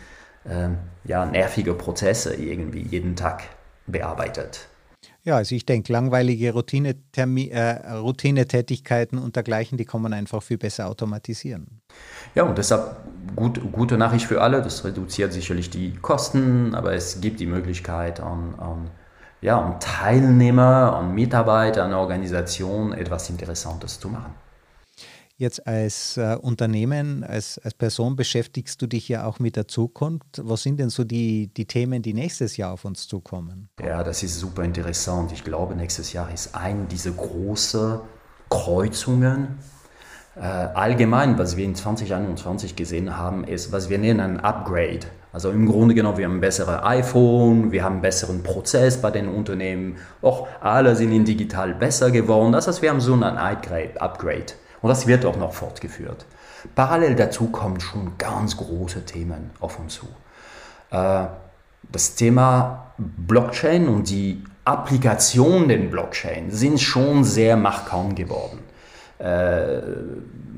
äh, 0.45 0.69
ja, 1.03 1.25
nervige 1.25 1.73
Prozesse 1.73 2.35
irgendwie 2.35 2.81
jeden 2.81 3.15
Tag 3.15 3.43
bearbeitet. 3.87 4.67
Ja, 5.23 5.37
also 5.37 5.55
ich 5.55 5.65
denke, 5.65 5.91
langweilige 5.91 6.53
Routine-Tätigkeiten 6.53 7.51
äh, 7.51 7.95
Routine 7.97 8.45
und 9.23 9.35
dergleichen, 9.35 9.75
die 9.75 9.85
kann 9.85 10.03
man 10.03 10.13
einfach 10.13 10.43
viel 10.43 10.59
besser 10.59 10.87
automatisieren. 10.87 11.81
Ja, 12.35 12.43
und 12.43 12.59
deshalb 12.59 12.97
gut, 13.35 13.59
gute 13.71 13.97
Nachricht 13.97 14.27
für 14.27 14.41
alle. 14.41 14.61
Das 14.61 14.85
reduziert 14.85 15.33
sicherlich 15.33 15.71
die 15.71 15.95
Kosten, 15.95 16.75
aber 16.75 16.93
es 16.93 17.21
gibt 17.21 17.39
die 17.39 17.47
Möglichkeit 17.47 18.19
an, 18.19 18.53
an 18.59 18.91
ja, 19.45 19.57
um 19.57 19.79
Teilnehmer, 19.79 20.97
und 20.99 21.13
Mitarbeiter, 21.13 21.83
an 21.83 21.93
Organisationen 21.93 22.93
etwas 22.93 23.29
Interessantes 23.29 23.99
zu 23.99 24.09
machen. 24.09 24.33
Jetzt 25.37 25.67
als 25.67 26.17
äh, 26.17 26.35
Unternehmen, 26.41 27.23
als, 27.23 27.59
als 27.59 27.75
Person 27.75 28.15
beschäftigst 28.15 28.81
du 28.81 28.87
dich 28.87 29.07
ja 29.07 29.27
auch 29.27 29.37
mit 29.37 29.55
der 29.55 29.67
Zukunft. 29.67 30.41
Was 30.43 30.63
sind 30.63 30.79
denn 30.79 30.89
so 30.89 31.03
die, 31.03 31.53
die 31.53 31.65
Themen, 31.65 32.01
die 32.01 32.15
nächstes 32.15 32.57
Jahr 32.57 32.71
auf 32.71 32.85
uns 32.85 33.07
zukommen? 33.07 33.69
Ja, 33.79 34.03
das 34.03 34.23
ist 34.23 34.39
super 34.39 34.63
interessant. 34.63 35.31
Ich 35.31 35.43
glaube, 35.43 35.75
nächstes 35.75 36.11
Jahr 36.11 36.33
ist 36.33 36.55
ein 36.55 36.87
dieser 36.87 37.11
großen 37.11 37.99
Kreuzungen. 38.49 39.59
Äh, 40.37 40.39
allgemein, 40.39 41.37
was 41.37 41.55
wir 41.55 41.65
in 41.65 41.75
2021 41.75 42.75
gesehen 42.75 43.15
haben, 43.15 43.43
ist, 43.43 43.71
was 43.71 43.89
wir 43.91 43.99
nennen 43.99 44.21
ein 44.21 44.39
Upgrade. 44.39 45.05
Also 45.35 45.51
im 45.51 45.65
Grunde 45.65 45.93
genommen, 45.93 46.17
wir 46.17 46.23
haben 46.23 46.37
ein 46.37 46.39
besseres 46.39 46.81
iPhone, 46.81 47.73
wir 47.73 47.83
haben 47.83 47.99
besseren 47.99 48.41
Prozess 48.41 49.01
bei 49.01 49.11
den 49.11 49.27
Unternehmen, 49.27 49.97
auch 50.21 50.47
alle 50.61 50.95
sind 50.95 51.11
in 51.11 51.25
digital 51.25 51.73
besser 51.73 52.09
geworden. 52.09 52.53
Das 52.53 52.69
heißt, 52.69 52.81
wir 52.81 52.89
haben 52.89 53.01
so 53.01 53.15
ein 53.15 53.21
Upgrade. 53.21 54.45
Und 54.81 54.87
das 54.87 55.07
wird 55.07 55.25
auch 55.25 55.35
noch 55.35 55.51
fortgeführt. 55.51 56.25
Parallel 56.73 57.15
dazu 57.15 57.47
kommen 57.47 57.81
schon 57.81 58.13
ganz 58.17 58.55
große 58.55 59.03
Themen 59.03 59.51
auf 59.59 59.77
uns 59.77 59.95
zu. 59.95 60.05
Äh, 60.91 61.25
das 61.91 62.15
Thema 62.15 62.93
Blockchain 62.97 63.89
und 63.89 64.09
die 64.09 64.41
Applikation 64.63 65.67
der 65.67 65.79
Blockchain 65.79 66.49
sind 66.49 66.79
schon 66.79 67.25
sehr 67.25 67.57
markant 67.57 68.15
geworden. 68.15 68.59
Äh, 69.25 69.81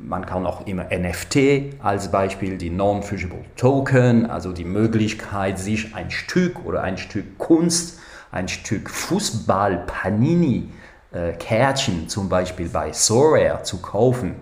man 0.03 0.25
kann 0.25 0.45
auch 0.45 0.65
immer 0.67 0.85
NFT 0.85 1.81
als 1.81 2.11
Beispiel, 2.11 2.57
die 2.57 2.69
Non-Fungible 2.69 3.43
Token, 3.55 4.25
also 4.25 4.51
die 4.51 4.65
Möglichkeit, 4.65 5.59
sich 5.59 5.95
ein 5.95 6.11
Stück 6.11 6.65
oder 6.65 6.83
ein 6.83 6.97
Stück 6.97 7.37
Kunst, 7.37 7.99
ein 8.31 8.47
Stück 8.47 8.89
Fußball, 8.89 9.85
Panini, 9.85 10.69
äh, 11.11 11.33
Kärtchen 11.33 12.09
zum 12.09 12.29
Beispiel 12.29 12.69
bei 12.69 12.91
Sorare 12.91 13.63
zu 13.63 13.81
kaufen, 13.81 14.35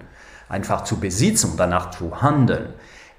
einfach 0.50 0.84
zu 0.84 1.00
besitzen 1.00 1.52
und 1.52 1.60
danach 1.60 1.92
zu 1.92 2.22
handeln 2.22 2.74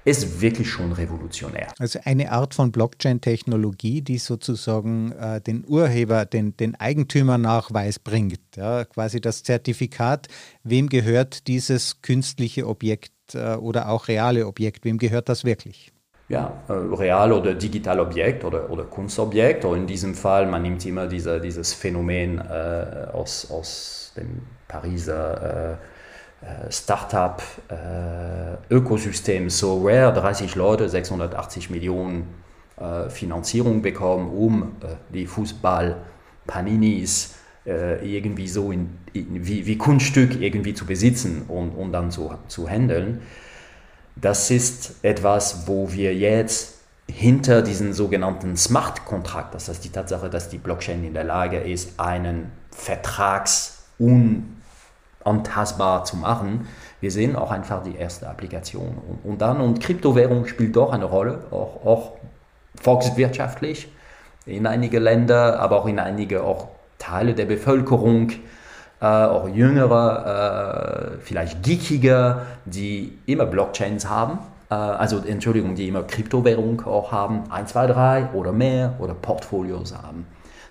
ist 0.07 0.41
wirklich 0.41 0.69
schon 0.69 0.93
revolutionär. 0.93 1.67
Also 1.79 1.99
eine 2.05 2.31
Art 2.31 2.53
von 2.53 2.71
Blockchain-Technologie, 2.71 4.01
die 4.01 4.17
sozusagen 4.19 5.11
äh, 5.11 5.41
den 5.41 5.65
Urheber, 5.67 6.25
den, 6.25 6.55
den 6.55 6.75
Eigentümernachweis 6.75 7.99
bringt. 7.99 8.39
Ja, 8.55 8.85
quasi 8.85 9.19
das 9.19 9.43
Zertifikat, 9.43 10.29
wem 10.63 10.87
gehört 10.87 11.47
dieses 11.47 12.01
künstliche 12.01 12.67
Objekt 12.67 13.11
äh, 13.33 13.55
oder 13.55 13.89
auch 13.89 14.07
reale 14.07 14.47
Objekt, 14.47 14.85
wem 14.85 14.97
gehört 14.97 15.27
das 15.27 15.43
wirklich? 15.43 15.91
ja, 16.29 16.61
äh, 16.67 16.73
real 16.73 17.31
oder 17.31 17.53
digital 17.53 18.01
Objekt 18.01 18.43
oder, 18.43 18.69
oder 18.69 18.83
Kunstobjekt. 18.83 19.63
Oder 19.63 19.77
in 19.77 19.87
diesem 19.87 20.13
Fall, 20.13 20.45
man 20.45 20.61
nimmt 20.61 20.85
immer 20.85 21.07
diese, 21.07 21.39
dieses 21.39 21.73
Phänomen 21.73 22.39
äh, 22.39 23.07
aus, 23.13 23.49
aus 23.49 24.13
dem 24.17 24.41
Pariser 24.67 25.41
äh, 25.41 25.73
äh 25.73 25.77
Startup-Ökosystem 26.69 29.47
äh, 29.47 29.49
So 29.49 29.81
Rare, 29.83 30.13
30 30.13 30.55
Leute, 30.55 30.87
680 30.87 31.69
Millionen 31.69 32.33
äh, 32.79 33.09
Finanzierung 33.09 33.81
bekommen, 33.81 34.29
um 34.29 34.77
die 35.13 35.25
Fußball-Paninis 35.25 37.33
irgendwie 37.69 38.47
so 38.47 38.71
in, 38.71 38.97
in, 39.11 39.45
wie, 39.45 39.65
wie 39.65 39.77
Kunststück 39.77 40.39
irgendwie 40.39 40.73
zu 40.73 40.85
besitzen 40.85 41.41
und, 41.49 41.71
und 41.71 41.91
dann 41.91 42.11
zu, 42.11 42.33
zu 42.47 42.69
handeln. 42.69 43.19
Das 44.15 44.49
ist 44.51 45.03
etwas, 45.03 45.67
wo 45.67 45.91
wir 45.91 46.15
jetzt 46.15 46.75
hinter 47.11 47.61
diesen 47.61 47.91
sogenannten 47.91 48.55
Smart 48.55 49.03
Contract, 49.03 49.53
das 49.53 49.67
heißt 49.67 49.83
die 49.83 49.89
Tatsache, 49.89 50.29
dass 50.29 50.47
die 50.47 50.59
Blockchain 50.59 51.03
in 51.03 51.13
der 51.13 51.25
Lage 51.25 51.57
ist, 51.57 51.99
einen 51.99 52.53
Vertrags 52.71 53.79
unantastbar 55.27 56.05
zu 56.05 56.17
machen. 56.17 56.67
Wir 56.99 57.11
sehen 57.11 57.35
auch 57.35 57.51
einfach 57.51 57.83
die 57.83 57.95
erste 57.95 58.27
Applikation. 58.27 58.97
Und, 59.07 59.31
und 59.31 59.41
dann, 59.41 59.61
und 59.61 59.79
Kryptowährung 59.79 60.47
spielt 60.47 60.75
doch 60.75 60.91
eine 60.91 61.05
Rolle, 61.05 61.39
auch, 61.51 61.85
auch 61.85 62.11
volkswirtschaftlich 62.81 63.91
in 64.45 64.65
einige 64.65 64.99
Länder, 64.99 65.59
aber 65.59 65.81
auch 65.81 65.87
in 65.87 65.99
einige 65.99 66.43
auch 66.43 66.69
Teile 66.97 67.33
der 67.33 67.45
Bevölkerung 67.45 68.31
äh, 68.99 69.05
auch 69.05 69.47
jüngere, 69.49 71.17
äh, 71.17 71.21
vielleicht 71.21 71.61
geekige, 71.61 72.41
die 72.65 73.19
immer 73.25 73.45
Blockchains 73.45 74.09
haben, 74.09 74.39
äh, 74.71 74.73
also 74.73 75.19
Entschuldigung, 75.19 75.75
die 75.75 75.89
immer 75.89 76.03
Kryptowährung 76.03 76.81
auch 76.85 77.11
haben, 77.11 77.51
1, 77.51 77.71
2, 77.71 77.87
3 77.87 78.29
oder 78.33 78.51
mehr 78.51 78.95
oder 78.99 79.13
Portfolios 79.13 79.93
haben. 79.93 80.25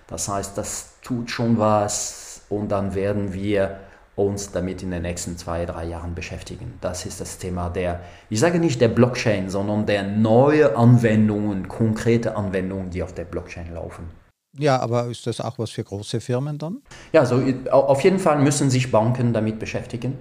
Das 0.07 0.27
heißt, 0.27 0.57
das 0.57 0.95
tut 1.01 1.29
schon 1.29 1.57
was 1.57 2.41
und 2.49 2.69
dann 2.69 2.95
werden 2.95 3.33
wir 3.33 3.77
uns 4.17 4.51
damit 4.51 4.81
in 4.81 4.91
den 4.91 5.03
nächsten 5.03 5.37
zwei, 5.37 5.65
drei 5.65 5.85
Jahren 5.85 6.15
beschäftigen. 6.15 6.73
Das 6.81 7.05
ist 7.05 7.21
das 7.21 7.37
Thema 7.37 7.69
der, 7.69 8.01
ich 8.29 8.39
sage 8.39 8.59
nicht 8.59 8.81
der 8.81 8.87
Blockchain, 8.89 9.49
sondern 9.49 9.85
der 9.85 10.03
neue 10.03 10.75
Anwendungen, 10.75 11.67
konkrete 11.67 12.35
Anwendungen, 12.35 12.89
die 12.89 13.03
auf 13.03 13.13
der 13.13 13.25
Blockchain 13.25 13.73
laufen. 13.73 14.09
Ja, 14.57 14.79
aber 14.79 15.05
ist 15.05 15.27
das 15.27 15.39
auch 15.39 15.59
was 15.59 15.69
für 15.69 15.83
große 15.83 16.19
Firmen 16.19 16.57
dann? 16.57 16.81
Ja, 17.13 17.25
so, 17.25 17.41
auf 17.71 18.01
jeden 18.01 18.17
Fall 18.17 18.39
müssen 18.39 18.71
sich 18.71 18.91
Banken 18.91 19.33
damit 19.33 19.59
beschäftigen, 19.59 20.17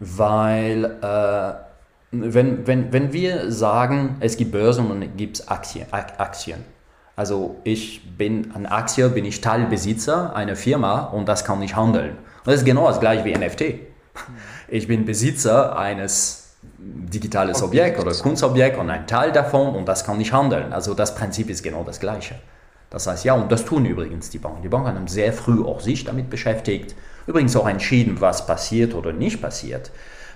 weil 0.00 0.84
äh, 1.02 1.52
wenn, 2.10 2.66
wenn, 2.66 2.92
wenn 2.94 3.12
wir 3.12 3.52
sagen, 3.52 4.16
es 4.20 4.38
gibt 4.38 4.52
Börsen 4.52 4.90
und 4.90 5.02
es 5.02 5.10
gibt 5.16 5.50
Aktien, 5.50 5.86
Aktien, 5.92 6.64
also 7.16 7.56
ich 7.62 8.16
bin 8.16 8.52
ein 8.54 8.66
Aktie, 8.66 9.08
bin 9.10 9.24
ich 9.24 9.40
Teilbesitzer 9.40 10.34
einer 10.34 10.56
Firma 10.56 11.00
und 11.04 11.28
das 11.28 11.44
kann 11.44 11.62
ich 11.62 11.76
handeln. 11.76 12.16
Das 12.44 12.56
ist 12.56 12.64
genau 12.64 12.86
das 12.88 13.00
gleiche 13.00 13.24
wie 13.24 13.34
NFT. 13.36 13.80
Ich 14.68 14.86
bin 14.86 15.04
Besitzer 15.04 15.78
eines 15.78 16.56
digitales 16.78 17.62
Objekt, 17.62 17.98
Objekt 17.98 18.00
oder 18.00 18.22
Kunstobjekt 18.22 18.78
und 18.78 18.90
ein 18.90 19.06
Teil 19.06 19.32
davon 19.32 19.74
und 19.74 19.86
das 19.86 20.04
kann 20.04 20.20
ich 20.20 20.32
handeln. 20.32 20.72
Also 20.72 20.94
das 20.94 21.14
Prinzip 21.14 21.48
ist 21.50 21.62
genau 21.62 21.84
das 21.84 22.00
gleiche. 22.00 22.36
Das 22.90 23.06
heißt, 23.06 23.24
ja, 23.24 23.34
und 23.34 23.50
das 23.50 23.64
tun 23.64 23.86
übrigens 23.86 24.30
die 24.30 24.38
Banken. 24.38 24.62
Die 24.62 24.68
Banken 24.68 24.94
haben 24.94 25.08
sehr 25.08 25.32
früh 25.32 25.64
auch 25.64 25.80
sich 25.80 26.04
damit 26.04 26.30
beschäftigt, 26.30 26.94
übrigens 27.26 27.56
auch 27.56 27.66
entschieden, 27.66 28.20
was 28.20 28.46
passiert 28.46 28.94
oder 28.94 29.12
nicht 29.12 29.40
passiert. 29.40 29.90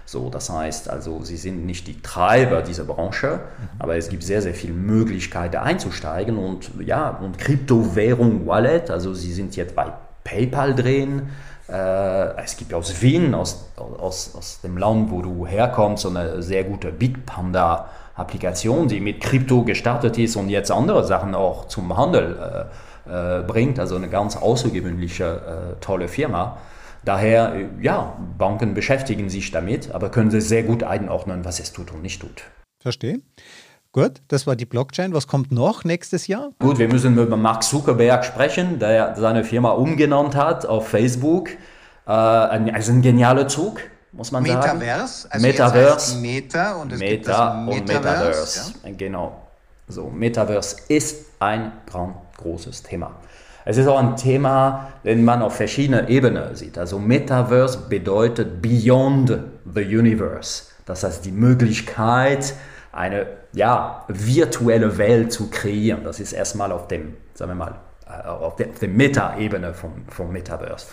So, 0.06 0.30
das 0.30 0.48
heißt 0.48 0.88
also, 0.88 1.22
sie 1.22 1.36
sind 1.36 1.66
nicht 1.66 1.86
die 1.86 2.00
Treiber 2.00 2.62
dieser 2.62 2.84
Branche, 2.84 3.40
mhm. 3.59 3.68
aber 3.78 3.96
es 3.96 4.09
gibt 4.09 4.22
sehr, 4.22 4.40
sehr 4.40 4.54
viele 4.54 4.72
Möglichkeiten 4.72 5.56
einzusteigen 5.56 6.38
und 6.38 6.70
ja, 6.80 7.11
und 7.11 7.38
Kryptowährung, 7.38 8.46
Wallet, 8.46 8.90
also 8.90 9.12
sie 9.12 9.34
sind 9.34 9.54
jetzt 9.54 9.74
bei 9.74 9.92
PayPal 10.24 10.74
drin. 10.74 11.28
Äh, 11.68 12.42
es 12.42 12.56
gibt 12.56 12.72
aus 12.72 13.02
Wien, 13.02 13.34
aus, 13.34 13.70
aus, 13.76 14.34
aus 14.34 14.60
dem 14.62 14.78
Land, 14.78 15.10
wo 15.10 15.22
du 15.22 15.46
herkommst, 15.46 16.02
so 16.02 16.08
eine 16.08 16.42
sehr 16.42 16.64
gute 16.64 16.90
Bitpanda 16.90 17.90
Applikation, 18.14 18.88
die 18.88 19.00
mit 19.00 19.20
Krypto 19.20 19.62
gestartet 19.62 20.18
ist 20.18 20.36
und 20.36 20.48
jetzt 20.48 20.70
andere 20.70 21.04
Sachen 21.04 21.34
auch 21.34 21.68
zum 21.68 21.96
Handel 21.96 22.68
äh, 23.06 23.38
äh, 23.38 23.42
bringt. 23.42 23.78
Also 23.78 23.96
eine 23.96 24.08
ganz 24.08 24.36
außergewöhnliche, 24.36 25.76
äh, 25.76 25.80
tolle 25.80 26.08
Firma. 26.08 26.58
Daher, 27.04 27.54
äh, 27.54 27.68
ja, 27.80 28.16
Banken 28.36 28.74
beschäftigen 28.74 29.30
sich 29.30 29.50
damit, 29.50 29.92
aber 29.92 30.10
können 30.10 30.30
sie 30.30 30.40
sehr 30.40 30.64
gut 30.64 30.82
einordnen, 30.82 31.44
was 31.44 31.60
es 31.60 31.72
tut 31.72 31.92
und 31.92 32.02
nicht 32.02 32.20
tut. 32.20 32.42
Verstehe. 32.80 33.20
Gut, 33.99 34.22
das 34.28 34.46
war 34.46 34.55
die 34.55 34.64
Blockchain. 34.64 35.12
Was 35.12 35.26
kommt 35.26 35.51
noch 35.51 35.82
nächstes 35.82 36.28
Jahr? 36.28 36.51
Gut, 36.61 36.78
wir 36.78 36.86
müssen 36.86 37.18
über 37.18 37.36
Mark 37.36 37.64
Zuckerberg 37.64 38.24
sprechen, 38.24 38.78
der 38.78 39.16
seine 39.16 39.42
Firma 39.42 39.70
umgenannt 39.72 40.36
hat 40.36 40.66
auf 40.66 40.86
Facebook. 40.86 41.51
Äh, 42.07 42.12
ein, 42.12 42.72
also 42.72 42.92
ein 42.92 43.03
genialer 43.03 43.49
Zug 43.49 43.80
muss 44.12 44.30
man 44.30 44.44
Metaverse, 44.44 45.22
sagen. 45.22 45.32
Also 45.32 45.46
Metaverse. 45.49 46.18
Meta 46.18 46.74
und 46.76 46.92
es 46.92 47.01
Meta 47.01 47.64
gibt 47.66 47.80
und 47.80 47.88
Metaverse. 47.88 48.20
Metaverse. 48.22 48.74
Ja? 48.84 48.90
Genau. 48.96 49.42
So, 49.88 50.09
Metaverse 50.09 50.76
ist 50.86 51.26
ein 51.40 51.72
ganz 51.92 52.14
großes 52.36 52.84
Thema. 52.84 53.16
Es 53.64 53.78
ist 53.78 53.88
auch 53.88 53.99
ein 53.99 54.14
Thema, 54.14 54.92
den 55.03 55.24
man 55.24 55.42
auf 55.42 55.57
verschiedenen 55.57 56.07
Ebenen 56.07 56.55
sieht. 56.55 56.78
Also 56.78 57.01
Metaverse 57.01 57.86
bedeutet 57.88 58.62
Beyond 58.62 59.38
the 59.74 59.82
Universe. 59.82 60.66
Das 60.86 61.03
heißt 61.03 61.24
die 61.24 61.32
Möglichkeit, 61.32 62.55
eine 62.93 63.26
ja, 63.53 64.05
virtuelle 64.09 64.99
Welt 64.99 65.32
zu 65.32 65.51
kreieren. 65.51 66.05
Das 66.05 66.20
ist 66.20 66.32
erstmal 66.32 66.72
auf 66.72 66.89
dem, 66.89 67.14
sagen 67.34 67.53
wir 67.53 67.55
mal, 67.57 67.74
äh, 68.07 68.26
auf 68.26 68.57
der, 68.57 68.68
der 68.68 68.89
Meta-Ebene 68.89 69.74
vom, 69.74 70.05
vom 70.09 70.32
Metaverse. 70.32 70.86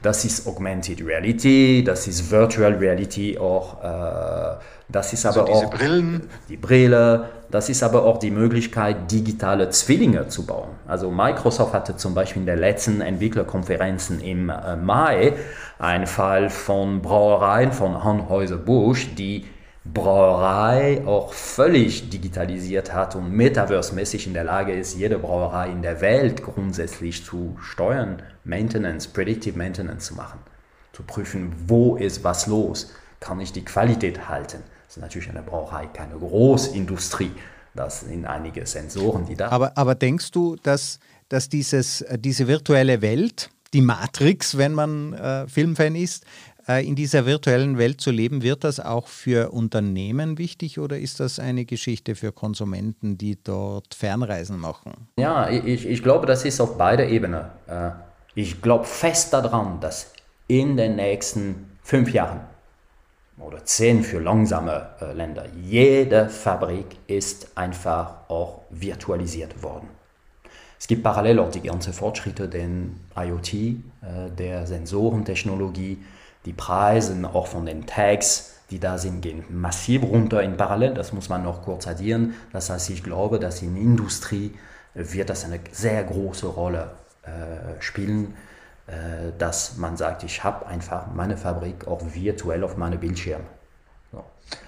Das 0.00 0.24
ist 0.24 0.46
Augmented 0.46 1.04
Reality, 1.04 1.82
das 1.84 2.06
ist 2.06 2.30
Virtual 2.30 2.72
Reality 2.74 3.36
auch, 3.36 3.82
äh, 3.82 4.56
das 4.88 5.12
ist 5.12 5.26
aber 5.26 5.40
also 5.40 5.52
auch 5.52 5.70
Brillen. 5.70 6.28
die 6.48 6.56
Brille, 6.56 7.30
das 7.50 7.68
ist 7.68 7.82
aber 7.82 8.04
auch 8.04 8.18
die 8.18 8.30
Möglichkeit, 8.30 9.10
digitale 9.10 9.70
Zwillinge 9.70 10.28
zu 10.28 10.46
bauen. 10.46 10.68
Also 10.86 11.10
Microsoft 11.10 11.72
hatte 11.72 11.96
zum 11.96 12.14
Beispiel 12.14 12.42
in 12.42 12.46
der 12.46 12.56
letzten 12.56 13.00
Entwicklerkonferenzen 13.00 14.20
im 14.20 14.50
äh, 14.50 14.76
Mai 14.76 15.32
einen 15.80 16.06
Fall 16.06 16.48
von 16.48 17.02
Brauereien 17.02 17.72
von 17.72 17.96
Anheuser-Busch, 17.96 19.16
die 19.16 19.46
Brauerei 19.94 21.02
auch 21.06 21.32
völlig 21.32 22.10
digitalisiert 22.10 22.92
hat 22.92 23.16
und 23.16 23.32
metaverse-mäßig 23.32 24.26
in 24.26 24.34
der 24.34 24.44
Lage 24.44 24.72
ist, 24.72 24.96
jede 24.96 25.18
Brauerei 25.18 25.70
in 25.70 25.82
der 25.82 26.00
Welt 26.00 26.42
grundsätzlich 26.42 27.24
zu 27.24 27.56
steuern, 27.60 28.22
Maintenance, 28.44 29.08
Predictive 29.08 29.56
Maintenance 29.56 30.06
zu 30.06 30.14
machen, 30.14 30.40
zu 30.92 31.02
prüfen, 31.02 31.52
wo 31.66 31.96
ist 31.96 32.24
was 32.24 32.46
los, 32.46 32.92
kann 33.20 33.40
ich 33.40 33.52
die 33.52 33.64
Qualität 33.64 34.28
halten. 34.28 34.62
Das 34.86 34.96
ist 34.96 35.02
natürlich 35.02 35.30
eine 35.30 35.42
Brauerei 35.42 35.86
keine 35.86 36.16
Großindustrie, 36.16 37.32
das 37.74 38.00
sind 38.00 38.24
einige 38.26 38.66
Sensoren, 38.66 39.26
die 39.26 39.36
da. 39.36 39.48
Aber, 39.48 39.76
aber 39.76 39.94
denkst 39.94 40.30
du, 40.32 40.56
dass, 40.62 40.98
dass 41.28 41.48
dieses, 41.48 42.04
diese 42.18 42.48
virtuelle 42.48 43.02
Welt, 43.02 43.50
die 43.74 43.82
Matrix, 43.82 44.56
wenn 44.56 44.72
man 44.72 45.12
äh, 45.12 45.46
Filmfan 45.46 45.94
ist, 45.94 46.24
äh, 46.24 46.26
in 46.76 46.96
dieser 46.96 47.24
virtuellen 47.24 47.78
Welt 47.78 48.00
zu 48.00 48.10
leben, 48.10 48.42
wird 48.42 48.62
das 48.62 48.78
auch 48.78 49.08
für 49.08 49.52
Unternehmen 49.52 50.36
wichtig 50.36 50.78
oder 50.78 50.98
ist 50.98 51.18
das 51.18 51.38
eine 51.38 51.64
Geschichte 51.64 52.14
für 52.14 52.30
Konsumenten, 52.30 53.16
die 53.16 53.38
dort 53.42 53.94
Fernreisen 53.94 54.58
machen? 54.58 55.08
Ja, 55.16 55.48
ich, 55.48 55.86
ich 55.86 56.02
glaube, 56.02 56.26
das 56.26 56.44
ist 56.44 56.60
auf 56.60 56.76
beider 56.76 57.08
Ebenen. 57.08 57.46
Äh, 57.66 57.92
ich 58.34 58.60
glaube 58.60 58.84
fest 58.84 59.32
daran, 59.32 59.80
dass 59.80 60.12
in 60.46 60.76
den 60.76 60.96
nächsten 60.96 61.70
fünf 61.82 62.12
Jahren 62.12 62.40
oder 63.38 63.64
zehn 63.64 64.02
für 64.02 64.18
langsame 64.18 64.90
äh, 65.00 65.14
Länder, 65.14 65.46
jede 65.64 66.28
Fabrik 66.28 66.96
ist 67.06 67.48
einfach 67.54 68.28
auch 68.28 68.60
virtualisiert 68.68 69.62
worden. 69.62 69.88
Es 70.78 70.86
gibt 70.86 71.02
parallel 71.02 71.38
auch 71.38 71.50
die 71.50 71.62
ganzen 71.62 71.92
Fortschritte 71.94 72.46
den 72.46 73.00
IoT, 73.16 73.82
der 74.38 74.64
Sensorentechnologie, 74.64 75.98
die 76.44 76.52
Preise 76.52 77.16
auch 77.32 77.46
von 77.46 77.66
den 77.66 77.86
Tags, 77.86 78.54
die 78.70 78.78
da 78.78 78.98
sind, 78.98 79.22
gehen 79.22 79.44
massiv 79.50 80.02
runter 80.02 80.42
in 80.42 80.56
Parallel. 80.56 80.94
Das 80.94 81.12
muss 81.12 81.28
man 81.28 81.42
noch 81.42 81.62
kurz 81.62 81.86
addieren. 81.86 82.34
Das 82.52 82.70
heißt, 82.70 82.90
ich 82.90 83.02
glaube, 83.02 83.38
dass 83.38 83.62
in 83.62 83.74
der 83.74 83.82
Industrie 83.82 84.54
wird 84.94 85.30
das 85.30 85.44
eine 85.44 85.60
sehr 85.72 86.04
große 86.04 86.46
Rolle 86.46 86.90
äh, 87.22 87.80
spielen, 87.80 88.34
äh, 88.86 89.32
dass 89.38 89.76
man 89.76 89.96
sagt, 89.96 90.24
ich 90.24 90.44
habe 90.44 90.66
einfach 90.66 91.06
meine 91.14 91.36
Fabrik 91.36 91.86
auch 91.86 92.00
virtuell 92.12 92.64
auf 92.64 92.76
meinem 92.76 92.98
Bildschirm. 92.98 93.42
So. 94.12 94.24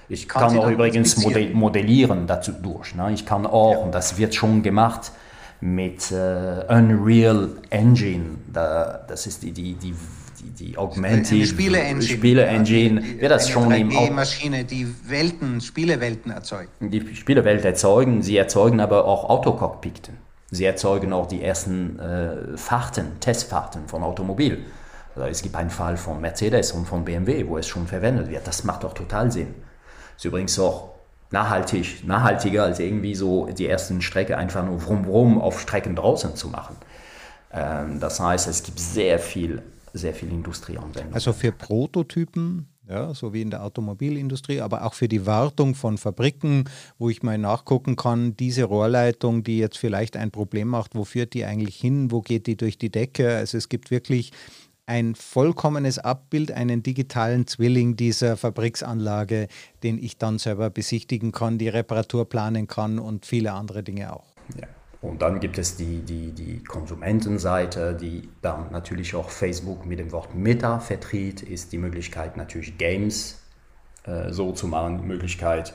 Ich 0.08 0.28
kann, 0.28 0.48
kann 0.48 0.58
auch 0.58 0.70
übrigens 0.70 1.16
modellieren 1.16 2.26
dazu 2.26 2.52
durch. 2.52 2.94
Ne? 2.94 3.12
Ich 3.12 3.26
kann 3.26 3.46
auch, 3.46 3.72
ja. 3.72 3.78
und 3.78 3.94
das 3.94 4.18
wird 4.18 4.34
schon 4.34 4.62
gemacht, 4.62 5.12
mit 5.60 6.10
äh, 6.10 6.64
Unreal 6.68 7.50
Engine. 7.68 8.38
Da, 8.52 9.04
das 9.06 9.26
ist 9.26 9.42
die, 9.42 9.52
die, 9.52 9.74
die 9.74 9.94
die, 10.40 10.50
die 10.50 10.78
Augmented 10.78 11.46
Spiele-Engine, 11.46 12.02
Spiele-Engine 12.02 13.00
ja, 13.00 13.20
wird 13.20 13.30
das 13.30 13.48
schon 13.48 13.70
im 13.72 13.96
Auto. 13.96 14.12
Maschine, 14.12 14.64
die 14.64 14.86
Welten, 15.06 15.60
Spielewelten 15.60 16.30
erzeugt. 16.30 16.70
Die 16.80 17.14
Spielewelt 17.14 17.64
erzeugen, 17.64 18.22
sie 18.22 18.36
erzeugen 18.36 18.80
aber 18.80 19.04
auch 19.04 19.28
Autocockpiten. 19.28 20.16
Sie 20.50 20.64
erzeugen 20.64 21.12
auch 21.12 21.26
die 21.26 21.42
ersten 21.42 21.98
äh, 22.00 22.56
Fahrten, 22.56 23.20
Testfahrten 23.20 23.86
von 23.86 24.02
Automobil. 24.02 24.64
Also 25.14 25.28
es 25.28 25.42
gibt 25.42 25.54
einen 25.54 25.70
Fall 25.70 25.96
von 25.96 26.20
Mercedes 26.20 26.72
und 26.72 26.86
von 26.86 27.04
BMW, 27.04 27.46
wo 27.46 27.58
es 27.58 27.66
schon 27.66 27.86
verwendet 27.86 28.30
wird. 28.30 28.46
Das 28.46 28.64
macht 28.64 28.84
doch 28.84 28.94
total 28.94 29.30
Sinn. 29.30 29.54
Ist 30.16 30.24
übrigens 30.24 30.58
auch 30.58 30.90
nachhaltig, 31.30 32.06
nachhaltiger 32.06 32.64
als 32.64 32.80
irgendwie 32.80 33.14
so 33.14 33.46
die 33.46 33.68
ersten 33.68 34.02
Strecke 34.02 34.36
einfach 34.36 34.64
nur 34.64 34.82
rum, 34.82 35.04
rum 35.04 35.40
auf 35.40 35.60
Strecken 35.60 35.94
draußen 35.94 36.34
zu 36.34 36.48
machen. 36.48 36.76
Ähm, 37.52 38.00
das 38.00 38.20
heißt, 38.20 38.48
es 38.48 38.62
gibt 38.62 38.78
sehr 38.78 39.18
viel, 39.18 39.62
sehr 39.92 40.14
viel 40.14 40.30
Industrieanwendung. 40.30 41.12
Also 41.12 41.32
für 41.32 41.52
Prototypen, 41.52 42.68
ja, 42.88 43.14
so 43.14 43.32
wie 43.32 43.42
in 43.42 43.50
der 43.50 43.62
Automobilindustrie, 43.64 44.60
aber 44.60 44.84
auch 44.84 44.94
für 44.94 45.08
die 45.08 45.26
Wartung 45.26 45.74
von 45.74 45.98
Fabriken, 45.98 46.64
wo 46.98 47.08
ich 47.10 47.22
mal 47.22 47.38
nachgucken 47.38 47.96
kann, 47.96 48.36
diese 48.36 48.64
Rohrleitung, 48.64 49.44
die 49.44 49.58
jetzt 49.58 49.78
vielleicht 49.78 50.16
ein 50.16 50.30
Problem 50.30 50.68
macht, 50.68 50.94
wo 50.94 51.04
führt 51.04 51.34
die 51.34 51.44
eigentlich 51.44 51.76
hin, 51.76 52.10
wo 52.10 52.20
geht 52.20 52.46
die 52.46 52.56
durch 52.56 52.78
die 52.78 52.90
Decke? 52.90 53.36
Also 53.36 53.58
es 53.58 53.68
gibt 53.68 53.90
wirklich 53.90 54.32
ein 54.86 55.14
vollkommenes 55.14 56.00
Abbild, 56.00 56.50
einen 56.50 56.82
digitalen 56.82 57.46
Zwilling 57.46 57.94
dieser 57.94 58.36
Fabriksanlage, 58.36 59.46
den 59.84 60.02
ich 60.02 60.18
dann 60.18 60.38
selber 60.38 60.68
besichtigen 60.68 61.30
kann, 61.30 61.58
die 61.58 61.68
Reparatur 61.68 62.28
planen 62.28 62.66
kann 62.66 62.98
und 62.98 63.24
viele 63.24 63.52
andere 63.52 63.84
Dinge 63.84 64.12
auch. 64.12 64.34
Ja. 64.60 64.66
Und 65.02 65.22
dann 65.22 65.40
gibt 65.40 65.56
es 65.56 65.76
die, 65.76 66.00
die, 66.00 66.32
die 66.32 66.62
Konsumentenseite, 66.62 67.94
die 67.94 68.28
dann 68.42 68.70
natürlich 68.70 69.14
auch 69.14 69.30
Facebook 69.30 69.86
mit 69.86 69.98
dem 69.98 70.12
Wort 70.12 70.34
Meta 70.34 70.78
vertritt, 70.78 71.42
ist 71.42 71.72
die 71.72 71.78
Möglichkeit 71.78 72.36
natürlich 72.36 72.76
Games 72.76 73.40
äh, 74.04 74.30
so 74.30 74.52
zu 74.52 74.66
machen, 74.66 74.98
die 74.98 75.06
Möglichkeit 75.06 75.74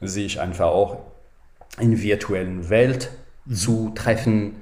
sich 0.00 0.40
einfach 0.40 0.66
auch 0.66 0.98
in 1.78 2.02
virtuellen 2.02 2.68
Welt 2.68 3.10
mhm. 3.44 3.54
zu 3.54 3.92
treffen 3.94 4.56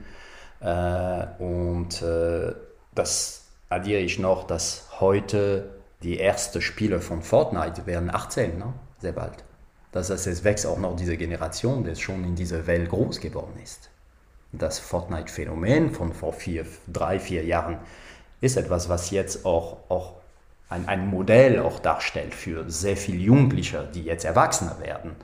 äh, 0.61 1.27
und 1.39 2.01
äh, 2.03 2.55
das 2.95 3.45
addiere 3.69 4.01
ich 4.01 4.19
noch, 4.19 4.47
dass 4.47 4.89
heute 5.01 5.71
die 6.03 6.19
ersten 6.19 6.61
Spiele 6.61 7.01
von 7.01 7.23
Fortnite 7.23 7.87
werden 7.87 8.15
18, 8.15 8.59
ne? 8.59 8.73
sehr 8.99 9.13
bald. 9.13 9.45
Das 9.93 10.11
heißt, 10.11 10.27
es 10.27 10.45
wächst 10.45 10.67
auch 10.67 10.79
noch 10.79 10.97
diese 10.97 11.17
Generation, 11.17 11.85
die 11.85 11.95
schon 11.97 12.25
in 12.25 12.35
dieser 12.35 12.67
Welt 12.67 12.89
groß 12.91 13.21
geworden 13.21 13.59
ist. 13.63 13.91
Das 14.59 14.79
Fortnite-Phänomen 14.79 15.91
von 15.91 16.13
vor 16.13 16.33
vier, 16.33 16.65
drei, 16.87 17.19
vier 17.19 17.45
Jahren 17.45 17.79
ist 18.41 18.57
etwas, 18.57 18.89
was 18.89 19.11
jetzt 19.11 19.45
auch, 19.45 19.79
auch 19.89 20.15
ein, 20.69 20.87
ein 20.89 21.09
Modell 21.09 21.61
auch 21.61 21.81
darstellt 21.81 22.35
für 22.35 22.69
sehr 22.71 22.97
viele 22.97 23.19
Jugendliche, 23.19 23.89
die 23.93 24.05
jetzt 24.05 24.25
Erwachsener 24.25 24.79
werden. 24.81 25.17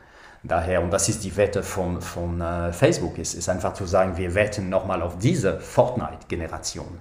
Daher, 0.42 0.82
und 0.82 0.90
das 0.90 1.08
ist 1.08 1.22
die 1.22 1.36
Wette 1.36 1.62
von, 1.62 2.00
von 2.00 2.40
äh, 2.40 2.72
Facebook, 2.72 3.18
ist, 3.18 3.34
ist 3.34 3.48
einfach 3.48 3.74
zu 3.74 3.84
sagen, 3.84 4.16
wir 4.16 4.34
wetten 4.34 4.68
nochmal 4.68 5.02
auf 5.02 5.18
diese 5.18 5.60
Fortnite-Generation 5.60 6.98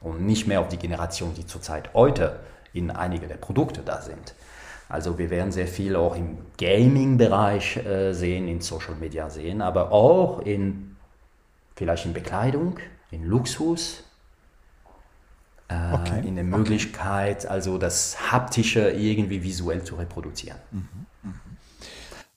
und 0.00 0.24
nicht 0.24 0.46
mehr 0.46 0.60
auf 0.60 0.68
die 0.68 0.78
Generation, 0.78 1.34
die 1.34 1.46
zurzeit 1.46 1.92
heute 1.94 2.38
in 2.72 2.90
einige 2.90 3.26
der 3.26 3.36
Produkte 3.36 3.82
da 3.84 4.00
sind. 4.00 4.34
Also 4.88 5.18
wir 5.18 5.30
werden 5.30 5.50
sehr 5.50 5.66
viel 5.66 5.96
auch 5.96 6.14
im 6.14 6.38
Gaming-Bereich 6.58 7.78
äh, 7.78 8.12
sehen, 8.12 8.46
in 8.46 8.60
Social 8.60 8.94
Media 8.94 9.28
sehen, 9.28 9.60
aber 9.60 9.90
auch 9.90 10.40
in 10.40 10.95
vielleicht 11.76 12.06
in 12.06 12.12
Bekleidung, 12.12 12.78
in 13.10 13.24
Luxus, 13.24 14.02
äh, 15.68 15.92
okay. 15.92 16.26
in 16.26 16.34
der 16.34 16.44
Möglichkeit, 16.44 17.44
okay. 17.44 17.48
also 17.48 17.78
das 17.78 18.32
Haptische 18.32 18.90
irgendwie 18.90 19.42
visuell 19.42 19.84
zu 19.84 19.94
reproduzieren. 19.96 20.58
Mhm. 20.72 20.88
Mhm. 21.22 21.34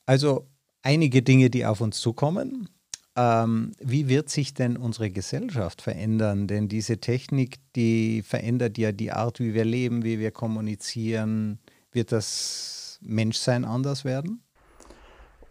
Also 0.06 0.48
einige 0.82 1.22
Dinge, 1.22 1.50
die 1.50 1.66
auf 1.66 1.82
uns 1.82 2.00
zukommen. 2.00 2.70
Ähm, 3.16 3.74
wie 3.80 4.08
wird 4.08 4.30
sich 4.30 4.54
denn 4.54 4.78
unsere 4.78 5.10
Gesellschaft 5.10 5.82
verändern? 5.82 6.48
Denn 6.48 6.68
diese 6.68 7.00
Technik, 7.00 7.58
die 7.76 8.22
verändert 8.22 8.78
ja 8.78 8.92
die 8.92 9.12
Art, 9.12 9.40
wie 9.40 9.54
wir 9.54 9.66
leben, 9.66 10.04
wie 10.04 10.20
wir 10.20 10.32
kommunizieren. 10.32 11.60
Wird 11.92 12.12
das 12.12 13.00
Menschsein 13.02 13.66
anders 13.66 14.06
werden? 14.06 14.42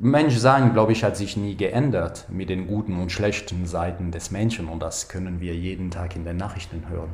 Menschsein, 0.01 0.73
glaube 0.73 0.93
ich, 0.93 1.03
hat 1.03 1.17
sich 1.17 1.37
nie 1.37 1.57
geändert 1.57 2.27
mit 2.29 2.51
den 2.51 2.69
guten 2.69 3.01
und 3.01 3.11
schlechten 3.11 3.67
Seiten 3.67 4.13
des 4.13 4.31
Menschen 4.31 4.69
und 4.69 4.81
das 4.81 5.09
können 5.09 5.41
wir 5.41 5.55
jeden 5.57 5.91
Tag 5.91 6.15
in 6.15 6.25
den 6.25 6.37
Nachrichten 6.37 6.89
hören. 6.89 7.13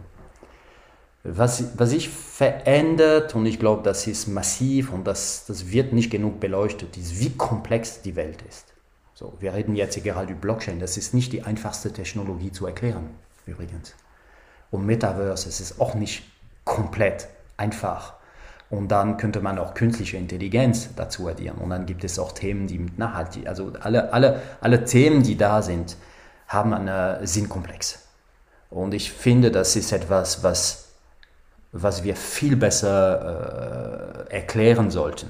Was, 1.22 1.78
was 1.78 1.88
sich 1.88 2.10
verändert, 2.10 3.34
und 3.34 3.46
ich 3.46 3.58
glaube, 3.58 3.82
das 3.82 4.06
ist 4.06 4.26
massiv 4.26 4.92
und 4.92 5.06
das, 5.06 5.46
das 5.46 5.70
wird 5.70 5.94
nicht 5.94 6.10
genug 6.10 6.38
beleuchtet, 6.38 6.98
ist, 6.98 7.18
wie 7.18 7.30
komplex 7.30 8.02
die 8.02 8.16
Welt 8.16 8.42
ist. 8.46 8.74
So, 9.14 9.32
wir 9.40 9.54
reden 9.54 9.74
jetzt 9.74 10.02
gerade 10.04 10.32
über 10.32 10.40
Blockchain. 10.42 10.80
Das 10.80 10.98
ist 10.98 11.14
nicht 11.14 11.32
die 11.32 11.42
einfachste 11.42 11.90
Technologie 11.90 12.52
zu 12.52 12.66
erklären, 12.66 13.08
übrigens. 13.46 13.94
Und 14.70 14.84
Metaverse, 14.84 15.48
es 15.48 15.60
ist 15.60 15.80
auch 15.80 15.94
nicht 15.94 16.24
komplett 16.64 17.28
einfach. 17.56 18.14
Und 18.76 18.88
dann 18.88 19.16
könnte 19.16 19.40
man 19.40 19.58
auch 19.58 19.74
künstliche 19.74 20.16
Intelligenz 20.16 20.88
dazu 20.96 21.28
addieren. 21.28 21.58
Und 21.58 21.70
dann 21.70 21.86
gibt 21.86 22.04
es 22.04 22.18
auch 22.18 22.32
Themen, 22.32 22.66
die 22.66 22.78
mit 22.78 22.98
nachhaltig, 22.98 23.46
also 23.46 23.72
alle, 23.80 24.12
alle, 24.12 24.42
alle 24.60 24.84
Themen, 24.84 25.22
die 25.22 25.36
da 25.36 25.62
sind, 25.62 25.96
haben 26.48 26.74
einen 26.74 27.26
Sinnkomplex. 27.26 28.00
Und 28.70 28.94
ich 28.94 29.12
finde, 29.12 29.50
das 29.50 29.76
ist 29.76 29.92
etwas, 29.92 30.42
was, 30.42 30.88
was 31.72 32.04
wir 32.04 32.16
viel 32.16 32.56
besser 32.56 34.26
äh, 34.28 34.34
erklären 34.34 34.90
sollten 34.90 35.28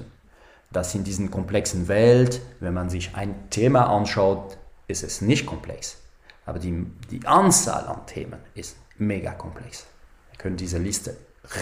dass 0.75 0.93
in 0.93 1.03
diesen 1.03 1.31
komplexen 1.31 1.87
Welt, 1.87 2.41
wenn 2.59 2.73
man 2.73 2.89
sich 2.89 3.15
ein 3.15 3.49
Thema 3.49 3.85
anschaut, 3.85 4.57
ist 4.87 5.03
es 5.03 5.21
nicht 5.21 5.45
komplex. 5.45 5.97
Aber 6.45 6.59
die, 6.59 6.85
die 7.09 7.25
Anzahl 7.25 7.87
an 7.87 8.05
Themen 8.05 8.39
ist 8.53 8.75
mega 8.97 9.31
komplex. 9.31 9.85
Wir 10.31 10.37
können 10.37 10.57
diese 10.57 10.77
Liste 10.77 11.15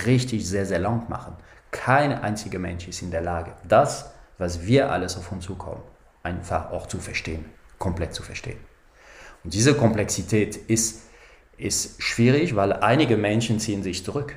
richtig 0.05 0.47
sehr, 0.47 0.65
sehr 0.65 0.79
lang 0.79 1.09
machen. 1.09 1.35
Kein 1.73 2.13
einziger 2.13 2.59
Mensch 2.59 2.87
ist 2.87 3.01
in 3.01 3.09
der 3.09 3.21
Lage, 3.21 3.51
das, 3.67 4.13
was 4.37 4.65
wir 4.65 4.91
alles 4.91 5.17
auf 5.17 5.31
uns 5.31 5.43
zukommen, 5.43 5.81
einfach 6.21 6.71
auch 6.71 6.87
zu 6.87 6.99
verstehen, 6.99 7.45
komplett 7.79 8.13
zu 8.13 8.21
verstehen. 8.21 8.59
Und 9.43 9.53
diese 9.53 9.73
Komplexität 9.73 10.55
ist, 10.55 11.01
ist 11.57 12.01
schwierig, 12.01 12.55
weil 12.55 12.73
einige 12.73 13.17
Menschen 13.17 13.59
ziehen 13.59 13.81
sich 13.81 14.05
zurück. 14.05 14.35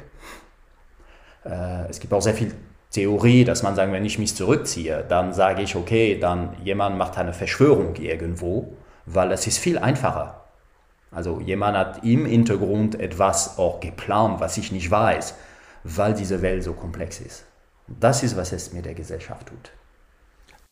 Äh, 1.44 1.88
es 1.90 2.00
gibt 2.00 2.12
auch 2.14 2.22
sehr 2.22 2.34
viel 2.34 2.54
Theorie, 2.90 3.44
dass 3.44 3.62
man 3.62 3.76
sagt, 3.76 3.92
wenn 3.92 4.06
ich 4.06 4.18
mich 4.18 4.34
zurückziehe, 4.34 5.04
dann 5.06 5.34
sage 5.34 5.60
ich, 5.60 5.76
okay, 5.76 6.18
dann 6.18 6.56
jemand 6.64 6.96
macht 6.96 7.18
eine 7.18 7.34
Verschwörung 7.34 7.96
irgendwo, 7.96 8.72
weil 9.04 9.30
es 9.30 9.46
ist 9.46 9.58
viel 9.58 9.78
einfacher. 9.78 10.46
Also 11.10 11.40
jemand 11.40 11.76
hat 11.76 12.02
im 12.02 12.24
Hintergrund 12.24 12.98
etwas 12.98 13.58
auch 13.58 13.80
geplant, 13.80 14.40
was 14.40 14.56
ich 14.56 14.72
nicht 14.72 14.90
weiß, 14.90 15.34
weil 15.86 16.14
diese 16.14 16.42
Welt 16.42 16.64
so 16.64 16.72
komplex 16.72 17.20
ist. 17.20 17.44
Das 17.86 18.22
ist, 18.22 18.36
was 18.36 18.52
es 18.52 18.72
mit 18.72 18.84
der 18.84 18.94
Gesellschaft 18.94 19.46
tut. 19.46 19.70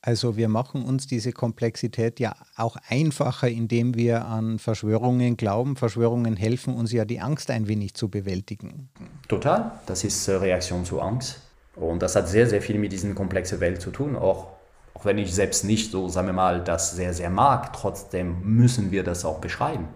Also 0.02 0.36
wir 0.36 0.48
machen 0.48 0.84
uns 0.84 1.06
diese 1.06 1.32
Komplexität 1.32 2.20
ja 2.20 2.34
auch 2.56 2.76
einfacher, 2.88 3.48
indem 3.48 3.94
wir 3.94 4.26
an 4.26 4.58
Verschwörungen 4.58 5.38
glauben. 5.38 5.76
Verschwörungen 5.76 6.36
helfen 6.36 6.74
uns 6.74 6.92
ja, 6.92 7.06
die 7.06 7.20
Angst 7.20 7.50
ein 7.50 7.68
wenig 7.68 7.94
zu 7.94 8.10
bewältigen. 8.10 8.90
Total. 9.28 9.72
Das 9.86 10.04
ist 10.04 10.28
Reaktion 10.28 10.84
zu 10.84 11.00
Angst. 11.00 11.40
Und 11.76 12.02
das 12.02 12.16
hat 12.16 12.28
sehr, 12.28 12.46
sehr 12.46 12.60
viel 12.60 12.78
mit 12.78 12.92
diesen 12.92 13.14
komplexen 13.14 13.60
Welt 13.60 13.80
zu 13.80 13.90
tun. 13.90 14.14
Auch, 14.14 14.48
auch 14.92 15.06
wenn 15.06 15.16
ich 15.16 15.32
selbst 15.34 15.64
nicht 15.64 15.90
so, 15.90 16.08
sagen 16.08 16.26
wir 16.26 16.34
mal, 16.34 16.62
das 16.62 16.92
sehr, 16.94 17.14
sehr 17.14 17.30
mag, 17.30 17.72
trotzdem 17.72 18.36
müssen 18.42 18.90
wir 18.90 19.04
das 19.04 19.24
auch 19.24 19.38
beschreiben. 19.38 19.88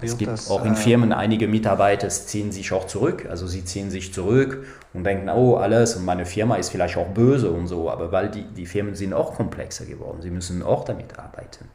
Es 0.00 0.18
gibt 0.18 0.30
das, 0.30 0.50
auch 0.50 0.64
in 0.64 0.72
äh, 0.72 0.76
Firmen 0.76 1.12
einige 1.12 1.48
Mitarbeiter 1.48 2.08
ziehen 2.08 2.52
sich 2.52 2.72
auch 2.72 2.86
zurück. 2.86 3.26
Also 3.28 3.46
sie 3.46 3.64
ziehen 3.64 3.90
sich 3.90 4.12
zurück 4.12 4.66
und 4.94 5.04
denken, 5.04 5.28
oh, 5.28 5.56
alles 5.56 5.96
und 5.96 6.04
meine 6.04 6.26
Firma 6.26 6.56
ist 6.56 6.70
vielleicht 6.70 6.96
auch 6.96 7.08
böse 7.08 7.50
und 7.50 7.66
so. 7.66 7.90
Aber 7.90 8.12
weil 8.12 8.30
die, 8.30 8.44
die 8.44 8.66
Firmen 8.66 8.94
sind 8.94 9.12
auch 9.14 9.34
komplexer 9.34 9.86
geworden. 9.86 10.22
Sie 10.22 10.30
müssen 10.30 10.62
auch 10.62 10.84
damit 10.84 11.18
arbeiten. 11.18 11.68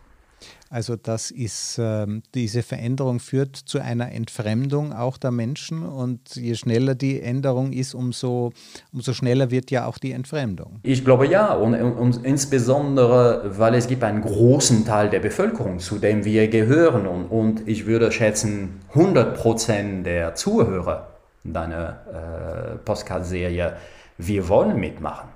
Also 0.73 0.95
das 0.95 1.29
ist, 1.29 1.77
ähm, 1.79 2.23
diese 2.33 2.63
Veränderung 2.63 3.19
führt 3.19 3.55
zu 3.55 3.79
einer 3.79 4.11
Entfremdung 4.11 4.91
auch 4.91 5.17
der 5.17 5.29
Menschen 5.29 5.85
und 5.85 6.35
je 6.35 6.55
schneller 6.55 6.95
die 6.95 7.21
Änderung 7.21 7.73
ist, 7.73 7.93
umso, 7.93 8.53
umso 8.91 9.13
schneller 9.13 9.51
wird 9.51 9.69
ja 9.69 9.85
auch 9.85 9.99
die 9.99 10.13
Entfremdung. 10.13 10.79
Ich 10.81 11.05
glaube 11.05 11.27
ja 11.27 11.53
und, 11.53 11.75
und 11.75 12.25
insbesondere, 12.25 13.51
weil 13.59 13.75
es 13.75 13.85
gibt 13.87 14.03
einen 14.03 14.21
großen 14.21 14.83
Teil 14.83 15.11
der 15.11 15.19
Bevölkerung, 15.19 15.77
zu 15.77 15.99
dem 15.99 16.25
wir 16.25 16.47
gehören 16.47 17.05
und, 17.05 17.25
und 17.25 17.67
ich 17.67 17.85
würde 17.85 18.11
schätzen 18.11 18.79
100 18.95 19.37
Prozent 19.37 20.07
der 20.07 20.33
Zuhörer 20.33 21.07
deiner 21.43 22.73
äh, 22.73 22.77
Podcast-Serie, 22.77 23.77
wir 24.17 24.49
wollen 24.49 24.79
mitmachen. 24.79 25.29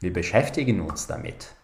Wir 0.00 0.12
beschäftigen 0.12 0.82
uns 0.82 1.06
damit. 1.06 1.54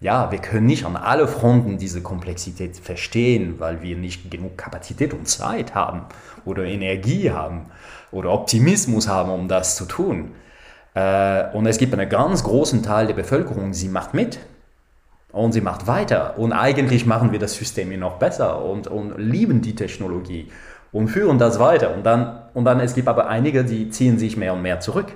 Ja, 0.00 0.32
wir 0.32 0.38
können 0.38 0.66
nicht 0.66 0.86
an 0.86 0.96
alle 0.96 1.28
Fronten 1.28 1.76
diese 1.76 2.02
Komplexität 2.02 2.76
verstehen, 2.78 3.56
weil 3.58 3.82
wir 3.82 3.96
nicht 3.96 4.30
genug 4.30 4.56
Kapazität 4.56 5.12
und 5.12 5.28
Zeit 5.28 5.74
haben 5.74 6.06
oder 6.46 6.64
Energie 6.64 7.30
haben 7.30 7.66
oder 8.10 8.30
Optimismus 8.30 9.08
haben, 9.08 9.30
um 9.30 9.46
das 9.46 9.76
zu 9.76 9.84
tun. 9.84 10.32
Äh, 10.94 11.50
und 11.52 11.66
es 11.66 11.76
gibt 11.76 11.92
einen 11.92 12.08
ganz 12.08 12.42
großen 12.42 12.82
Teil 12.82 13.06
der 13.06 13.14
Bevölkerung, 13.14 13.74
sie 13.74 13.88
macht 13.88 14.14
mit. 14.14 14.38
Und 15.32 15.52
sie 15.52 15.60
macht 15.60 15.86
weiter. 15.86 16.38
Und 16.38 16.52
eigentlich 16.52 17.06
machen 17.06 17.30
wir 17.30 17.38
das 17.38 17.54
System 17.54 17.96
noch 18.00 18.18
besser 18.18 18.64
und, 18.64 18.88
und 18.88 19.16
lieben 19.16 19.60
die 19.62 19.76
Technologie 19.76 20.50
und 20.90 21.06
führen 21.08 21.38
das 21.38 21.60
weiter. 21.60 21.94
Und 21.94 22.04
dann, 22.04 22.42
und 22.52 22.64
dann 22.64 22.80
es 22.80 22.94
gibt 22.94 23.06
aber 23.06 23.28
einige, 23.28 23.64
die 23.64 23.90
ziehen 23.90 24.18
sich 24.18 24.36
mehr 24.36 24.54
und 24.54 24.62
mehr 24.62 24.80
zurück. 24.80 25.12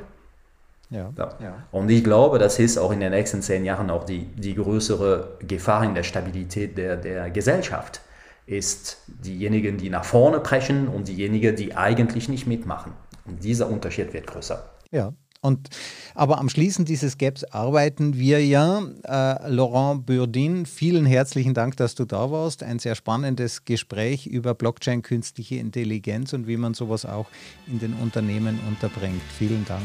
Ja, 0.90 1.12
ja. 1.16 1.64
Und 1.72 1.90
ich 1.90 2.04
glaube, 2.04 2.38
das 2.38 2.58
ist 2.58 2.78
auch 2.78 2.92
in 2.92 3.00
den 3.00 3.10
nächsten 3.10 3.42
zehn 3.42 3.64
Jahren 3.64 3.90
auch 3.90 4.04
die, 4.04 4.26
die 4.26 4.54
größere 4.54 5.38
Gefahr 5.40 5.84
in 5.84 5.94
der 5.94 6.02
Stabilität 6.02 6.78
der, 6.78 6.96
der 6.96 7.30
Gesellschaft, 7.30 8.00
ist 8.46 8.98
diejenigen, 9.06 9.78
die 9.78 9.90
nach 9.90 10.04
vorne 10.04 10.40
brechen 10.40 10.88
und 10.88 11.08
diejenigen, 11.08 11.56
die 11.56 11.74
eigentlich 11.74 12.28
nicht 12.28 12.46
mitmachen. 12.46 12.92
Und 13.24 13.42
dieser 13.42 13.70
Unterschied 13.70 14.12
wird 14.12 14.26
größer. 14.26 14.62
Ja, 14.90 15.14
und, 15.44 15.68
aber 16.14 16.38
am 16.38 16.48
Schließen 16.48 16.86
dieses 16.86 17.18
Gaps 17.18 17.44
arbeiten 17.44 18.14
wir 18.18 18.42
ja. 18.42 18.82
Äh, 19.02 19.50
Laurent 19.50 20.06
Burdin, 20.06 20.64
vielen 20.64 21.04
herzlichen 21.04 21.52
Dank, 21.52 21.76
dass 21.76 21.94
du 21.94 22.06
da 22.06 22.30
warst. 22.30 22.62
Ein 22.62 22.78
sehr 22.78 22.94
spannendes 22.94 23.66
Gespräch 23.66 24.26
über 24.26 24.54
Blockchain, 24.54 25.02
künstliche 25.02 25.56
Intelligenz 25.56 26.32
und 26.32 26.46
wie 26.46 26.56
man 26.56 26.72
sowas 26.72 27.04
auch 27.04 27.26
in 27.66 27.78
den 27.78 27.92
Unternehmen 27.92 28.58
unterbringt. 28.70 29.20
Vielen 29.38 29.66
Dank. 29.66 29.82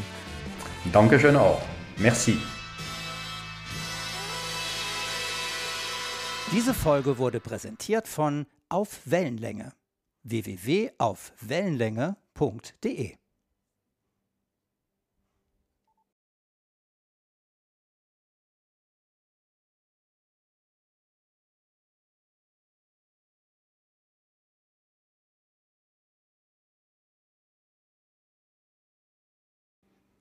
Dankeschön 0.92 1.36
auch. 1.36 1.62
Merci. 1.98 2.40
Diese 6.52 6.74
Folge 6.74 7.20
wurde 7.20 7.40
präsentiert 7.40 8.08
von 8.08 8.48
Auf 8.70 9.02
Wellenlänge 9.06 9.74
www.aufwellenlänge.de 10.24 13.19